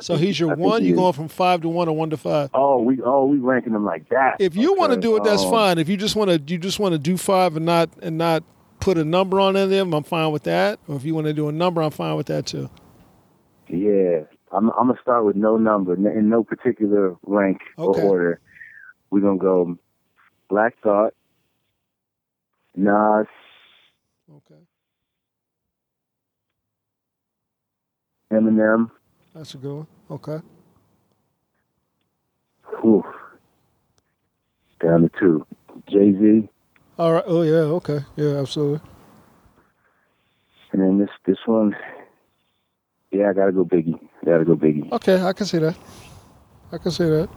So 0.01 0.17
he's 0.17 0.39
your 0.39 0.53
I 0.53 0.55
one. 0.55 0.83
he 0.83 0.89
You 0.89 0.95
is. 0.95 0.99
going 0.99 1.13
from 1.13 1.29
five 1.29 1.63
to 1.63 1.69
one 1.69 1.89
or 1.89 1.97
one 1.97 2.11
to 2.11 2.17
five? 2.17 2.51
Oh, 2.55 2.83
we 2.83 3.01
oh 3.05 3.25
we 3.27 3.39
ranking 3.39 3.73
them 3.73 3.85
like 3.85 4.09
that. 4.11 4.37
If 4.39 4.55
you 4.55 4.75
want 4.75 4.93
to 4.93 5.01
do 5.01 5.17
it, 5.17 5.25
that's 5.25 5.43
um, 5.43 5.51
fine. 5.51 5.79
If 5.79 5.89
you 5.89 5.97
just 5.97 6.15
want 6.15 6.31
to, 6.31 6.53
you 6.53 6.59
just 6.59 6.79
want 6.79 6.93
to 6.93 6.99
do 6.99 7.17
five 7.17 7.57
and 7.57 7.67
not 7.67 7.91
and 8.03 8.19
not 8.19 8.45
put 8.81 8.97
a 8.99 9.05
number 9.05 9.41
on 9.41 9.57
any 9.57 9.65
of 9.65 9.71
them, 9.71 9.95
I'm 9.95 10.05
fine 10.05 10.31
with 10.31 10.45
that. 10.45 10.79
Or 10.87 10.97
if 10.97 11.05
you 11.05 11.15
want 11.15 11.27
to 11.27 11.33
do 11.33 11.49
a 11.49 11.53
number, 11.53 11.83
I'm 11.83 11.91
fine 11.91 12.17
with 12.17 12.27
that 12.27 12.47
too. 12.47 12.71
Yeah, 13.69 14.21
I'm 14.53 14.71
I'm 14.71 14.87
gonna 14.89 14.99
start 15.03 15.25
with 15.25 15.37
no 15.37 15.57
number 15.57 15.95
in 15.95 16.29
no 16.29 16.45
particular 16.45 17.17
rank 17.25 17.59
Okay. 17.77 18.01
or 18.01 18.05
order. 18.09 18.41
We're 19.11 19.21
gonna 19.21 19.39
go 19.39 19.77
Black 20.49 20.75
Thought, 20.83 21.13
Nas, 22.77 23.27
Okay, 24.31 24.61
Eminem. 28.33 28.91
that's 29.35 29.55
a 29.55 29.59
good 29.59 29.75
one. 29.75 29.87
Okay, 30.11 30.39
Whew. 32.81 33.05
Down 34.81 35.03
to 35.03 35.11
two. 35.19 35.47
Jay 35.89 36.13
Z, 36.13 36.49
all 36.99 37.13
right. 37.13 37.25
Oh 37.27 37.43
yeah. 37.43 37.71
Okay. 37.79 38.01
Yeah. 38.17 38.41
Absolutely. 38.41 38.81
and 40.73 40.83
then 40.83 40.99
this 40.99 41.11
this 41.25 41.39
one. 41.47 41.77
Yeah, 43.13 43.31
I 43.31 43.33
gotta 43.33 43.53
go 43.53 43.65
Biggie. 43.65 43.99
Gotta 44.25 44.45
go 44.45 44.57
Biggie. 44.57 44.91
Okay, 44.93 45.23
I 45.23 45.33
can 45.33 45.47
see 45.47 45.59
that. 45.59 45.77
I 46.73 46.79
can 46.79 46.91
see 46.91 47.05
that. 47.05 47.29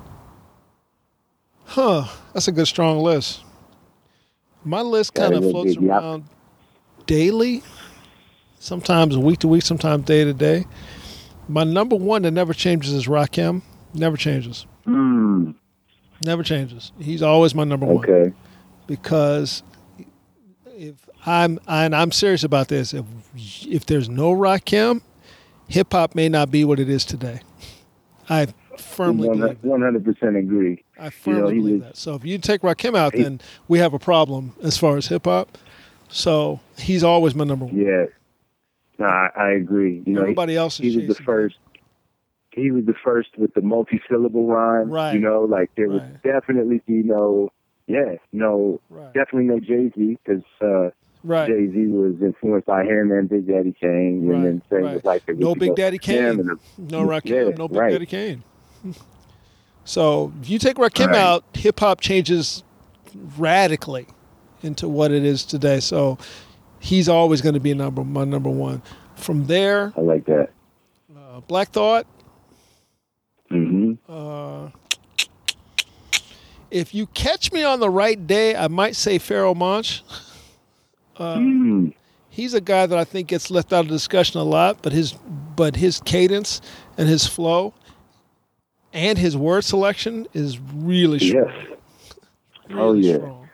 Huh. 1.64 2.06
That's 2.34 2.48
a 2.48 2.52
good 2.52 2.68
strong 2.68 3.00
list. 3.00 3.44
My 4.64 4.82
list 4.82 5.14
kind 5.14 5.34
of 5.34 5.44
floats 5.44 5.78
around 5.78 6.26
daily, 7.06 7.64
sometimes 8.62 9.18
week 9.18 9.40
to 9.40 9.48
week, 9.48 9.64
sometimes 9.64 10.06
day 10.06 10.24
to 10.24 10.34
day. 10.34 10.66
My 11.50 11.64
number 11.64 11.96
one 11.96 12.22
that 12.22 12.32
never 12.32 12.54
changes 12.54 12.94
is 12.94 13.08
Rakim. 13.08 13.62
Never 13.94 14.16
changes. 14.16 14.66
Hmm. 14.86 15.52
Never 16.24 16.44
changes. 16.44 16.92
He's 17.00 17.22
always 17.24 17.54
my 17.56 17.64
number 17.64 17.86
one 17.88 17.98
Okay. 18.08 18.32
because 18.88 19.64
if 20.78 20.96
I'm 21.26 21.60
and 21.68 21.96
I'm 21.96 22.12
serious 22.12 22.44
about 22.44 22.68
this, 22.70 22.94
if 22.94 23.06
if 23.68 23.86
there's 23.88 24.08
no 24.08 24.32
Rakim, 24.34 25.02
hip 25.68 25.92
hop 25.92 26.14
may 26.16 26.30
not 26.30 26.52
be 26.52 26.64
what 26.64 26.80
it 26.80 26.90
is 26.90 27.04
today. 27.04 27.42
I 28.30 28.48
firmly 28.78 29.28
believe 29.28 29.42
that. 29.42 29.64
One 29.64 29.82
hundred 29.82 30.06
percent 30.06 30.38
agree. 30.38 30.84
I 31.00 31.10
firmly 31.10 31.56
You 31.56 31.60
know, 31.60 31.64
believe 31.64 31.82
that. 31.84 31.98
So 31.98 32.14
if 32.14 32.24
you 32.24 32.38
take 32.38 32.62
Rakim 32.62 32.96
out, 32.96 33.16
He- 33.16 33.24
then 33.24 33.42
we 33.68 33.80
have 33.80 33.94
a 33.96 34.00
problem 34.00 34.54
as 34.62 34.78
far 34.78 34.98
as 34.98 35.08
hip 35.08 35.26
hop. 35.26 35.58
So 36.08 36.60
he's 36.78 37.04
always 37.04 37.34
my 37.34 37.44
number 37.46 37.66
one. 37.66 37.76
Yeah. 37.78 38.06
No, 39.00 39.06
I, 39.08 39.30
I 39.36 39.50
agree. 39.52 40.04
You 40.06 40.14
know, 40.14 40.20
he- 40.20 40.24
Everybody 40.24 40.56
else 40.56 40.80
is 40.80 40.94
he 40.94 41.06
was 41.08 41.18
the 41.18 41.24
first. 41.24 41.58
He 42.54 42.70
was 42.72 42.86
the 42.86 42.94
first 43.04 43.30
with 43.38 43.54
the 43.54 43.62
multi-syllable 43.62 44.46
rhyme. 44.46 44.90
Right. 44.90 45.14
You 45.14 45.20
know, 45.22 45.42
like 45.44 45.72
there 45.78 45.88
was 45.90 46.02
Right. 46.02 46.22
definitely 46.24 46.82
you 46.88 47.04
know, 47.04 47.50
yeah, 47.88 48.16
no, 48.34 48.82
Right. 48.90 49.14
definitely 49.14 49.46
no 49.46 49.60
Jay 49.60 49.90
Z 49.98 50.18
because 50.24 50.44
uh, 50.62 50.90
Right. 51.24 51.48
Jay 51.48 51.68
Z 51.72 51.88
was 51.88 52.16
influenced 52.22 52.66
by 52.68 52.84
him 52.84 53.12
and 53.12 53.30
Big 53.30 53.48
Daddy 53.48 53.74
Kane, 53.80 54.28
Right, 54.28 54.36
and 54.36 54.46
then 54.46 54.62
same 54.70 54.84
right. 54.84 54.96
with 54.96 55.06
like 55.06 55.26
the 55.26 55.34
No 55.34 55.56
Big 55.56 55.76
Daddy 55.76 55.98
Kane. 55.98 56.38
The- 56.38 56.58
No 56.78 57.04
Rakim, 57.06 57.30
Yeah, 57.30 57.56
no 57.58 57.68
Big 57.70 57.78
right. 57.80 57.92
Daddy 57.92 58.06
Kane. 58.06 58.44
So 59.84 60.32
if 60.42 60.50
you 60.50 60.60
take 60.60 60.76
Rakim 60.78 61.08
Right. 61.08 61.16
out, 61.16 61.44
hip 61.54 61.80
hop 61.80 62.02
changes 62.02 62.64
radically 63.38 64.06
into 64.62 64.88
what 64.88 65.12
it 65.12 65.24
is 65.26 65.44
today. 65.44 65.80
So 65.80 66.18
he's 66.82 67.08
always 67.08 67.42
going 67.42 67.54
to 67.54 67.60
be 67.62 67.74
number 67.74 68.04
my 68.04 68.26
number 68.26 68.50
one. 68.50 68.82
From 69.16 69.46
there, 69.46 69.94
I 69.96 70.02
like 70.02 70.26
that. 70.26 70.50
uh, 71.16 71.40
Black 71.42 71.70
Thought. 71.70 72.06
hmm 73.50 73.94
Uh, 74.10 74.70
if 76.70 76.94
you 76.94 77.06
catch 77.08 77.52
me 77.52 77.64
on 77.64 77.80
the 77.80 77.90
right 77.90 78.26
day, 78.28 78.56
I 78.56 78.68
might 78.68 78.96
say 78.96 79.20
Pharoahe 79.20 79.56
Monch. 79.56 80.04
Uh, 81.18 81.36
mm. 81.36 81.94
he's 82.30 82.54
a 82.54 82.62
guy 82.62 82.86
that 82.86 82.98
I 82.98 83.04
think 83.04 83.28
gets 83.28 83.52
left 83.52 83.74
out 83.74 83.86
of 83.86 83.90
discussion 83.92 84.40
a 84.40 84.44
lot, 84.44 84.82
but 84.82 84.92
his 84.94 85.14
but 85.56 85.76
his 85.76 86.00
cadence 86.06 86.62
and 86.98 87.08
his 87.10 87.28
flow 87.28 87.74
and 88.94 89.18
his 89.18 89.36
word 89.38 89.64
selection 89.64 90.28
is 90.34 90.58
really 90.60 91.20
strong. 91.20 91.46
Yes. 91.54 91.78
Really 92.70 92.82
Oh, 92.82 92.94
yeah. 92.94 93.16
strong. 93.18 93.50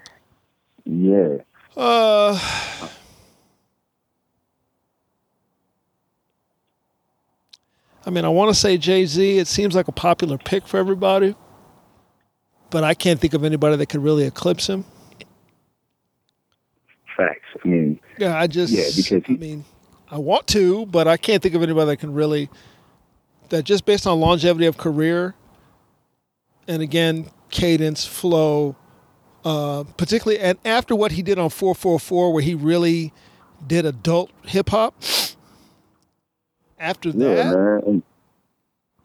Yeah. 0.85 1.37
Uh, 1.75 2.39
I 8.07 8.09
mean, 8.09 8.23
I 8.23 8.29
want 8.29 8.49
to 8.49 8.55
say 8.57 8.77
Jay 8.77 9.05
Z. 9.05 9.37
It 9.37 9.47
seems 9.47 9.75
like 9.75 9.89
a 9.89 9.91
popular 9.91 10.37
pick 10.37 10.65
for 10.65 10.77
everybody, 10.77 11.35
but 12.69 12.81
I 12.85 12.93
can't 12.93 13.19
think 13.19 13.33
of 13.33 13.43
anybody 13.43 13.75
that 13.75 13.87
could 13.87 14.01
really 14.01 14.23
eclipse 14.23 14.67
him. 14.67 14.85
Facts. 17.17 17.41
I 17.63 17.67
mean, 17.67 17.99
Yeah, 18.17 18.39
I 18.39 18.47
just. 18.47 18.71
Yeah, 18.71 18.85
because 18.95 19.25
he- 19.25 19.33
I 19.33 19.37
mean, 19.37 19.65
I 20.09 20.19
want 20.19 20.47
to, 20.47 20.85
but 20.85 21.05
I 21.05 21.17
can't 21.17 21.43
think 21.43 21.53
of 21.53 21.61
anybody 21.61 21.87
that 21.87 21.97
can 21.97 22.13
really. 22.13 22.49
That 23.49 23.63
just 23.63 23.85
based 23.85 24.07
on 24.07 24.21
longevity 24.21 24.67
of 24.67 24.77
career, 24.77 25.35
and 26.65 26.81
again, 26.81 27.29
cadence, 27.49 28.05
flow, 28.05 28.77
uh, 29.43 29.83
particularly, 29.97 30.39
and 30.41 30.57
after 30.63 30.95
what 30.95 31.13
he 31.13 31.21
did 31.23 31.39
on 31.39 31.49
444, 31.49 32.31
where 32.33 32.43
he 32.43 32.55
really 32.55 33.11
did 33.65 33.85
adult 33.85 34.31
hip 34.45 34.69
hop. 34.69 34.95
After 36.79 37.09
yeah, 37.09 37.35
that, 37.35 37.55
man. 37.55 37.81
And 37.85 38.03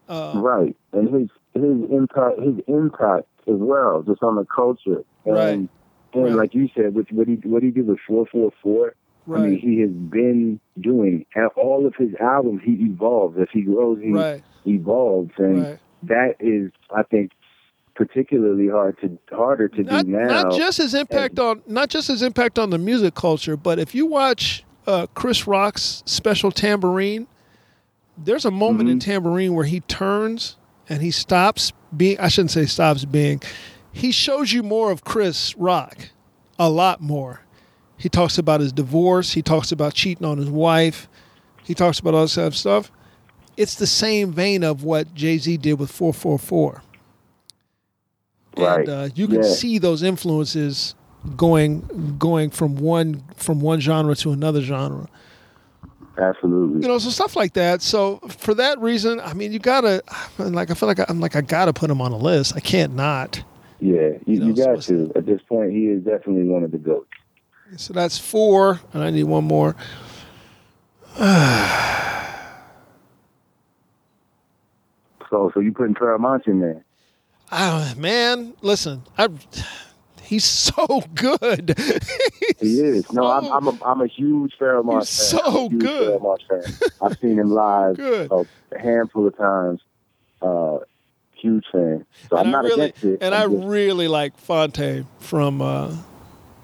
uh, 0.08 0.32
Right, 0.36 0.76
and 0.92 1.08
his 1.08 1.28
his 1.54 1.90
impact 1.90 2.40
his 2.40 2.56
impact 2.66 3.26
as 3.46 3.56
well, 3.56 4.02
just 4.02 4.22
on 4.22 4.36
the 4.36 4.44
culture. 4.44 5.04
And, 5.24 5.34
Right. 5.34 5.68
And 6.14 6.24
Right. 6.24 6.34
like 6.34 6.54
you 6.54 6.68
said, 6.74 6.94
with 6.94 7.10
what 7.10 7.26
he 7.26 7.34
what 7.44 7.62
he 7.62 7.70
did 7.70 7.86
with 7.86 7.98
four 8.06 8.26
four 8.26 8.52
four. 8.62 8.94
I 9.32 9.38
mean, 9.38 9.58
he 9.58 9.78
has 9.80 9.90
been 9.90 10.58
doing 10.80 11.24
and 11.36 11.48
all 11.56 11.86
of 11.86 11.94
his 11.94 12.10
albums. 12.20 12.60
He 12.64 12.72
evolves 12.72 13.38
as 13.38 13.46
he 13.52 13.62
grows. 13.62 14.00
He 14.02 14.10
right, 14.10 14.42
evolves, 14.66 15.30
and 15.38 15.62
right. 15.62 15.78
that 16.02 16.34
is, 16.40 16.72
I 16.94 17.04
think, 17.04 17.30
particularly 17.94 18.68
hard 18.68 18.98
to 19.00 19.16
harder 19.34 19.68
to 19.68 19.82
not, 19.84 20.06
do 20.06 20.10
now. 20.12 20.26
not 20.26 20.56
just 20.56 20.78
his 20.78 20.92
impact 20.94 21.38
on 21.38 21.62
not 21.66 21.88
just 21.88 22.08
his 22.08 22.22
impact 22.22 22.58
on 22.58 22.70
the 22.70 22.78
music 22.78 23.14
culture, 23.14 23.56
but 23.56 23.78
if 23.78 23.94
you 23.94 24.06
watch 24.06 24.64
uh, 24.88 25.06
Chris 25.14 25.46
Rock's 25.46 26.02
special 26.04 26.50
Tamborine, 26.50 27.26
there's 28.16 28.44
a 28.44 28.50
moment 28.50 28.88
in 28.88 28.98
Tamborine 28.98 29.54
where 29.54 29.64
he 29.64 29.80
turns 29.80 30.56
and 30.88 31.02
he 31.02 31.10
stops 31.10 31.72
being. 31.96 32.18
I 32.20 32.28
shouldn't 32.28 32.50
say 32.50 32.66
stops 32.66 33.04
being. 33.04 33.40
He 33.92 34.10
shows 34.12 34.52
you 34.52 34.62
more 34.62 34.90
of 34.90 35.04
Chris 35.04 35.54
Rock, 35.56 35.96
a 36.58 36.68
lot 36.70 37.00
more. 37.00 37.40
He 37.96 38.08
talks 38.08 38.38
about 38.38 38.60
his 38.60 38.72
divorce. 38.72 39.32
He 39.32 39.42
talks 39.42 39.70
about 39.70 39.94
cheating 39.94 40.26
on 40.26 40.38
his 40.38 40.50
wife. 40.50 41.08
He 41.62 41.74
talks 41.74 41.98
about 42.00 42.14
all 42.14 42.22
this 42.22 42.34
kind 42.34 42.48
of 42.48 42.56
stuff. 42.56 42.90
It's 43.56 43.74
the 43.76 43.86
same 43.86 44.32
vein 44.32 44.64
of 44.64 44.82
what 44.82 45.14
Jay 45.14 45.38
Z 45.38 45.58
did 45.58 45.74
with 45.78 45.90
444. 45.92 46.82
Right. 48.56 48.80
And 48.80 48.88
uh, 48.88 49.08
you 49.14 49.26
can 49.28 49.36
Yeah. 49.42 49.48
see 49.48 49.78
those 49.78 50.02
influences 50.02 50.94
going 51.36 52.16
going 52.18 52.50
from 52.50 52.76
one 52.76 53.22
from 53.36 53.60
one 53.60 53.78
genre 53.80 54.14
to 54.16 54.32
another 54.32 54.60
genre. 54.62 55.06
Absolutely. 56.18 56.82
You 56.82 56.88
know, 56.88 56.98
so 56.98 57.10
stuff 57.10 57.36
like 57.36 57.54
that. 57.54 57.80
So 57.80 58.18
for 58.28 58.54
that 58.54 58.78
reason, 58.80 59.20
I 59.20 59.32
mean, 59.32 59.52
you 59.52 59.58
gotta 59.58 60.02
like 60.38 60.70
I 60.70 60.74
feel 60.74 60.86
like 60.86 61.00
I, 61.00 61.06
I'm 61.08 61.20
like 61.20 61.36
I 61.36 61.40
gotta 61.40 61.72
put 61.72 61.90
him 61.90 62.00
on 62.00 62.12
a 62.12 62.16
list. 62.16 62.54
I 62.54 62.60
can't 62.60 62.94
not. 62.94 63.42
yeah, 63.80 64.10
you, 64.26 64.40
know, 64.40 64.46
you 64.46 64.54
got 64.54 64.82
to. 64.82 65.10
At 65.16 65.26
this 65.26 65.40
point, 65.42 65.72
he 65.72 65.86
is 65.86 66.02
definitely 66.02 66.44
one 66.44 66.64
of 66.64 66.70
the 66.70 66.78
goats. 66.78 67.08
So 67.76 67.94
that's 67.94 68.18
four, 68.18 68.80
and 68.92 69.02
I 69.02 69.10
need 69.10 69.24
one 69.24 69.44
more. 69.44 69.76
So 75.30 75.50
so 75.54 75.60
you 75.60 75.72
putting 75.72 75.94
Pharoahe 75.94 76.20
Monch 76.20 76.46
in 76.46 76.60
there? 76.60 76.84
Ah, 77.50 77.94
man, 77.96 78.52
listen, 78.60 79.02
I. 79.16 79.28
He's 80.32 80.44
so 80.46 81.02
good. 81.14 81.74
He 82.58 82.80
is. 82.80 83.12
No, 83.12 83.26
I'm 83.26 83.44
I'm 83.52 83.66
a, 83.68 83.78
I'm 83.84 84.00
a 84.00 84.06
huge 84.06 84.54
Pharoahe 84.58 84.82
Monch 84.84 85.08
He's 85.08 85.30
fan. 85.32 85.40
I'm 85.44 85.52
so 85.52 85.68
good. 85.68 86.20
Pharoahe 86.22 86.38
fan. 86.48 86.90
I've 87.02 87.18
seen 87.18 87.38
him 87.38 87.50
live 87.50 87.98
a 88.00 88.46
handful 88.80 89.26
of 89.26 89.36
times. 89.36 89.80
Uh, 90.40 90.78
huge 91.34 91.64
fan. 91.70 92.06
So 92.30 92.38
I'm 92.38 92.46
and 92.46 92.56
I 92.56 92.62
not 92.62 92.64
really, 92.64 92.84
against 92.86 93.04
it. 93.04 93.18
and 93.22 93.34
I'm 93.34 93.50
I 93.50 93.54
just- 93.54 93.66
really 93.68 94.08
like 94.08 94.38
Phonte 94.38 95.04
from 95.18 95.60
uh, 95.60 95.94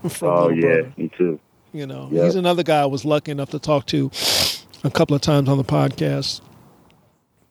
from 0.09 0.29
oh 0.29 0.49
yeah, 0.49 0.61
Brother. 0.61 0.93
me 0.97 1.11
too. 1.19 1.39
You 1.75 1.87
know, 1.87 2.09
Yeah. 2.11 2.25
he's 2.25 2.37
another 2.37 2.63
guy 2.63 2.81
I 2.81 2.87
was 2.87 3.05
lucky 3.05 3.31
enough 3.33 3.51
to 3.51 3.59
talk 3.59 3.85
to 3.89 4.11
a 4.83 4.91
couple 4.91 5.15
of 5.15 5.21
times 5.21 5.51
on 5.51 5.59
the 5.59 5.65
podcast. 5.65 6.41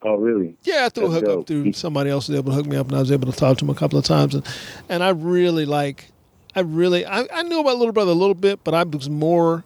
Oh 0.02 0.14
really? 0.14 0.56
Yeah, 0.62 0.84
I 0.86 0.88
through 0.90 1.06
a 1.06 1.08
That's 1.08 1.20
hookup 1.22 1.34
dope. 1.38 1.46
through 1.48 1.72
somebody 1.72 2.10
else 2.10 2.28
was 2.28 2.38
able 2.38 2.52
to 2.52 2.56
hook 2.56 2.66
me 2.66 2.76
up, 2.76 2.86
and 2.88 2.96
I 2.96 3.00
was 3.00 3.10
able 3.10 3.30
to 3.30 3.36
talk 3.36 3.58
to 3.58 3.64
him 3.64 3.70
a 3.70 3.74
couple 3.74 3.98
of 3.98 4.04
times, 4.04 4.34
and 4.34 4.46
and 4.88 5.02
I 5.02 5.08
really 5.10 5.64
like, 5.66 6.06
I 6.54 6.60
really, 6.60 7.04
I, 7.04 7.26
I 7.32 7.42
knew 7.42 7.58
about 7.60 7.78
Little 7.78 7.92
Brother 7.92 8.12
a 8.12 8.14
little 8.14 8.34
bit, 8.34 8.62
but 8.62 8.74
I 8.74 8.84
was 8.84 9.10
more, 9.10 9.64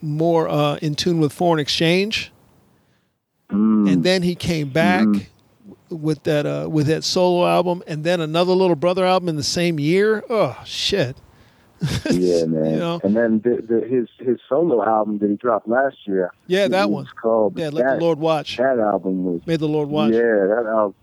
more 0.00 0.48
uh, 0.48 0.76
in 0.76 0.94
tune 0.94 1.18
with 1.18 1.32
foreign 1.32 1.58
exchange, 1.60 2.30
Mm, 3.50 3.90
and 3.92 4.04
then 4.04 4.22
he 4.22 4.34
came 4.34 4.68
back 4.70 5.06
Mhm. 5.06 5.26
with 5.90 6.22
that 6.24 6.46
uh, 6.46 6.68
with 6.70 6.86
that 6.88 7.04
solo 7.04 7.46
album, 7.46 7.82
and 7.86 8.02
then 8.04 8.20
another 8.20 8.52
Little 8.52 8.74
Brother 8.76 9.04
album 9.04 9.28
in 9.28 9.36
the 9.36 9.42
same 9.44 9.78
year. 9.80 10.24
Oh 10.30 10.56
shit! 10.64 11.16
Yeah, 12.10 12.44
man. 12.46 12.70
you 12.72 12.76
know? 12.78 13.00
And 13.04 13.16
then 13.16 13.40
the, 13.44 13.62
the, 13.62 13.86
his 13.86 14.08
his 14.18 14.38
solo 14.48 14.84
album 14.84 15.18
that 15.18 15.28
he 15.30 15.36
dropped 15.36 15.68
last 15.68 15.96
year. 16.06 16.32
Yeah, 16.46 16.68
that 16.68 16.90
one. 16.90 17.06
Called 17.20 17.58
Yeah, 17.58 17.70
let 17.70 17.84
that, 17.84 17.94
the 17.98 18.00
Lord 18.04 18.18
watch. 18.18 18.56
That 18.56 18.78
album 18.78 19.24
was. 19.24 19.40
May 19.46 19.56
the 19.56 19.68
Lord 19.68 19.88
watch. 19.88 20.12
Yeah, 20.12 20.18
that 20.20 20.64
album. 20.68 20.94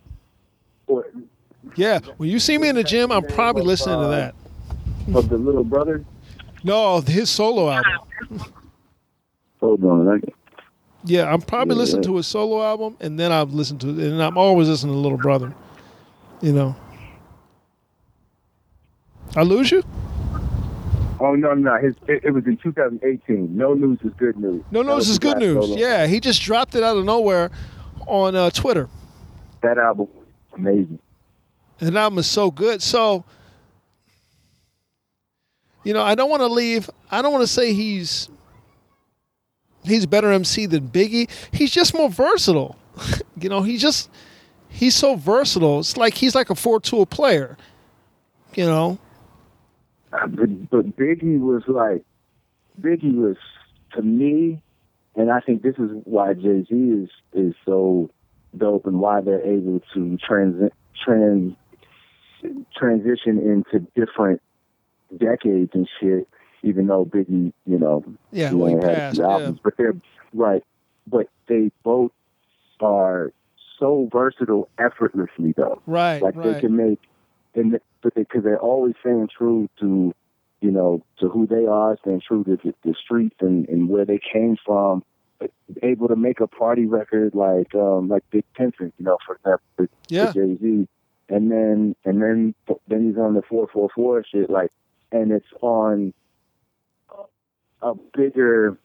Yeah, 1.75 1.99
when 2.17 2.29
you 2.29 2.39
see 2.39 2.57
me 2.57 2.67
in 2.69 2.75
the 2.75 2.83
gym, 2.83 3.11
I'm 3.11 3.25
probably 3.25 3.63
listening 3.63 3.99
to 4.01 4.07
that. 4.07 4.35
of 5.15 5.29
the 5.29 5.37
little 5.37 5.63
brother. 5.63 6.03
No, 6.63 6.99
his 7.01 7.29
solo 7.29 7.69
album. 7.69 7.93
Hold 9.59 9.83
on 9.85 10.05
second. 10.19 10.33
Yeah, 11.05 11.31
I'm 11.33 11.41
probably 11.41 11.75
Yeah. 11.75 11.79
listening 11.81 12.03
to 12.03 12.15
his 12.17 12.27
solo 12.27 12.61
album, 12.63 12.95
and 12.99 13.19
then 13.19 13.31
I've 13.31 13.53
listened 13.53 13.81
to, 13.81 13.89
and 13.89 14.21
I'm 14.21 14.37
always 14.37 14.69
listening 14.69 14.93
to 14.93 14.99
Little 14.99 15.17
Brother. 15.17 15.53
You 16.41 16.53
know. 16.53 16.75
I 19.35 19.43
lose 19.43 19.71
you? 19.71 19.83
Oh 21.19 21.35
no, 21.35 21.53
no, 21.53 21.77
his 21.77 21.95
it, 22.07 22.23
it 22.25 22.31
was 22.31 22.45
in 22.45 22.57
2018. 22.57 23.55
No 23.55 23.73
news 23.73 23.99
is 24.03 24.11
good 24.17 24.37
news. 24.37 24.63
No 24.71 24.81
news 24.81 25.09
is 25.09 25.19
good 25.19 25.37
news. 25.37 25.65
solo. 25.65 25.77
Yeah, 25.77 26.07
he 26.07 26.19
just 26.19 26.41
dropped 26.41 26.75
it 26.75 26.83
out 26.83 26.97
of 26.97 27.05
nowhere 27.05 27.51
on 28.07 28.35
uh, 28.35 28.49
Twitter. 28.49 28.89
that 29.61 29.77
album, 29.77 30.07
was 30.13 30.25
amazing. 30.55 30.99
And 31.79 31.95
the 31.95 31.99
album 31.99 32.19
is 32.19 32.27
so 32.27 32.51
good. 32.51 32.81
So, 32.81 33.23
you 35.83 35.93
know, 35.93 36.01
I 36.01 36.15
don't 36.15 36.29
want 36.29 36.41
to 36.41 36.47
leave. 36.47 36.89
I 37.11 37.21
don't 37.21 37.31
want 37.31 37.43
to 37.43 37.47
say 37.47 37.73
he's 37.73 38.29
he's 39.83 40.05
a 40.05 40.07
better 40.07 40.31
MC 40.31 40.65
than 40.65 40.87
Biggie. 40.87 41.29
He's 41.51 41.71
just 41.71 41.93
more 41.93 42.09
versatile. 42.09 42.77
you 43.39 43.49
know, 43.49 43.61
he 43.61 43.77
just 43.77 44.09
he's 44.69 44.95
so 44.95 45.15
versatile. 45.15 45.79
It's 45.79 45.97
like 45.97 46.15
he's 46.15 46.35
like 46.35 46.49
a 46.49 46.55
four 46.55 46.79
tool 46.79 47.05
player. 47.05 47.57
You 48.55 48.65
know, 48.65 48.99
But, 50.29 50.69
but 50.69 50.97
Biggie 50.97 51.39
was 51.39 51.63
like, 51.67 52.03
Biggie 52.79 53.15
was 53.15 53.37
to 53.95 54.01
me, 54.01 54.61
and 55.15 55.31
I 55.31 55.39
think 55.39 55.61
this 55.61 55.75
is 55.77 55.91
why 56.05 56.33
Jay 56.33 56.63
Z 56.69 56.73
is 56.75 57.09
is 57.33 57.53
so 57.65 58.09
dope 58.57 58.85
and 58.85 58.99
why 58.99 59.21
they're 59.21 59.41
able 59.45 59.81
to 59.93 60.17
trans 60.17 60.71
trans 61.03 61.53
transition 62.75 63.39
into 63.39 63.85
different 63.95 64.41
decades 65.17 65.71
and 65.73 65.87
shit. 65.99 66.27
Even 66.63 66.87
though 66.87 67.05
Biggie, 67.05 67.51
you 67.65 67.77
know, 67.77 68.03
Yeah, 68.31 68.49
he 68.49 68.55
only 68.55 68.73
had 68.85 69.15
two 69.15 69.21
yeah. 69.21 69.27
albums, 69.27 69.59
but 69.63 69.75
they're 69.77 69.95
right. 70.33 70.63
But 71.05 71.27
they 71.47 71.71
both 71.83 72.11
are 72.79 73.33
so 73.79 74.07
versatile 74.11 74.69
effortlessly, 74.79 75.53
though. 75.57 75.81
right, 75.85 76.21
like 76.21 76.41
they 76.41 76.59
can 76.61 76.75
make 76.77 76.99
and 77.55 77.79
because 78.01 78.43
they, 78.43 78.49
are 78.51 78.57
always 78.59 78.93
staying 79.01 79.27
true 79.35 79.69
to 79.79 80.13
you 80.61 80.71
know 80.71 81.03
to 81.19 81.29
who 81.29 81.45
they 81.47 81.65
are 81.65 81.97
staying 82.01 82.21
true 82.27 82.43
to 82.43 82.57
the, 82.63 82.73
the 82.83 82.93
streets 83.03 83.35
and, 83.41 83.67
and 83.69 83.89
where 83.89 84.05
they 84.05 84.19
came 84.31 84.55
from 84.65 85.03
but 85.39 85.51
able 85.81 86.07
to 86.07 86.15
make 86.15 86.39
a 86.39 86.47
party 86.47 86.85
record 86.85 87.33
like 87.35 87.73
um 87.75 88.07
like 88.07 88.23
big 88.31 88.43
pimpin 88.57 88.91
you 88.97 89.05
know 89.05 89.17
for 89.25 89.35
example 89.35 89.63
with, 89.77 89.89
Yeah. 90.07 90.31
jay-z 90.31 90.87
and 91.29 91.51
then 91.51 91.95
and 92.05 92.21
then 92.21 92.55
then 92.87 93.07
he's 93.07 93.17
on 93.17 93.33
the 93.33 93.41
444 93.49 94.25
shit 94.31 94.49
like 94.49 94.71
and 95.11 95.31
it's 95.31 95.45
on 95.61 96.13
a 97.81 97.93
bigger 98.15 98.77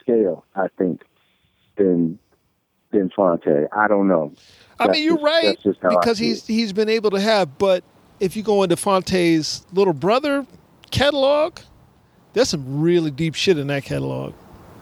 scale 0.00 0.44
i 0.54 0.66
think 0.78 1.02
than 1.76 2.18
than 2.90 3.10
Phonte. 3.14 3.46
I 3.70 3.86
don't 3.86 4.08
know. 4.08 4.32
I 4.80 4.86
That's 4.86 4.96
mean, 4.96 5.04
you're 5.04 5.16
just- 5.16 5.22
right 5.26 5.44
that's 5.44 5.62
just 5.62 5.78
how 5.82 5.90
I 5.90 6.00
because 6.00 6.16
he's 6.18 6.48
it. 6.48 6.52
he's 6.54 6.72
been 6.72 6.88
able 6.88 7.10
to 7.10 7.20
have. 7.20 7.58
But 7.58 7.84
if 8.20 8.36
you 8.36 8.42
go 8.42 8.62
into 8.62 8.76
Phonte's 8.76 9.64
little 9.72 9.92
brother 9.92 10.46
catalog, 10.90 11.58
there's 12.32 12.48
some 12.50 12.80
really 12.80 13.10
deep 13.10 13.34
shit 13.34 13.58
in 13.58 13.66
that 13.68 13.84
catalog. 13.84 14.34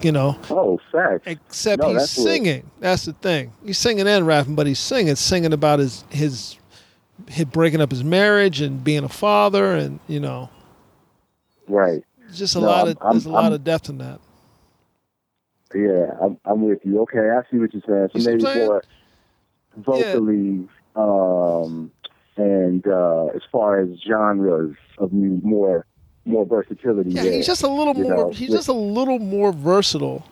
You 0.02 0.12
know, 0.12 0.36
Oh, 0.50 0.78
facts. 0.92 1.22
except 1.24 1.80
No, 1.80 1.88
he's 1.88 1.98
that's 2.00 2.10
singing. 2.10 2.70
That's 2.80 3.06
the 3.06 3.14
thing. 3.14 3.52
He's 3.64 3.78
singing 3.78 4.06
and 4.06 4.26
rapping, 4.26 4.54
but 4.54 4.66
he's 4.66 4.78
singing, 4.78 5.16
singing 5.16 5.54
about 5.54 5.78
his 5.78 6.04
his, 6.10 6.56
his 7.28 7.46
breaking 7.46 7.80
up 7.80 7.90
his 7.90 8.04
marriage 8.04 8.60
and 8.60 8.84
being 8.84 9.04
a 9.04 9.08
father, 9.08 9.74
and 9.74 9.98
you 10.06 10.20
know, 10.20 10.50
Right. 11.66 12.04
just 12.34 12.56
a 12.56 12.60
No, 12.60 12.66
lot 12.66 12.78
I'm- 12.80 12.88
of 12.88 12.98
I'm- 13.00 13.12
there's 13.12 13.24
a 13.26 13.30
lot 13.30 13.52
of 13.54 13.64
depth 13.64 13.88
in 13.88 13.96
that. 13.98 14.20
Yeah, 15.74 16.10
I'm, 16.20 16.38
I'm 16.44 16.62
with 16.68 16.84
you. 16.84 17.00
Okay, 17.02 17.18
I 17.30 17.40
see 17.50 17.58
what 17.58 17.72
you're 17.72 17.82
saying. 17.86 18.08
So 18.12 18.18
You 18.18 18.36
maybe 18.36 18.46
I'm 18.46 18.54
saying? 18.54 18.80
vocally, 19.76 20.68
um, 20.94 21.90
and 22.36 22.86
uh, 22.86 23.26
as 23.34 23.42
far 23.50 23.80
as 23.80 23.88
genres 24.06 24.76
of 24.98 25.12
more 25.12 25.86
more 26.24 26.44
versatility. 26.44 27.10
Yeah, 27.10 27.22
there. 27.22 27.32
he's 27.32 27.46
just 27.46 27.62
a 27.62 27.68
little 27.68 27.94
more. 27.94 28.16
know, 28.16 28.30
he's 28.30 28.48
with- 28.50 28.58
just 28.58 28.68
a 28.68 28.72
little 28.72 29.18
more 29.18 29.52
versatile. 29.52 30.26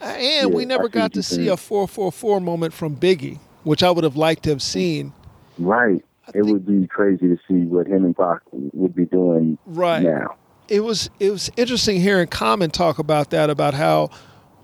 And 0.00 0.52
we 0.52 0.64
never 0.64 0.86
I 0.86 0.88
got 0.88 1.12
to 1.14 1.22
see 1.22 1.48
a 1.48 1.56
four 1.56 1.86
four 1.86 2.10
four 2.10 2.40
moment 2.40 2.74
from 2.74 2.96
Biggie, 2.96 3.38
which 3.62 3.82
I 3.82 3.90
would 3.90 4.02
have 4.04 4.16
liked 4.16 4.42
to 4.44 4.50
have 4.50 4.62
seen. 4.62 5.12
right. 5.58 6.04
It 6.28 6.32
think- 6.34 6.46
would 6.46 6.66
be 6.66 6.86
crazy 6.86 7.26
to 7.28 7.36
see 7.48 7.64
what 7.66 7.86
him 7.88 8.04
and 8.04 8.16
Pac 8.16 8.40
would 8.52 8.94
be 8.94 9.06
doing 9.06 9.58
Right. 9.66 10.02
now. 10.02 10.36
It 10.68 10.80
was 10.80 11.10
it 11.20 11.30
was 11.30 11.50
interesting 11.56 12.00
hearing 12.00 12.28
Common 12.28 12.70
talk 12.70 12.98
about 12.98 13.30
that 13.30 13.50
about 13.50 13.74
how 13.74 14.10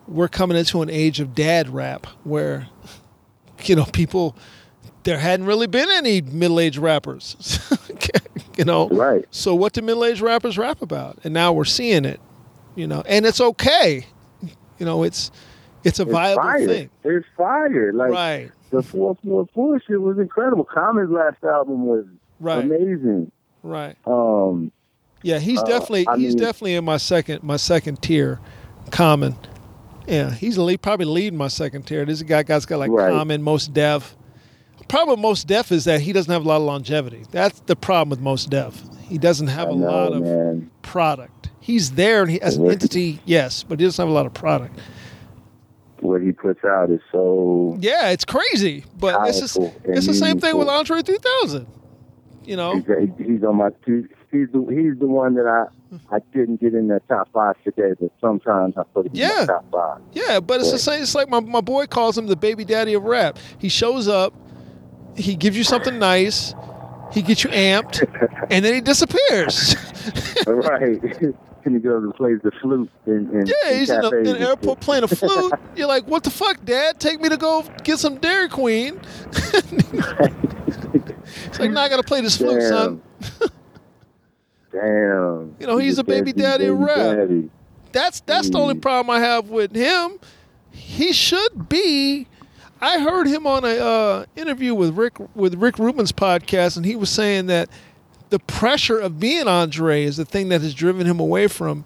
we're 0.06 0.28
coming 0.28 0.56
into 0.56 0.80
an 0.82 0.88
age 0.88 1.20
of 1.20 1.34
dad 1.34 1.68
rap 1.68 2.06
where 2.24 2.68
you 3.64 3.74
know 3.76 3.84
people 3.86 4.36
there 5.04 5.18
hadn't 5.18 5.46
really 5.46 5.66
been 5.66 5.88
any 5.90 6.20
middle 6.20 6.60
aged 6.60 6.78
rappers. 6.78 7.36
you 8.56 8.64
know. 8.64 8.88
Right. 8.88 9.24
So 9.30 9.54
what 9.54 9.72
do 9.72 9.82
middle 9.82 10.04
aged 10.04 10.20
rappers 10.20 10.58
rap 10.58 10.82
about? 10.82 11.18
And 11.24 11.32
now 11.34 11.52
we're 11.52 11.64
seeing 11.64 12.04
it. 12.04 12.20
You 12.74 12.86
know, 12.86 13.02
and 13.06 13.26
it's 13.26 13.40
okay. 13.40 14.06
You 14.78 14.86
know, 14.86 15.02
it's 15.02 15.30
it's 15.84 15.98
a 15.98 16.02
It's 16.02 16.12
viable 16.12 16.42
fire. 16.42 16.66
thing. 16.66 16.90
It's 17.04 17.26
fire. 17.36 17.92
Like 17.92 18.10
right. 18.10 18.50
the 18.70 18.82
four 18.82 19.16
four 19.24 19.46
four 19.54 19.80
shit 19.86 20.00
was 20.00 20.18
incredible. 20.18 20.64
Common's 20.64 21.10
last 21.10 21.42
album 21.42 21.86
was 21.86 22.04
Right. 22.40 22.62
amazing. 22.64 23.32
Right. 23.64 23.96
Um, 24.06 24.70
Yeah, 25.22 25.40
he's 25.40 25.58
Uh, 25.60 25.64
definitely 25.64 26.06
I 26.06 26.16
he's 26.16 26.34
mean- 26.36 26.44
definitely 26.44 26.74
in 26.76 26.84
my 26.84 26.96
second 26.98 27.42
my 27.42 27.56
second 27.56 28.00
tier. 28.02 28.38
Common. 28.92 29.34
Yeah, 30.06 30.30
he's 30.30 30.56
lead, 30.56 30.80
probably 30.80 31.04
leading 31.06 31.36
my 31.36 31.48
second 31.48 31.82
tier. 31.82 32.04
This 32.06 32.22
guy 32.22 32.42
guy's 32.44 32.64
got 32.64 32.78
like 32.78 32.90
Right. 32.92 33.12
Common, 33.12 33.42
Mos 33.42 33.66
Def. 33.66 34.16
Problem 34.88 35.16
with 35.18 35.22
Mos 35.22 35.44
Def 35.44 35.70
is 35.72 35.84
that 35.84 36.00
he 36.00 36.12
doesn't 36.12 36.32
have 36.32 36.44
a 36.44 36.48
lot 36.48 36.56
of 36.56 36.62
longevity. 36.62 37.24
That's 37.30 37.60
the 37.60 37.76
problem 37.76 38.10
with 38.10 38.20
Mos 38.20 38.46
Def. 38.46 38.82
He 39.02 39.18
doesn't 39.18 39.48
have 39.48 39.68
I 39.68 39.72
a 39.72 39.74
know, 39.74 39.86
lot 39.90 40.12
of 40.12 40.22
man. 40.22 40.70
product. 40.82 41.50
He's 41.60 41.92
there 41.92 42.22
and 42.22 42.30
he, 42.30 42.40
as 42.40 42.56
an 42.56 42.70
entity, 42.70 43.20
yes, 43.26 43.62
but 43.62 43.78
he 43.80 43.86
doesn't 43.86 44.02
have 44.02 44.08
a 44.10 44.14
lot 44.14 44.24
of 44.26 44.32
product. 44.34 44.78
What 46.00 46.22
he 46.22 46.32
puts 46.32 46.64
out 46.64 46.90
is 46.90 47.00
so 47.10 47.76
Yeah, 47.80 48.10
it's 48.10 48.24
crazy, 48.24 48.84
but 48.98 49.28
it's 49.28 49.40
just, 49.40 49.58
it's 49.84 50.06
the 50.06 50.14
same 50.14 50.38
thing 50.40 50.56
with. 50.56 50.68
Andre 50.68 51.02
3000. 51.02 51.66
You 52.44 52.56
know, 52.56 52.76
He's, 52.76 53.26
he's 53.26 53.44
on 53.44 53.56
my 53.56 53.68
he's 53.84 54.04
he's 54.32 54.48
the 54.52 54.64
he's 54.70 54.98
the 54.98 55.06
one 55.06 55.34
that 55.34 55.46
I 55.46 55.66
I 56.14 56.20
didn't 56.32 56.60
get 56.62 56.72
in 56.72 56.88
the 56.88 57.00
top 57.08 57.28
five 57.32 57.56
today, 57.62 57.92
but 58.00 58.10
sometimes 58.22 58.74
I 58.78 58.84
put 58.94 59.04
him 59.06 59.12
in 59.12 59.18
Yeah. 59.18 59.40
the 59.40 59.46
top 59.52 59.64
five. 59.70 60.00
Yeah, 60.12 60.40
but 60.40 60.60
it's 60.60 60.70
the 60.72 60.78
same. 60.78 61.02
It's 61.02 61.14
like 61.14 61.28
my, 61.28 61.40
my 61.40 61.60
boy 61.60 61.86
calls 61.86 62.16
him 62.16 62.26
the 62.26 62.36
baby 62.36 62.64
daddy 62.64 62.94
of 62.94 63.02
rap. 63.02 63.38
He 63.58 63.68
shows 63.68 64.08
up, 64.08 64.32
he 65.18 65.34
gives 65.34 65.56
you 65.56 65.64
something 65.64 65.98
nice, 65.98 66.54
he 67.12 67.22
gets 67.22 67.44
you 67.44 67.50
amped, 67.50 68.02
and 68.50 68.64
then 68.64 68.74
he 68.74 68.80
disappears. 68.80 69.76
right. 70.46 71.00
Anthony 71.68 71.80
goes 71.80 72.02
and 72.02 72.14
plays 72.14 72.38
the 72.42 72.50
flute 72.62 72.88
in, 73.06 73.28
in 73.30 73.44
Yeah, 73.46 73.74
he's 73.74 73.90
in, 73.90 74.02
a, 74.02 74.08
in 74.08 74.26
an 74.28 74.36
airport 74.36 74.80
playing 74.80 75.04
a 75.04 75.08
flute. 75.08 75.52
You're 75.76 75.86
like, 75.88 76.06
what 76.06 76.24
the 76.24 76.30
fuck, 76.30 76.64
Dad? 76.64 76.98
Take 76.98 77.20
me 77.20 77.28
to 77.28 77.36
go 77.36 77.62
get 77.84 77.98
some 77.98 78.16
Dairy 78.16 78.48
Queen. 78.48 78.98
it's 79.32 79.72
like, 81.58 81.70
now 81.70 81.82
I 81.82 81.90
gotta 81.90 82.02
play 82.02 82.22
this 82.22 82.38
flute, 82.38 82.62
son. 82.62 83.02
Damn. 84.72 85.56
You 85.58 85.66
know, 85.66 85.76
he's 85.76 85.96
He 85.96 86.00
a 86.00 86.04
baby 86.04 86.32
daddy 86.32 86.70
rap. 86.70 87.16
daddy. 87.16 87.50
That's 87.92 88.20
that's 88.20 88.48
the 88.50 88.58
only 88.58 88.76
problem 88.76 89.10
I 89.14 89.20
have 89.20 89.50
with 89.50 89.74
him. 89.74 90.18
He 90.70 91.12
should 91.12 91.68
be. 91.68 92.28
I 92.80 93.00
heard 93.00 93.26
him 93.26 93.46
on 93.46 93.64
a 93.64 93.76
uh, 93.76 94.24
interview 94.36 94.74
with 94.74 94.96
Rick 94.96 95.18
with 95.34 95.54
Rick 95.54 95.78
Rubin's 95.78 96.12
podcast, 96.12 96.76
and 96.76 96.86
he 96.86 96.96
was 96.96 97.10
saying 97.10 97.46
that 97.46 97.68
the 98.30 98.38
pressure 98.38 98.98
of 98.98 99.18
being 99.18 99.48
Andre 99.48 100.04
is 100.04 100.16
the 100.16 100.24
thing 100.24 100.48
that 100.50 100.60
has 100.60 100.74
driven 100.74 101.06
him 101.06 101.20
away 101.20 101.48
from 101.48 101.84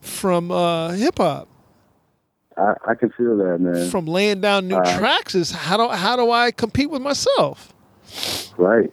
from 0.00 0.50
uh, 0.50 0.90
hip 0.90 1.18
hop. 1.18 1.48
I, 2.56 2.74
I 2.88 2.94
can 2.94 3.10
feel 3.10 3.36
that, 3.38 3.58
man. 3.60 3.88
From 3.90 4.06
laying 4.06 4.40
down 4.40 4.68
new 4.68 4.76
Uh, 4.76 4.98
tracks 4.98 5.34
is 5.34 5.50
how 5.50 5.76
do 5.76 5.88
how 5.88 6.16
do 6.16 6.30
I 6.30 6.50
compete 6.50 6.90
with 6.90 7.02
myself? 7.02 7.72
right. 8.56 8.92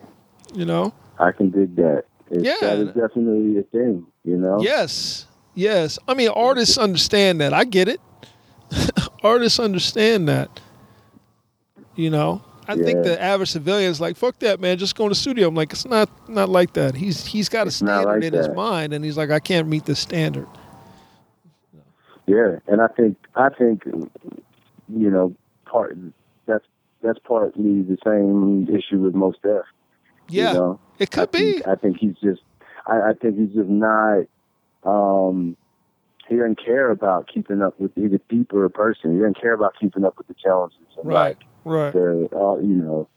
You 0.54 0.66
know? 0.66 0.94
I 1.20 1.32
can 1.32 1.50
dig 1.50 1.76
that. 1.78 2.04
It's, 2.30 2.44
Yeah. 2.44 2.56
That 2.62 2.78
is 2.80 2.88
definitely 2.90 3.58
a 3.60 3.64
thing, 3.64 4.06
you 4.24 4.38
know? 4.38 4.58
Yes, 4.62 5.26
yes. 5.54 5.98
I 6.08 6.14
mean, 6.14 6.30
artists 6.30 6.78
understand 6.78 7.42
that. 7.42 7.54
I 7.54 7.64
get 7.64 7.88
it. 7.88 8.00
artists 9.24 9.60
understand 9.60 10.28
that. 10.28 10.60
You 11.96 12.10
know, 12.10 12.44
I 12.68 12.76
think 12.76 13.04
the 13.04 13.22
average 13.22 13.52
civilian 13.52 13.90
is 13.92 14.02
like, 14.02 14.18
"Fuck 14.18 14.40
that, 14.40 14.60
man! 14.60 14.78
Just 14.78 14.96
go 14.96 15.04
in 15.06 15.10
the 15.10 15.16
studio." 15.16 15.48
I'm 15.48 15.56
like, 15.56 15.72
it's 15.72 15.86
not 15.86 16.10
not 16.30 16.50
like 16.50 16.74
that. 16.74 16.96
He's 16.96 17.26
he's 17.26 17.50
got 17.50 17.66
a 17.66 17.68
It's 17.68 17.78
standard 17.78 18.16
like 18.16 18.24
in 18.24 18.34
his 18.34 18.50
mind, 18.50 18.94
and 18.94 19.06
he's 19.06 19.18
like, 19.18 19.30
I 19.30 19.40
can't 19.40 19.68
meet 19.68 19.86
the 19.86 19.96
standard. 19.96 20.48
Yeah, 22.28 22.58
and 22.68 22.82
I 22.82 22.88
think 22.88 23.18
I 23.36 23.50
think 23.50 23.84
you 23.86 25.10
know 25.10 25.36
part 25.66 25.98
that's 26.48 26.66
that's 27.02 27.20
partly 27.20 27.82
the 27.84 27.98
same 28.04 28.68
issue 28.76 29.00
with 29.00 29.14
Mos 29.14 29.36
Def. 29.44 29.62
Yeah, 30.28 30.54
you 30.54 30.58
know? 30.58 30.80
it 30.98 31.12
could 31.12 31.22
I 31.22 31.26
be. 31.26 31.54
think, 31.54 31.68
I 31.68 31.76
think 31.76 31.98
he's 31.98 32.16
just 32.24 32.42
I, 32.88 33.10
I 33.10 33.14
think 33.14 33.38
he's 33.38 33.54
just 33.54 33.70
not 33.70 34.26
um 34.84 35.56
he 36.28 36.36
doesn't 36.38 36.64
care 36.64 36.90
about 36.92 37.28
keeping 37.34 37.62
up 37.62 37.80
with 37.80 37.92
he's 37.96 38.14
a 38.14 38.20
deeper 38.30 38.68
person. 38.70 39.14
He 39.14 39.20
doesn't 39.20 39.40
care 39.40 39.54
about 39.54 39.74
keeping 39.80 40.04
up 40.06 40.18
with 40.18 40.28
the 40.28 40.34
challenges 40.36 40.80
and 40.98 41.06
Right, 41.08 41.38
like 41.38 41.44
right. 41.66 41.94
the 41.94 42.30
uh, 42.36 42.58
you 42.60 42.76
know 42.76 43.08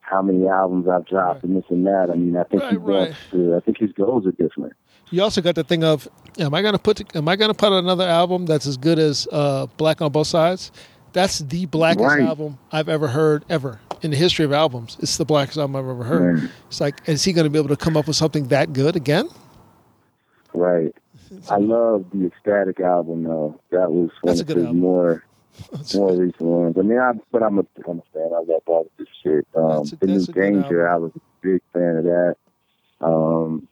how 0.00 0.20
many 0.22 0.46
albums 0.46 0.86
I've 0.88 1.06
dropped 1.06 1.42
and 1.44 1.56
this 1.56 1.64
and 1.70 1.86
that. 1.86 2.08
I 2.10 2.14
mean 2.14 2.36
I 2.36 2.44
think 2.44 2.62
he 2.64 2.76
Right, 2.76 2.78
right. 2.78 2.98
wants 3.08 3.18
to 3.32 3.56
I 3.56 3.60
think 3.60 3.78
his 3.78 3.92
goals 3.92 4.26
are 4.26 4.32
different. 4.32 4.72
You 5.10 5.22
also 5.22 5.42
got 5.42 5.54
the 5.56 5.64
thing 5.64 5.84
of, 5.84 6.08
am 6.38 6.54
I 6.54 6.62
gonna 6.62 6.78
put 6.78 7.14
am 7.16 7.28
I 7.28 7.36
gonna 7.36 7.54
put 7.54 7.66
out 7.72 7.78
another 7.78 8.06
album 8.08 8.46
that's 8.46 8.66
as 8.66 8.76
good 8.76 8.98
as 8.98 9.28
uh, 9.32 9.66
Black 9.76 10.00
on 10.00 10.10
Both 10.12 10.28
Sides? 10.28 10.72
That's 11.12 11.40
the 11.40 11.66
blackest 11.66 12.06
Right. 12.06 12.22
album 12.22 12.58
I've 12.70 12.88
ever 12.88 13.08
heard 13.08 13.44
ever 13.50 13.80
in 14.00 14.10
the 14.12 14.16
history 14.16 14.44
of 14.46 14.52
albums. 14.52 14.96
It's 15.00 15.18
the 15.18 15.26
blackest 15.26 15.58
album 15.58 15.76
I've 15.76 15.86
ever 15.88 16.04
heard. 16.04 16.40
Right. 16.42 16.50
It's 16.68 16.80
like, 16.80 17.00
is 17.06 17.22
he 17.24 17.32
gonna 17.34 17.50
be 17.50 17.58
able 17.58 17.68
to 17.68 17.76
come 17.76 17.96
up 17.96 18.06
with 18.06 18.16
something 18.16 18.48
that 18.48 18.72
good 18.72 18.96
again? 18.96 19.28
Right. 20.54 20.94
I 21.50 21.56
love 21.56 22.04
the 22.12 22.26
Ecstatic 22.26 22.80
album 22.80 23.24
though. 23.24 23.60
That 23.70 23.90
was 23.90 24.10
one 24.22 24.30
That's 24.34 24.40
of 24.40 24.46
good 24.48 24.56
his 24.58 24.66
more 24.72 25.24
more 25.94 26.12
recent 26.16 26.40
ones. 26.40 26.76
I 26.78 26.82
mean, 26.82 26.98
I, 26.98 27.12
but 27.30 27.42
I'm 27.42 27.58
a 27.58 27.66
I'm 27.88 27.98
a 27.98 28.02
fan. 28.12 28.30
I 28.34 28.38
love 28.38 28.62
all 28.66 28.80
of 28.82 28.86
this 28.98 29.08
shit. 29.22 29.46
Um, 29.54 29.64
a- 29.64 29.96
the 30.00 30.06
New 30.06 30.12
that's 30.14 30.26
good 30.26 30.34
Danger, 30.34 30.88
I 30.88 30.96
was 30.96 31.12
a 31.16 31.20
big 31.42 31.60
fan 31.72 31.96
of 31.98 32.04
that. 32.04 32.36
Um, 33.00 33.68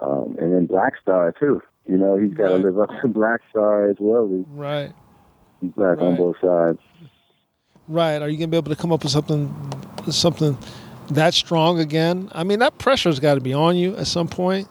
um, 0.00 0.36
and 0.38 0.52
then 0.54 0.66
Black 0.66 0.94
Star 1.00 1.32
too. 1.32 1.62
You 1.86 1.98
know, 1.98 2.16
he's 2.16 2.32
got 2.34 2.48
to 2.48 2.54
Right. 2.54 2.64
live 2.64 2.78
up 2.78 2.90
to 3.02 3.08
Black 3.08 3.40
Star 3.50 3.88
as 3.90 3.96
well. 3.98 4.28
He's, 4.28 4.44
Right, 4.48 4.92
he's 5.60 5.72
black 5.72 6.00
on 6.00 6.16
both 6.16 6.36
sides. 6.40 6.78
right. 7.88 8.22
Are 8.22 8.28
you 8.28 8.36
gonna 8.38 8.48
be 8.48 8.56
able 8.56 8.70
to 8.74 8.80
come 8.80 8.92
up 8.92 9.02
with 9.02 9.12
something 9.12 9.52
something 10.08 10.56
that 11.10 11.34
strong 11.34 11.78
again? 11.80 12.28
I 12.32 12.44
mean, 12.44 12.60
that 12.60 12.78
pressure's 12.78 13.18
got 13.20 13.34
to 13.34 13.40
be 13.40 13.52
on 13.52 13.76
you 13.76 13.96
at 13.96 14.06
some 14.06 14.28
point. 14.28 14.68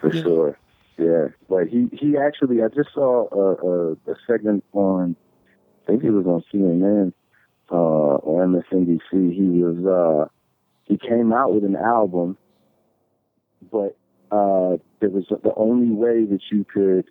For 0.00 0.12
Yeah. 0.14 0.22
sure. 0.22 0.58
Yeah. 0.98 1.28
But 1.48 1.68
he, 1.68 1.88
he 1.92 2.16
actually, 2.16 2.62
I 2.62 2.68
just 2.68 2.92
saw 2.94 3.28
a, 3.32 3.66
a, 3.66 3.92
a 4.12 4.16
segment 4.26 4.64
on, 4.72 5.16
I 5.84 5.90
think 5.92 6.04
it 6.04 6.10
was 6.10 6.26
on 6.26 6.44
CNN 6.52 7.12
uh, 7.70 7.74
or 7.74 8.44
MSNBC. 8.46 9.34
He 9.34 9.62
was, 9.62 9.84
uh, 9.84 10.28
he 10.84 10.98
came 10.98 11.32
out 11.32 11.54
with 11.54 11.64
an 11.64 11.76
album, 11.76 12.36
but 13.70 13.96
uh, 14.30 14.76
there 15.00 15.10
was 15.10 15.24
the 15.28 15.52
only 15.56 15.90
way 15.94 16.24
that 16.24 16.40
you 16.50 16.64
could 16.64 17.06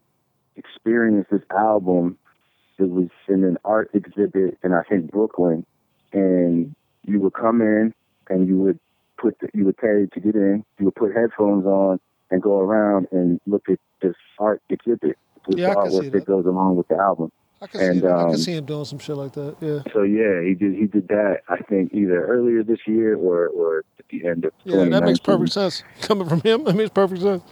experience 0.55 1.27
this 1.31 1.41
album. 1.55 2.17
It 2.77 2.89
was 2.89 3.09
in 3.27 3.43
an 3.43 3.57
art 3.65 3.89
exhibit 3.93 4.57
in 4.63 4.73
I 4.73 4.83
think 4.83 5.11
Brooklyn, 5.11 5.65
and 6.13 6.75
you 7.05 7.19
would 7.19 7.33
come 7.33 7.61
in 7.61 7.93
and 8.29 8.47
you 8.47 8.57
would 8.57 8.79
put 9.17 9.37
the, 9.39 9.49
you 9.53 9.65
would 9.65 9.77
pay 9.77 10.07
to 10.13 10.19
get 10.19 10.35
in. 10.35 10.63
You 10.77 10.85
would 10.85 10.95
put 10.95 11.13
headphones 11.15 11.65
on 11.65 11.99
and 12.31 12.41
go 12.41 12.59
around 12.59 13.07
and 13.11 13.39
look 13.47 13.69
at 13.69 13.79
this 14.01 14.15
art 14.39 14.61
exhibit, 14.69 15.17
this 15.47 15.57
Yeah, 15.57 15.71
I 15.71 15.75
can 15.75 15.91
see 15.91 15.97
artwork 15.97 16.03
that. 16.03 16.11
that 16.13 16.25
goes 16.25 16.45
along 16.45 16.75
with 16.77 16.87
the 16.87 16.95
album. 16.97 17.31
I 17.61 17.67
can 17.67 17.81
And, 17.81 17.99
see 17.99 18.05
him, 18.05 18.13
I 18.13 18.17
can 18.23 18.29
um, 18.29 18.37
see 18.37 18.53
him 18.53 18.65
doing 18.65 18.85
some 18.85 18.99
shit 18.99 19.17
like 19.17 19.33
that. 19.33 19.55
Yeah. 19.59 19.79
So 19.93 20.03
yeah, 20.03 20.41
he 20.47 20.53
did 20.53 20.75
he 20.75 20.85
did 20.87 21.07
that. 21.09 21.39
I 21.49 21.57
think 21.63 21.93
either 21.93 22.25
earlier 22.25 22.63
this 22.63 22.79
year 22.87 23.15
or 23.17 23.47
or 23.49 23.79
at 23.99 24.05
the 24.09 24.25
end 24.25 24.45
of 24.45 24.53
Yeah, 24.63 24.85
that 24.85 25.03
makes 25.03 25.19
perfect 25.19 25.51
sense. 25.51 25.83
Coming 26.01 26.29
from 26.29 26.39
him, 26.41 26.63
that 26.63 26.75
makes 26.75 26.91
perfect 26.91 27.21
sense. 27.21 27.43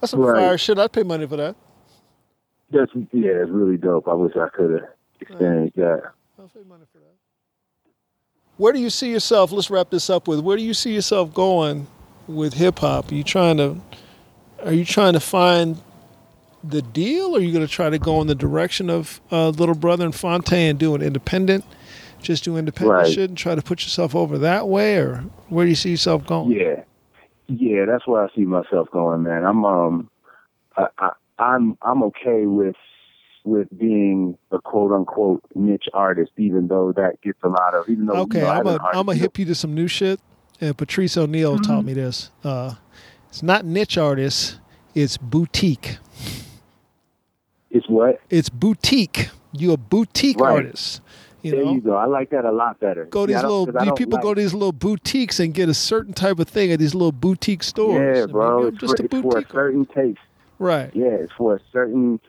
That's 0.00 0.12
some 0.12 0.20
Right. 0.20 0.40
fire 0.40 0.56
shit. 0.58 0.78
I'd 0.78 0.92
pay 0.92 1.02
money 1.02 1.26
for 1.26 1.36
that. 1.36 1.54
That's 2.70 2.90
yeah, 3.12 3.42
it's 3.42 3.50
really 3.50 3.76
dope. 3.76 4.08
I 4.08 4.14
wish 4.14 4.32
I 4.36 4.48
could 4.56 4.70
have 4.80 4.88
experienced 5.20 5.76
that. 5.76 6.02
I'll 6.38 6.48
pay 6.48 6.60
money 6.66 6.84
for 6.90 6.98
that. 6.98 7.14
Where 8.56 8.72
do 8.72 8.78
you 8.78 8.88
see 8.90 9.10
yourself? 9.10 9.52
Let's 9.52 9.68
wrap 9.70 9.90
this 9.90 10.08
up 10.08 10.28
with. 10.28 10.40
Where 10.40 10.56
do 10.56 10.62
you 10.62 10.72
see 10.72 10.94
yourself 10.94 11.34
going 11.34 11.86
with 12.26 12.54
hip 12.54 12.78
hop? 12.80 13.10
Are 13.10 13.14
you 13.14 13.24
trying 13.24 13.56
to? 13.58 13.80
Are 14.64 14.72
you 14.72 14.84
trying 14.84 15.14
to 15.14 15.20
find 15.20 15.80
the 16.62 16.82
deal? 16.82 17.34
Or 17.34 17.38
are 17.38 17.40
you 17.40 17.52
going 17.52 17.66
to 17.66 17.72
try 17.72 17.88
to 17.90 17.98
go 17.98 18.20
in 18.20 18.26
the 18.26 18.34
direction 18.34 18.90
of 18.90 19.20
uh, 19.32 19.48
Little 19.50 19.74
Brother 19.74 20.04
and 20.04 20.14
Phonte 20.14 20.52
and 20.52 20.78
do 20.78 20.94
an 20.94 21.00
independent, 21.02 21.64
just 22.22 22.44
do 22.44 22.56
independent 22.58 22.98
Right. 22.98 23.10
shit 23.12 23.30
and 23.30 23.38
try 23.38 23.54
to 23.54 23.62
put 23.62 23.82
yourself 23.82 24.14
over 24.14 24.36
that 24.38 24.68
way, 24.68 24.96
or 24.98 25.24
where 25.48 25.64
do 25.64 25.70
you 25.70 25.74
see 25.76 25.90
yourself 25.90 26.26
going? 26.26 26.50
Yeah, 26.52 26.82
yeah, 27.48 27.86
that's 27.86 28.06
where 28.06 28.22
I 28.22 28.28
see 28.34 28.42
myself 28.44 28.90
going, 28.92 29.22
man. 29.22 29.44
I'm 29.44 29.64
um, 29.64 30.10
I, 30.76 30.86
I, 30.98 31.10
I'm 31.38 31.78
I'm 31.82 32.02
okay 32.04 32.44
with 32.46 32.76
with 33.44 33.68
being 33.78 34.36
a 34.50 34.60
quote 34.60 34.92
unquote 34.92 35.42
niche 35.54 35.88
artist, 35.94 36.32
even 36.36 36.68
though 36.68 36.92
that 36.92 37.18
gets 37.22 37.38
a 37.42 37.48
lot 37.48 37.74
of 37.74 37.88
even 37.88 38.04
though 38.06 38.16
Okay, 38.16 38.40
you 38.40 38.44
know, 38.44 38.50
I'm 38.50 38.66
a 38.66 38.78
I'm 38.92 39.08
a 39.08 39.12
artist- 39.12 39.20
hip 39.22 39.38
you 39.38 39.46
to 39.46 39.54
some 39.54 39.74
new 39.74 39.88
shit. 39.88 40.20
And 40.60 40.76
Patrice 40.76 41.16
O'Neal 41.16 41.54
Mm-hmm. 41.54 41.62
taught 41.62 41.84
me 41.84 41.94
this. 41.94 42.30
Uh, 42.44 42.74
it's 43.28 43.42
not 43.42 43.64
niche 43.64 43.96
artists, 43.96 44.58
it's 44.94 45.16
boutique. 45.16 45.98
It's 47.70 47.88
what 47.88 48.20
It's 48.30 48.48
boutique. 48.48 49.30
You're 49.52 49.74
a 49.74 49.76
boutique 49.76 50.40
Right. 50.40 50.52
artist. 50.52 51.00
You 51.42 51.52
there 51.52 51.64
know, 51.64 51.72
you 51.72 51.80
go. 51.80 51.94
I 51.96 52.04
like 52.04 52.30
that 52.30 52.44
a 52.44 52.52
lot 52.52 52.78
better. 52.80 53.06
go 53.06 53.24
to 53.24 53.30
See, 53.30 53.34
these 53.34 53.42
don't- 53.42 53.50
little 53.50 53.66
'cause 53.66 53.76
I 53.76 53.78
these 53.80 53.86
don't 53.88 53.96
people 53.98 54.12
like- 54.16 54.22
go 54.22 54.34
to 54.34 54.40
these 54.40 54.52
little 54.52 54.72
boutiques 54.72 55.40
and 55.40 55.54
get 55.54 55.68
a 55.70 55.74
certain 55.74 56.12
type 56.12 56.38
of 56.38 56.48
thing 56.48 56.70
at 56.72 56.78
these 56.78 56.94
little 56.94 57.12
boutique 57.12 57.62
stores. 57.62 58.18
Yeah, 58.18 58.26
bro. 58.26 58.66
It's, 58.66 58.78
just 58.78 58.96
for, 58.98 59.02
a 59.02 59.06
it's 59.06 59.14
for 59.22 59.38
a 59.38 59.46
certain 59.50 59.86
taste. 59.86 60.18
right. 60.58 60.90
Yeah, 60.94 61.06
it's 61.06 61.32
for 61.32 61.54
a 61.54 61.60
certain 61.72 62.20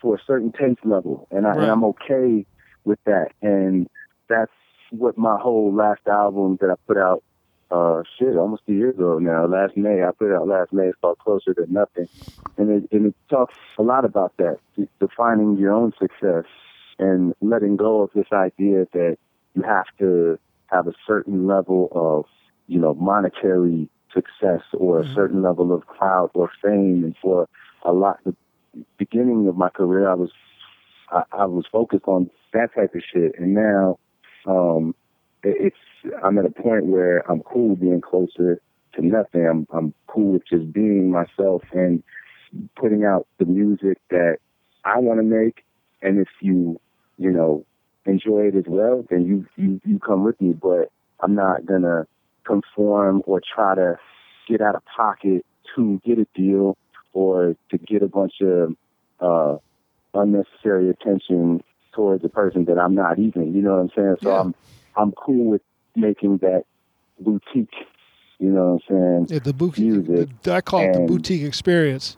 for 0.00 0.14
a 0.14 0.18
certain 0.26 0.52
taste 0.52 0.78
level, 0.86 1.26
and 1.32 1.44
I 1.46 1.50
Right. 1.50 1.58
and 1.64 1.70
I'm 1.72 1.84
okay 1.84 2.46
with 2.84 3.00
that. 3.04 3.32
And 3.42 3.88
that's 4.28 4.52
what 4.90 5.18
my 5.18 5.36
whole 5.36 5.74
last 5.74 6.06
album 6.06 6.56
that 6.60 6.70
I 6.70 6.74
put 6.86 6.96
out. 6.96 7.22
Uh, 7.70 8.02
shit, 8.18 8.34
almost 8.36 8.62
a 8.68 8.72
year 8.72 8.90
ago 8.90 9.18
now. 9.18 9.46
Last 9.46 9.76
May, 9.76 10.02
I 10.02 10.10
put 10.18 10.30
it 10.30 10.34
out 10.34 10.48
last 10.48 10.72
May. 10.72 10.84
It's 10.84 10.98
called 11.02 11.18
Closer 11.18 11.52
to 11.52 11.66
Nothing, 11.70 12.08
and 12.56 12.70
it 12.70 12.88
and 12.92 13.06
it 13.06 13.14
talks 13.28 13.54
a 13.78 13.82
lot 13.82 14.06
about 14.06 14.32
that, 14.38 14.58
defining 15.00 15.56
your 15.58 15.72
own 15.72 15.92
success 15.98 16.44
and 16.98 17.34
letting 17.42 17.76
go 17.76 18.00
of 18.00 18.10
this 18.14 18.26
idea 18.32 18.86
that 18.94 19.18
you 19.54 19.62
have 19.62 19.84
to 19.98 20.38
have 20.68 20.86
a 20.86 20.94
certain 21.06 21.46
level 21.46 21.88
of, 21.92 22.24
you 22.68 22.78
know, 22.78 22.94
monetary 22.94 23.88
success 24.14 24.62
or 24.72 25.00
a 25.00 25.04
Mhm. 25.04 25.14
certain 25.14 25.42
level 25.42 25.72
of 25.72 25.86
clout 25.86 26.30
or 26.34 26.50
fame. 26.62 27.04
And 27.04 27.16
for 27.18 27.48
a 27.82 27.92
lot, 27.92 28.18
the 28.24 28.34
beginning 28.96 29.46
of 29.46 29.56
my 29.56 29.68
career, 29.68 30.08
I 30.08 30.14
was, 30.14 30.30
I, 31.10 31.22
I 31.32 31.44
was 31.44 31.66
focused 31.66 32.06
on 32.06 32.30
that 32.52 32.74
type 32.74 32.94
of 32.94 33.02
shit. 33.02 33.38
And 33.38 33.54
now, 33.54 33.98
um, 34.46 34.94
it's, 35.42 35.76
I'm 36.24 36.38
at 36.38 36.44
a 36.44 36.50
point 36.50 36.86
where 36.86 37.28
I'm 37.30 37.40
cool 37.40 37.76
being 37.76 38.00
closer 38.00 38.60
to 38.94 39.06
nothing. 39.06 39.46
I'm, 39.46 39.66
I'm 39.72 39.94
cool 40.06 40.32
with 40.32 40.42
just 40.48 40.72
being 40.72 41.10
myself 41.10 41.62
and 41.72 42.02
putting 42.76 43.04
out 43.04 43.26
the 43.38 43.44
music 43.44 43.98
that 44.10 44.38
I 44.84 44.98
want 44.98 45.20
to 45.20 45.24
make. 45.24 45.64
And 46.02 46.18
if 46.18 46.28
you, 46.40 46.80
you 47.16 47.30
know, 47.30 47.64
enjoy 48.06 48.48
it 48.48 48.56
as 48.56 48.64
well, 48.66 49.04
then 49.10 49.26
you, 49.26 49.46
you, 49.56 49.80
you 49.84 49.98
come 49.98 50.24
with 50.24 50.40
me. 50.40 50.52
But 50.52 50.90
I'm 51.20 51.34
not 51.34 51.66
gonna 51.66 52.06
conform 52.46 53.22
or 53.26 53.40
try 53.54 53.74
to 53.74 53.98
get 54.48 54.60
out 54.60 54.74
of 54.74 54.82
pocket 54.84 55.44
to 55.76 56.00
get 56.04 56.18
a 56.18 56.26
deal 56.34 56.76
or 57.12 57.54
to 57.70 57.78
get 57.78 58.02
a 58.02 58.08
bunch 58.08 58.34
of 58.40 58.74
uh, 59.20 59.58
unnecessary 60.14 60.88
attention 60.88 61.62
towards 61.94 62.24
a 62.24 62.28
person 62.28 62.64
that 62.66 62.78
I'm 62.78 62.94
not 62.94 63.18
even. 63.18 63.54
You 63.54 63.62
know 63.62 63.74
what 63.74 63.80
I'm 63.80 63.90
saying? 63.94 64.16
So 64.22 64.30
Yeah. 64.30 64.40
I'm 64.40 64.54
I'm 64.98 65.12
cool 65.12 65.50
with 65.50 65.62
making 65.96 66.38
that 66.38 66.64
boutique. 67.20 67.72
You 68.38 68.50
know 68.50 68.74
what 68.88 68.96
I'm 68.96 69.26
saying? 69.26 69.26
Yeah, 69.30 69.38
the 69.44 69.52
boutique. 69.52 69.84
Music 69.84 70.28
the- 70.42 70.52
I 70.54 70.60
call 70.60 70.80
it 70.82 70.92
the 70.92 71.00
boutique 71.00 71.42
experience 71.42 72.16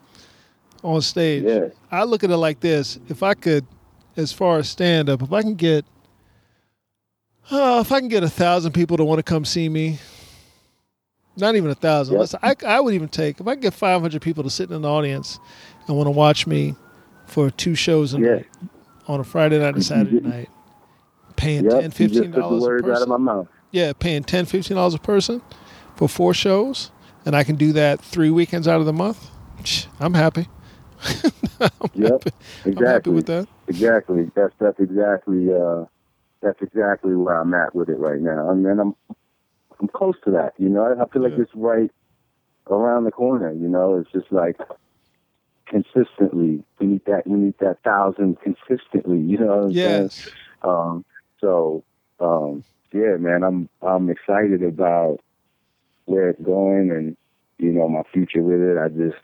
on 0.83 1.01
stage. 1.01 1.43
Yeah. 1.43 1.67
I 1.91 2.03
look 2.03 2.23
at 2.23 2.29
it 2.29 2.37
like 2.37 2.59
this: 2.59 2.99
if 3.07 3.23
I 3.23 3.33
could, 3.33 3.65
as 4.17 4.31
far 4.33 4.57
as 4.59 4.69
stand 4.69 5.09
up, 5.09 5.21
if 5.21 5.31
I 5.31 5.41
can 5.41 5.55
get, 5.55 5.85
uh, 7.51 7.79
if 7.85 7.91
I 7.91 7.99
can 7.99 8.07
get 8.09 8.23
a 8.23 8.29
thousand 8.29 8.73
people 8.73 8.97
to 8.97 9.05
want 9.05 9.19
to 9.19 9.23
come 9.23 9.45
see 9.45 9.67
me, 9.67 9.99
not 11.37 11.55
even 11.55 11.69
a 11.71 11.75
thousand. 11.75 12.19
Yep. 12.19 12.29
I, 12.43 12.55
I 12.67 12.79
would 12.79 12.93
even 12.93 13.07
take 13.09 13.39
if 13.39 13.47
I 13.47 13.53
can 13.55 13.61
get 13.61 13.73
five 13.73 14.01
hundred 14.01 14.21
people 14.21 14.43
to 14.43 14.49
sit 14.49 14.69
in 14.71 14.81
the 14.83 14.89
audience 14.89 15.39
and 15.87 15.97
want 15.97 16.07
to 16.07 16.11
watch 16.11 16.45
me 16.45 16.75
for 17.25 17.49
two 17.49 17.73
shows 17.75 18.13
a 18.13 18.19
Yeah. 18.19 18.27
night 18.35 18.45
on 19.07 19.19
a 19.19 19.23
Friday 19.23 19.57
night 19.59 19.73
and 19.73 19.83
Saturday 19.83 20.19
night, 20.19 20.49
paying 21.41 21.63
Yep. 21.65 21.71
ten, 21.73 21.81
you 21.81 21.87
just 21.89 21.97
fifteen 21.97 22.23
took 22.23 22.31
the 22.33 22.39
dollars 22.41 22.63
a 22.63 22.67
words 22.67 22.83
out 22.89 23.01
of 23.01 23.07
my 23.07 23.15
person. 23.15 23.23
mouth. 23.25 23.47
Yeah, 23.71 23.93
paying 23.93 24.23
10 24.23 24.45
15 24.45 24.75
dollars 24.75 24.93
a 24.93 24.99
person 24.99 25.41
for 25.95 26.07
four 26.07 26.33
shows, 26.33 26.91
and 27.25 27.35
I 27.35 27.43
can 27.43 27.55
do 27.55 27.71
that 27.73 27.99
three 28.01 28.29
weekends 28.29 28.67
out 28.67 28.79
of 28.79 28.85
the 28.85 28.93
month. 28.93 29.29
I'm 29.99 30.13
happy. 30.13 30.47
Yep. 31.93 32.23
Exactly. 32.65 32.73
I'm 32.77 32.85
happy 32.85 33.09
with 33.11 33.25
that. 33.27 33.47
Exactly. 33.67 34.31
That's 34.35 34.53
that's 34.59 34.79
exactly 34.79 35.53
uh 35.53 35.85
that's 36.41 36.59
exactly 36.61 37.15
where 37.15 37.39
I'm 37.39 37.53
at 37.53 37.75
with 37.75 37.89
it 37.89 37.99
right 37.99 38.19
now. 38.19 38.49
I 38.49 38.53
mean 38.55 38.79
I'm 38.79 38.95
I'm 39.79 39.87
close 39.89 40.15
to 40.25 40.31
that, 40.31 40.53
you 40.57 40.69
know. 40.69 40.83
I 40.99 41.05
feel 41.13 41.21
like 41.21 41.33
Yeah. 41.33 41.43
it's 41.43 41.51
right 41.53 41.91
around 42.69 43.03
the 43.03 43.11
corner, 43.11 43.51
you 43.51 43.67
know. 43.67 43.95
It's 43.97 44.11
just 44.11 44.31
like 44.31 44.57
consistently 45.67 46.63
we 46.79 46.87
need 46.87 47.05
that 47.05 47.27
we 47.27 47.37
need 47.37 47.53
that 47.59 47.77
thousand 47.83 48.37
consistently, 48.41 49.19
you 49.19 49.37
know 49.37 49.45
what 49.47 49.63
I'm 49.65 49.73
saying? 49.73 50.01
Yes. 50.03 50.29
Um 50.63 51.05
so 51.41 51.83
um 52.19 52.63
yeah, 52.93 53.17
man, 53.17 53.43
I'm 53.43 53.69
I'm 53.81 54.09
excited 54.09 54.63
about 54.63 55.19
where 56.05 56.29
it's 56.29 56.41
going 56.41 56.91
and 56.91 57.17
you 57.57 57.71
know, 57.71 57.87
my 57.87 58.03
future 58.13 58.41
with 58.41 58.59
it. 58.61 58.77
I 58.77 58.89
just 58.89 59.21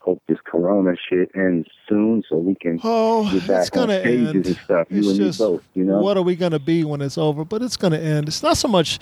hope 0.00 0.22
this 0.28 0.38
corona 0.46 0.92
shit 1.08 1.30
ends 1.34 1.68
soon 1.88 2.22
so 2.28 2.36
we 2.38 2.54
can 2.54 2.80
Oh, 2.82 3.30
get 3.32 3.46
back 3.46 3.60
it's 3.62 3.70
gonna 3.70 3.94
on 3.94 4.00
stages 4.00 4.34
end. 4.36 4.46
and 4.46 4.56
stuff. 4.64 4.86
You 4.90 4.98
It's 5.00 5.08
and 5.08 5.18
me 5.18 5.24
just 5.26 5.38
both, 5.38 5.62
you 5.74 5.84
know. 5.84 6.00
what 6.00 6.16
are 6.16 6.22
we 6.22 6.36
gonna 6.36 6.58
be 6.58 6.84
when 6.84 7.00
it's 7.02 7.18
over? 7.18 7.44
But 7.44 7.62
it's 7.62 7.76
gonna 7.76 7.98
end. 7.98 8.28
It's 8.28 8.42
not 8.42 8.56
so 8.56 8.68
much 8.68 8.98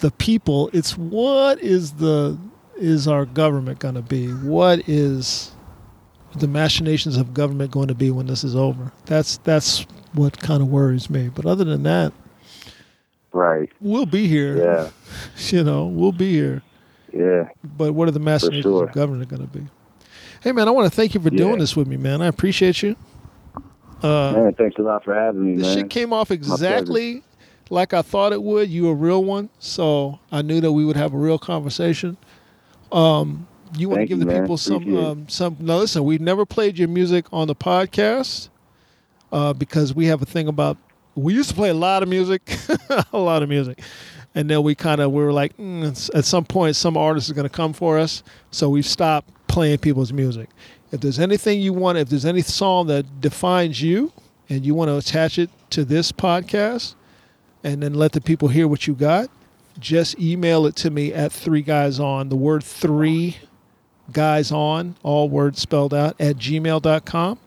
the 0.00 0.10
people. 0.10 0.70
It's 0.72 0.96
what 0.98 1.60
is 1.62 1.92
the 1.94 2.38
is 2.76 3.08
our 3.08 3.24
government 3.24 3.78
gonna 3.78 4.02
be? 4.02 4.28
What 4.28 4.86
is 4.88 5.52
the 6.34 6.48
machinations 6.48 7.16
of 7.16 7.32
government 7.32 7.70
going 7.70 7.88
to 7.88 7.94
be 7.94 8.10
when 8.10 8.26
this 8.26 8.44
is 8.44 8.54
over? 8.54 8.92
That's 9.06 9.38
that's 9.38 9.86
what 10.16 10.38
kind 10.40 10.62
of 10.62 10.68
worries 10.68 11.08
me. 11.08 11.28
But 11.28 11.46
other 11.46 11.64
than 11.64 11.82
that, 11.84 12.12
right? 13.32 13.70
we'll 13.80 14.06
be 14.06 14.26
here. 14.26 14.56
Yeah, 14.56 14.90
You 15.56 15.64
know, 15.64 15.86
we'll 15.86 16.12
be 16.12 16.32
here. 16.32 16.62
yeah. 17.12 17.48
But 17.62 17.92
what 17.92 18.08
are 18.08 18.12
the 18.12 18.20
machinations 18.20 18.64
sure. 18.64 18.84
of 18.84 18.92
government 18.92 19.28
going 19.28 19.46
to 19.46 19.58
be? 19.58 19.66
Hey, 20.42 20.52
man, 20.52 20.68
I 20.68 20.70
want 20.70 20.90
to 20.90 20.94
thank 20.94 21.14
you 21.14 21.20
for 21.20 21.30
doing 21.30 21.58
this 21.58 21.74
with 21.74 21.88
me, 21.88 21.96
man. 21.96 22.22
I 22.22 22.26
appreciate 22.26 22.82
you. 22.82 22.96
Uh, 24.02 24.32
man, 24.32 24.54
thanks 24.54 24.76
a 24.78 24.82
lot 24.82 25.02
for 25.04 25.14
having 25.14 25.44
me, 25.44 25.56
this 25.56 25.66
man. 25.66 25.76
shit 25.78 25.90
came 25.90 26.12
off 26.12 26.30
exactly 26.30 27.22
like 27.70 27.94
I 27.94 28.02
thought 28.02 28.32
it 28.32 28.42
would. 28.42 28.68
You 28.68 28.88
a 28.88 28.94
real 28.94 29.24
one, 29.24 29.48
so 29.58 30.18
I 30.30 30.42
knew 30.42 30.60
that 30.60 30.72
we 30.72 30.84
would 30.84 30.96
have 30.96 31.14
a 31.14 31.16
real 31.16 31.38
conversation. 31.38 32.16
Um, 32.92 33.48
you 33.76 33.88
want 33.88 34.02
to 34.02 34.06
give 34.06 34.18
you, 34.18 34.24
the 34.24 34.32
man. 34.32 34.42
people 34.42 34.56
some 34.56 34.96
um, 34.96 35.28
some. 35.28 35.56
No, 35.58 35.78
listen, 35.78 36.04
we've 36.04 36.20
never 36.20 36.46
played 36.46 36.78
your 36.78 36.88
music 36.88 37.26
on 37.32 37.48
the 37.48 37.54
podcast 37.54 38.50
uh, 39.32 39.52
because 39.52 39.94
we 39.94 40.06
have 40.06 40.22
a 40.22 40.26
thing 40.26 40.48
about. 40.48 40.76
We 41.14 41.32
used 41.32 41.48
to 41.48 41.54
play 41.54 41.70
a 41.70 41.74
lot 41.74 42.02
of 42.02 42.08
music, 42.08 42.56
a 43.12 43.18
lot 43.18 43.42
of 43.42 43.48
music, 43.48 43.80
and 44.34 44.50
then 44.50 44.62
we 44.62 44.74
kind 44.74 45.00
of 45.00 45.12
we 45.12 45.22
were 45.22 45.32
like, 45.32 45.56
mm, 45.56 46.14
at 46.14 46.24
some 46.24 46.44
point, 46.44 46.76
some 46.76 46.96
artist 46.96 47.28
is 47.28 47.32
going 47.32 47.48
to 47.48 47.54
come 47.54 47.72
for 47.72 47.98
us, 47.98 48.22
so 48.50 48.68
we've 48.68 48.86
stopped 48.86 49.30
playing 49.46 49.78
people's 49.78 50.12
music. 50.12 50.50
If 50.92 51.00
there's 51.00 51.18
anything 51.18 51.60
you 51.60 51.72
want, 51.72 51.98
if 51.98 52.10
there's 52.10 52.26
any 52.26 52.42
song 52.42 52.86
that 52.88 53.20
defines 53.20 53.80
you, 53.80 54.12
and 54.48 54.64
you 54.64 54.74
want 54.74 54.88
to 54.90 54.96
attach 54.96 55.38
it 55.38 55.50
to 55.70 55.84
this 55.84 56.12
podcast, 56.12 56.94
and 57.64 57.82
then 57.82 57.94
let 57.94 58.12
the 58.12 58.20
people 58.20 58.48
hear 58.48 58.68
what 58.68 58.86
you 58.86 58.94
got, 58.94 59.30
just 59.78 60.18
email 60.18 60.66
it 60.66 60.76
to 60.76 60.90
me 60.90 61.12
at 61.12 61.32
three 61.32 61.62
guys 61.62 62.00
on 62.00 62.28
the 62.28 62.36
word 62.36 62.62
three 62.62 63.36
guys 64.12 64.52
on 64.52 64.96
all 65.02 65.28
words 65.28 65.60
spelled 65.60 65.92
out 65.92 66.14
at 66.20 66.36
gmail.com 66.36 67.38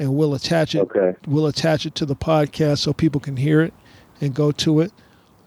and 0.00 0.16
we'll 0.16 0.34
attach 0.34 0.74
it 0.74 0.80
Okay. 0.80 1.14
we'll 1.28 1.46
attach 1.46 1.86
it 1.86 1.94
to 1.94 2.04
the 2.04 2.16
podcast 2.16 2.78
so 2.78 2.92
people 2.92 3.20
can 3.20 3.36
hear 3.36 3.60
it 3.60 3.72
and 4.20 4.34
go 4.34 4.50
to 4.50 4.80
it 4.80 4.92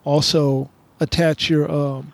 also 0.05 0.69
attach 1.01 1.49
your 1.49 1.69
um, 1.69 2.13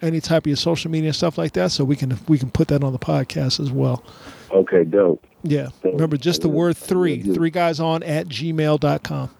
any 0.00 0.20
type 0.20 0.44
of 0.44 0.46
your 0.46 0.56
social 0.56 0.90
media 0.90 1.08
and 1.08 1.16
stuff 1.16 1.36
like 1.36 1.52
that 1.52 1.70
so 1.70 1.84
we 1.84 1.96
can 1.96 2.16
we 2.28 2.38
can 2.38 2.50
put 2.50 2.68
that 2.68 2.82
on 2.82 2.92
the 2.94 2.98
podcast 2.98 3.60
as 3.60 3.70
well 3.70 4.02
Okay, 4.50 4.84
dope. 4.84 5.22
yeah 5.42 5.68
remember 5.84 6.16
just 6.16 6.40
the 6.42 6.48
word 6.48 6.76
three 6.76 7.22
three 7.22 7.50
guys 7.50 7.78
on 7.80 8.02
at 8.04 8.26
gmail.com 8.28 9.30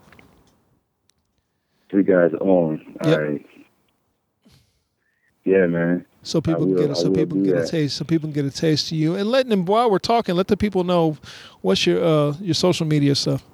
Three 1.90 2.04
guys 2.04 2.30
on. 2.40 2.94
All 3.00 3.10
Yep. 3.10 3.18
right. 3.20 3.46
Yeah, 5.44 5.66
man. 5.66 6.06
So 6.22 6.40
people 6.40 6.62
I 6.62 6.66
can 6.66 6.76
get 6.76 6.90
a, 6.90 6.96
so 6.96 7.10
people 7.10 7.36
can 7.36 7.44
get 7.44 7.56
a 7.56 7.66
taste 7.66 7.96
so 7.96 8.04
people 8.04 8.28
can 8.28 8.34
get 8.34 8.44
a 8.44 8.50
taste 8.50 8.92
of 8.92 8.98
you 8.98 9.14
and 9.14 9.30
letting 9.30 9.50
them 9.50 9.64
while 9.64 9.90
we're 9.90 9.98
talking 9.98 10.34
let 10.34 10.48
the 10.48 10.56
people 10.56 10.84
know 10.84 11.16
what's 11.62 11.86
your 11.86 12.02
uh 12.02 12.34
your 12.40 12.54
social 12.54 12.86
media 12.86 13.14
stuff 13.14 13.44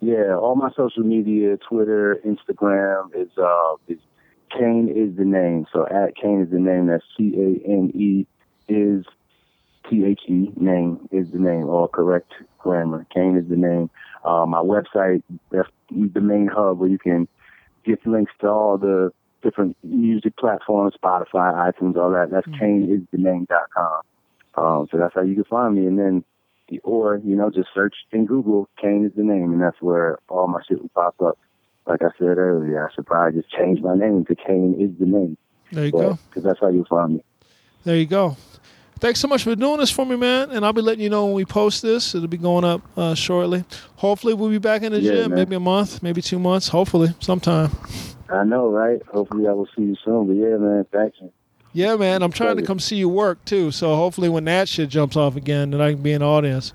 Yeah, 0.00 0.34
all 0.34 0.56
my 0.56 0.70
social 0.76 1.04
media, 1.04 1.56
Twitter, 1.58 2.20
Instagram 2.26 3.14
is 3.14 3.30
uh 3.38 3.76
is 3.88 3.98
Kane 4.50 4.88
is 4.94 5.16
the 5.16 5.24
name. 5.24 5.66
So 5.72 5.86
at 5.86 6.16
Kane 6.16 6.42
is 6.42 6.50
the 6.50 6.58
name. 6.58 6.86
That's 6.88 7.04
C 7.16 7.32
A 7.36 7.68
N 7.68 7.92
E 7.94 8.26
is 8.68 9.04
T 9.88 10.04
H 10.04 10.20
E 10.28 10.52
name 10.56 11.08
is 11.10 11.30
the 11.30 11.38
name. 11.38 11.68
All 11.68 11.88
correct 11.88 12.32
grammar. 12.58 13.06
Kane 13.14 13.36
is 13.36 13.48
the 13.48 13.56
name. 13.56 13.90
Uh, 14.24 14.46
my 14.46 14.58
website, 14.58 15.22
that's 15.50 15.68
the 15.90 16.20
main 16.20 16.48
hub 16.48 16.78
where 16.78 16.88
you 16.88 16.98
can 16.98 17.26
get 17.84 18.04
links 18.06 18.32
to 18.40 18.48
all 18.48 18.78
the 18.78 19.12
different 19.42 19.76
music 19.82 20.36
platforms, 20.36 20.94
Spotify, 21.02 21.72
iTunes, 21.72 21.96
all 21.96 22.10
that. 22.12 22.30
That's 22.30 22.46
KaneIsTheName.com. 22.48 24.02
Um, 24.54 24.88
so 24.90 24.98
that's 24.98 25.14
how 25.14 25.22
you 25.22 25.34
can 25.34 25.44
find 25.44 25.74
me. 25.74 25.86
And 25.86 25.98
then 25.98 26.24
or 26.84 27.20
you 27.24 27.36
know 27.36 27.50
just 27.50 27.68
search 27.74 27.94
in 28.12 28.24
Google 28.26 28.68
Kane 28.80 29.04
is 29.04 29.12
the 29.16 29.22
name, 29.22 29.52
and 29.52 29.60
that's 29.60 29.80
where 29.80 30.18
all 30.28 30.48
my 30.48 30.60
shit 30.66 30.80
will 30.80 30.88
pop 30.90 31.20
up. 31.20 31.38
Like 31.86 32.00
I 32.02 32.08
said 32.18 32.38
earlier, 32.38 32.88
I 32.88 32.94
should 32.94 33.06
probably 33.06 33.40
just 33.40 33.52
change 33.52 33.80
my 33.80 33.94
name 33.94 34.24
to 34.26 34.34
Kane 34.34 34.76
is 34.78 34.90
the 34.98 35.04
name, 35.06 35.36
there 35.72 35.86
you 35.86 35.92
go 35.92 36.18
because 36.30 36.44
that's 36.44 36.60
how 36.60 36.68
you'll 36.68 36.84
find 36.86 37.14
me. 37.14 37.24
There 37.84 37.96
you 37.96 38.06
go. 38.06 38.36
Thanks 39.00 39.18
so 39.18 39.26
much 39.26 39.42
for 39.42 39.56
doing 39.56 39.80
this 39.80 39.90
for 39.90 40.06
me, 40.06 40.14
man. 40.16 40.50
And 40.52 40.64
I'll 40.64 40.72
be 40.72 40.80
letting 40.80 41.02
you 41.02 41.10
know 41.10 41.24
when 41.26 41.34
we 41.34 41.44
post 41.44 41.82
this. 41.82 42.14
It'll 42.14 42.28
be 42.28 42.36
going 42.36 42.64
up 42.64 42.80
uh, 42.96 43.16
shortly. 43.16 43.64
Hopefully, 43.96 44.32
we'll 44.32 44.48
be 44.48 44.58
back 44.58 44.82
in 44.82 44.92
the 44.92 45.00
Yeah, 45.00 45.10
gym. 45.10 45.30
man. 45.30 45.38
Maybe 45.40 45.56
a 45.56 45.60
month, 45.60 46.02
maybe 46.04 46.22
two 46.22 46.38
months. 46.38 46.68
Hopefully, 46.68 47.08
sometime. 47.18 47.70
I 48.32 48.44
know, 48.44 48.68
right? 48.70 49.00
Hopefully, 49.12 49.46
I 49.46 49.52
will 49.52 49.68
see 49.76 49.82
you 49.82 49.96
soon. 50.04 50.26
But 50.26 50.34
yeah, 50.34 50.56
man, 50.56 50.86
thank 50.92 51.14
you. 51.20 51.32
Yeah, 51.74 51.96
man. 51.96 52.22
I'm 52.22 52.32
trying 52.32 52.56
to 52.56 52.62
come 52.62 52.78
see 52.78 52.96
you 52.96 53.08
work 53.08 53.44
too. 53.44 53.70
So 53.70 53.94
hopefully, 53.94 54.28
when 54.28 54.44
that 54.46 54.68
shit 54.68 54.88
jumps 54.88 55.16
off 55.16 55.36
again, 55.36 55.70
then 55.70 55.80
I 55.80 55.92
can 55.92 56.02
be 56.02 56.12
in 56.12 56.20
the 56.20 56.26
audience 56.26 56.72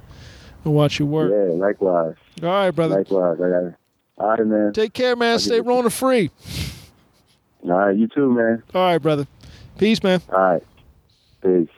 and 0.63 0.73
watch 0.73 0.99
you 0.99 1.05
work. 1.05 1.31
Yeah, 1.31 1.53
likewise, 1.55 2.15
All 2.43 2.49
right, 2.49 2.71
brother. 2.71 2.97
likewise. 2.97 3.37
I 3.39 3.49
got 3.49 3.63
it. 3.67 3.75
All 4.17 4.29
right, 4.29 4.45
man. 4.45 4.73
Take 4.73 4.93
care, 4.93 5.15
man. 5.15 5.33
I'll 5.33 5.39
Stay 5.39 5.61
Rona 5.61 5.89
free. 5.89 6.31
All 7.63 7.71
right, 7.71 7.95
you 7.95 8.07
too, 8.07 8.31
man. 8.31 8.63
All 8.73 8.81
right, 8.81 8.97
brother. 8.97 9.27
Peace, 9.77 10.01
man. 10.01 10.21
All 10.31 10.39
right, 10.39 10.63
peace. 11.43 11.69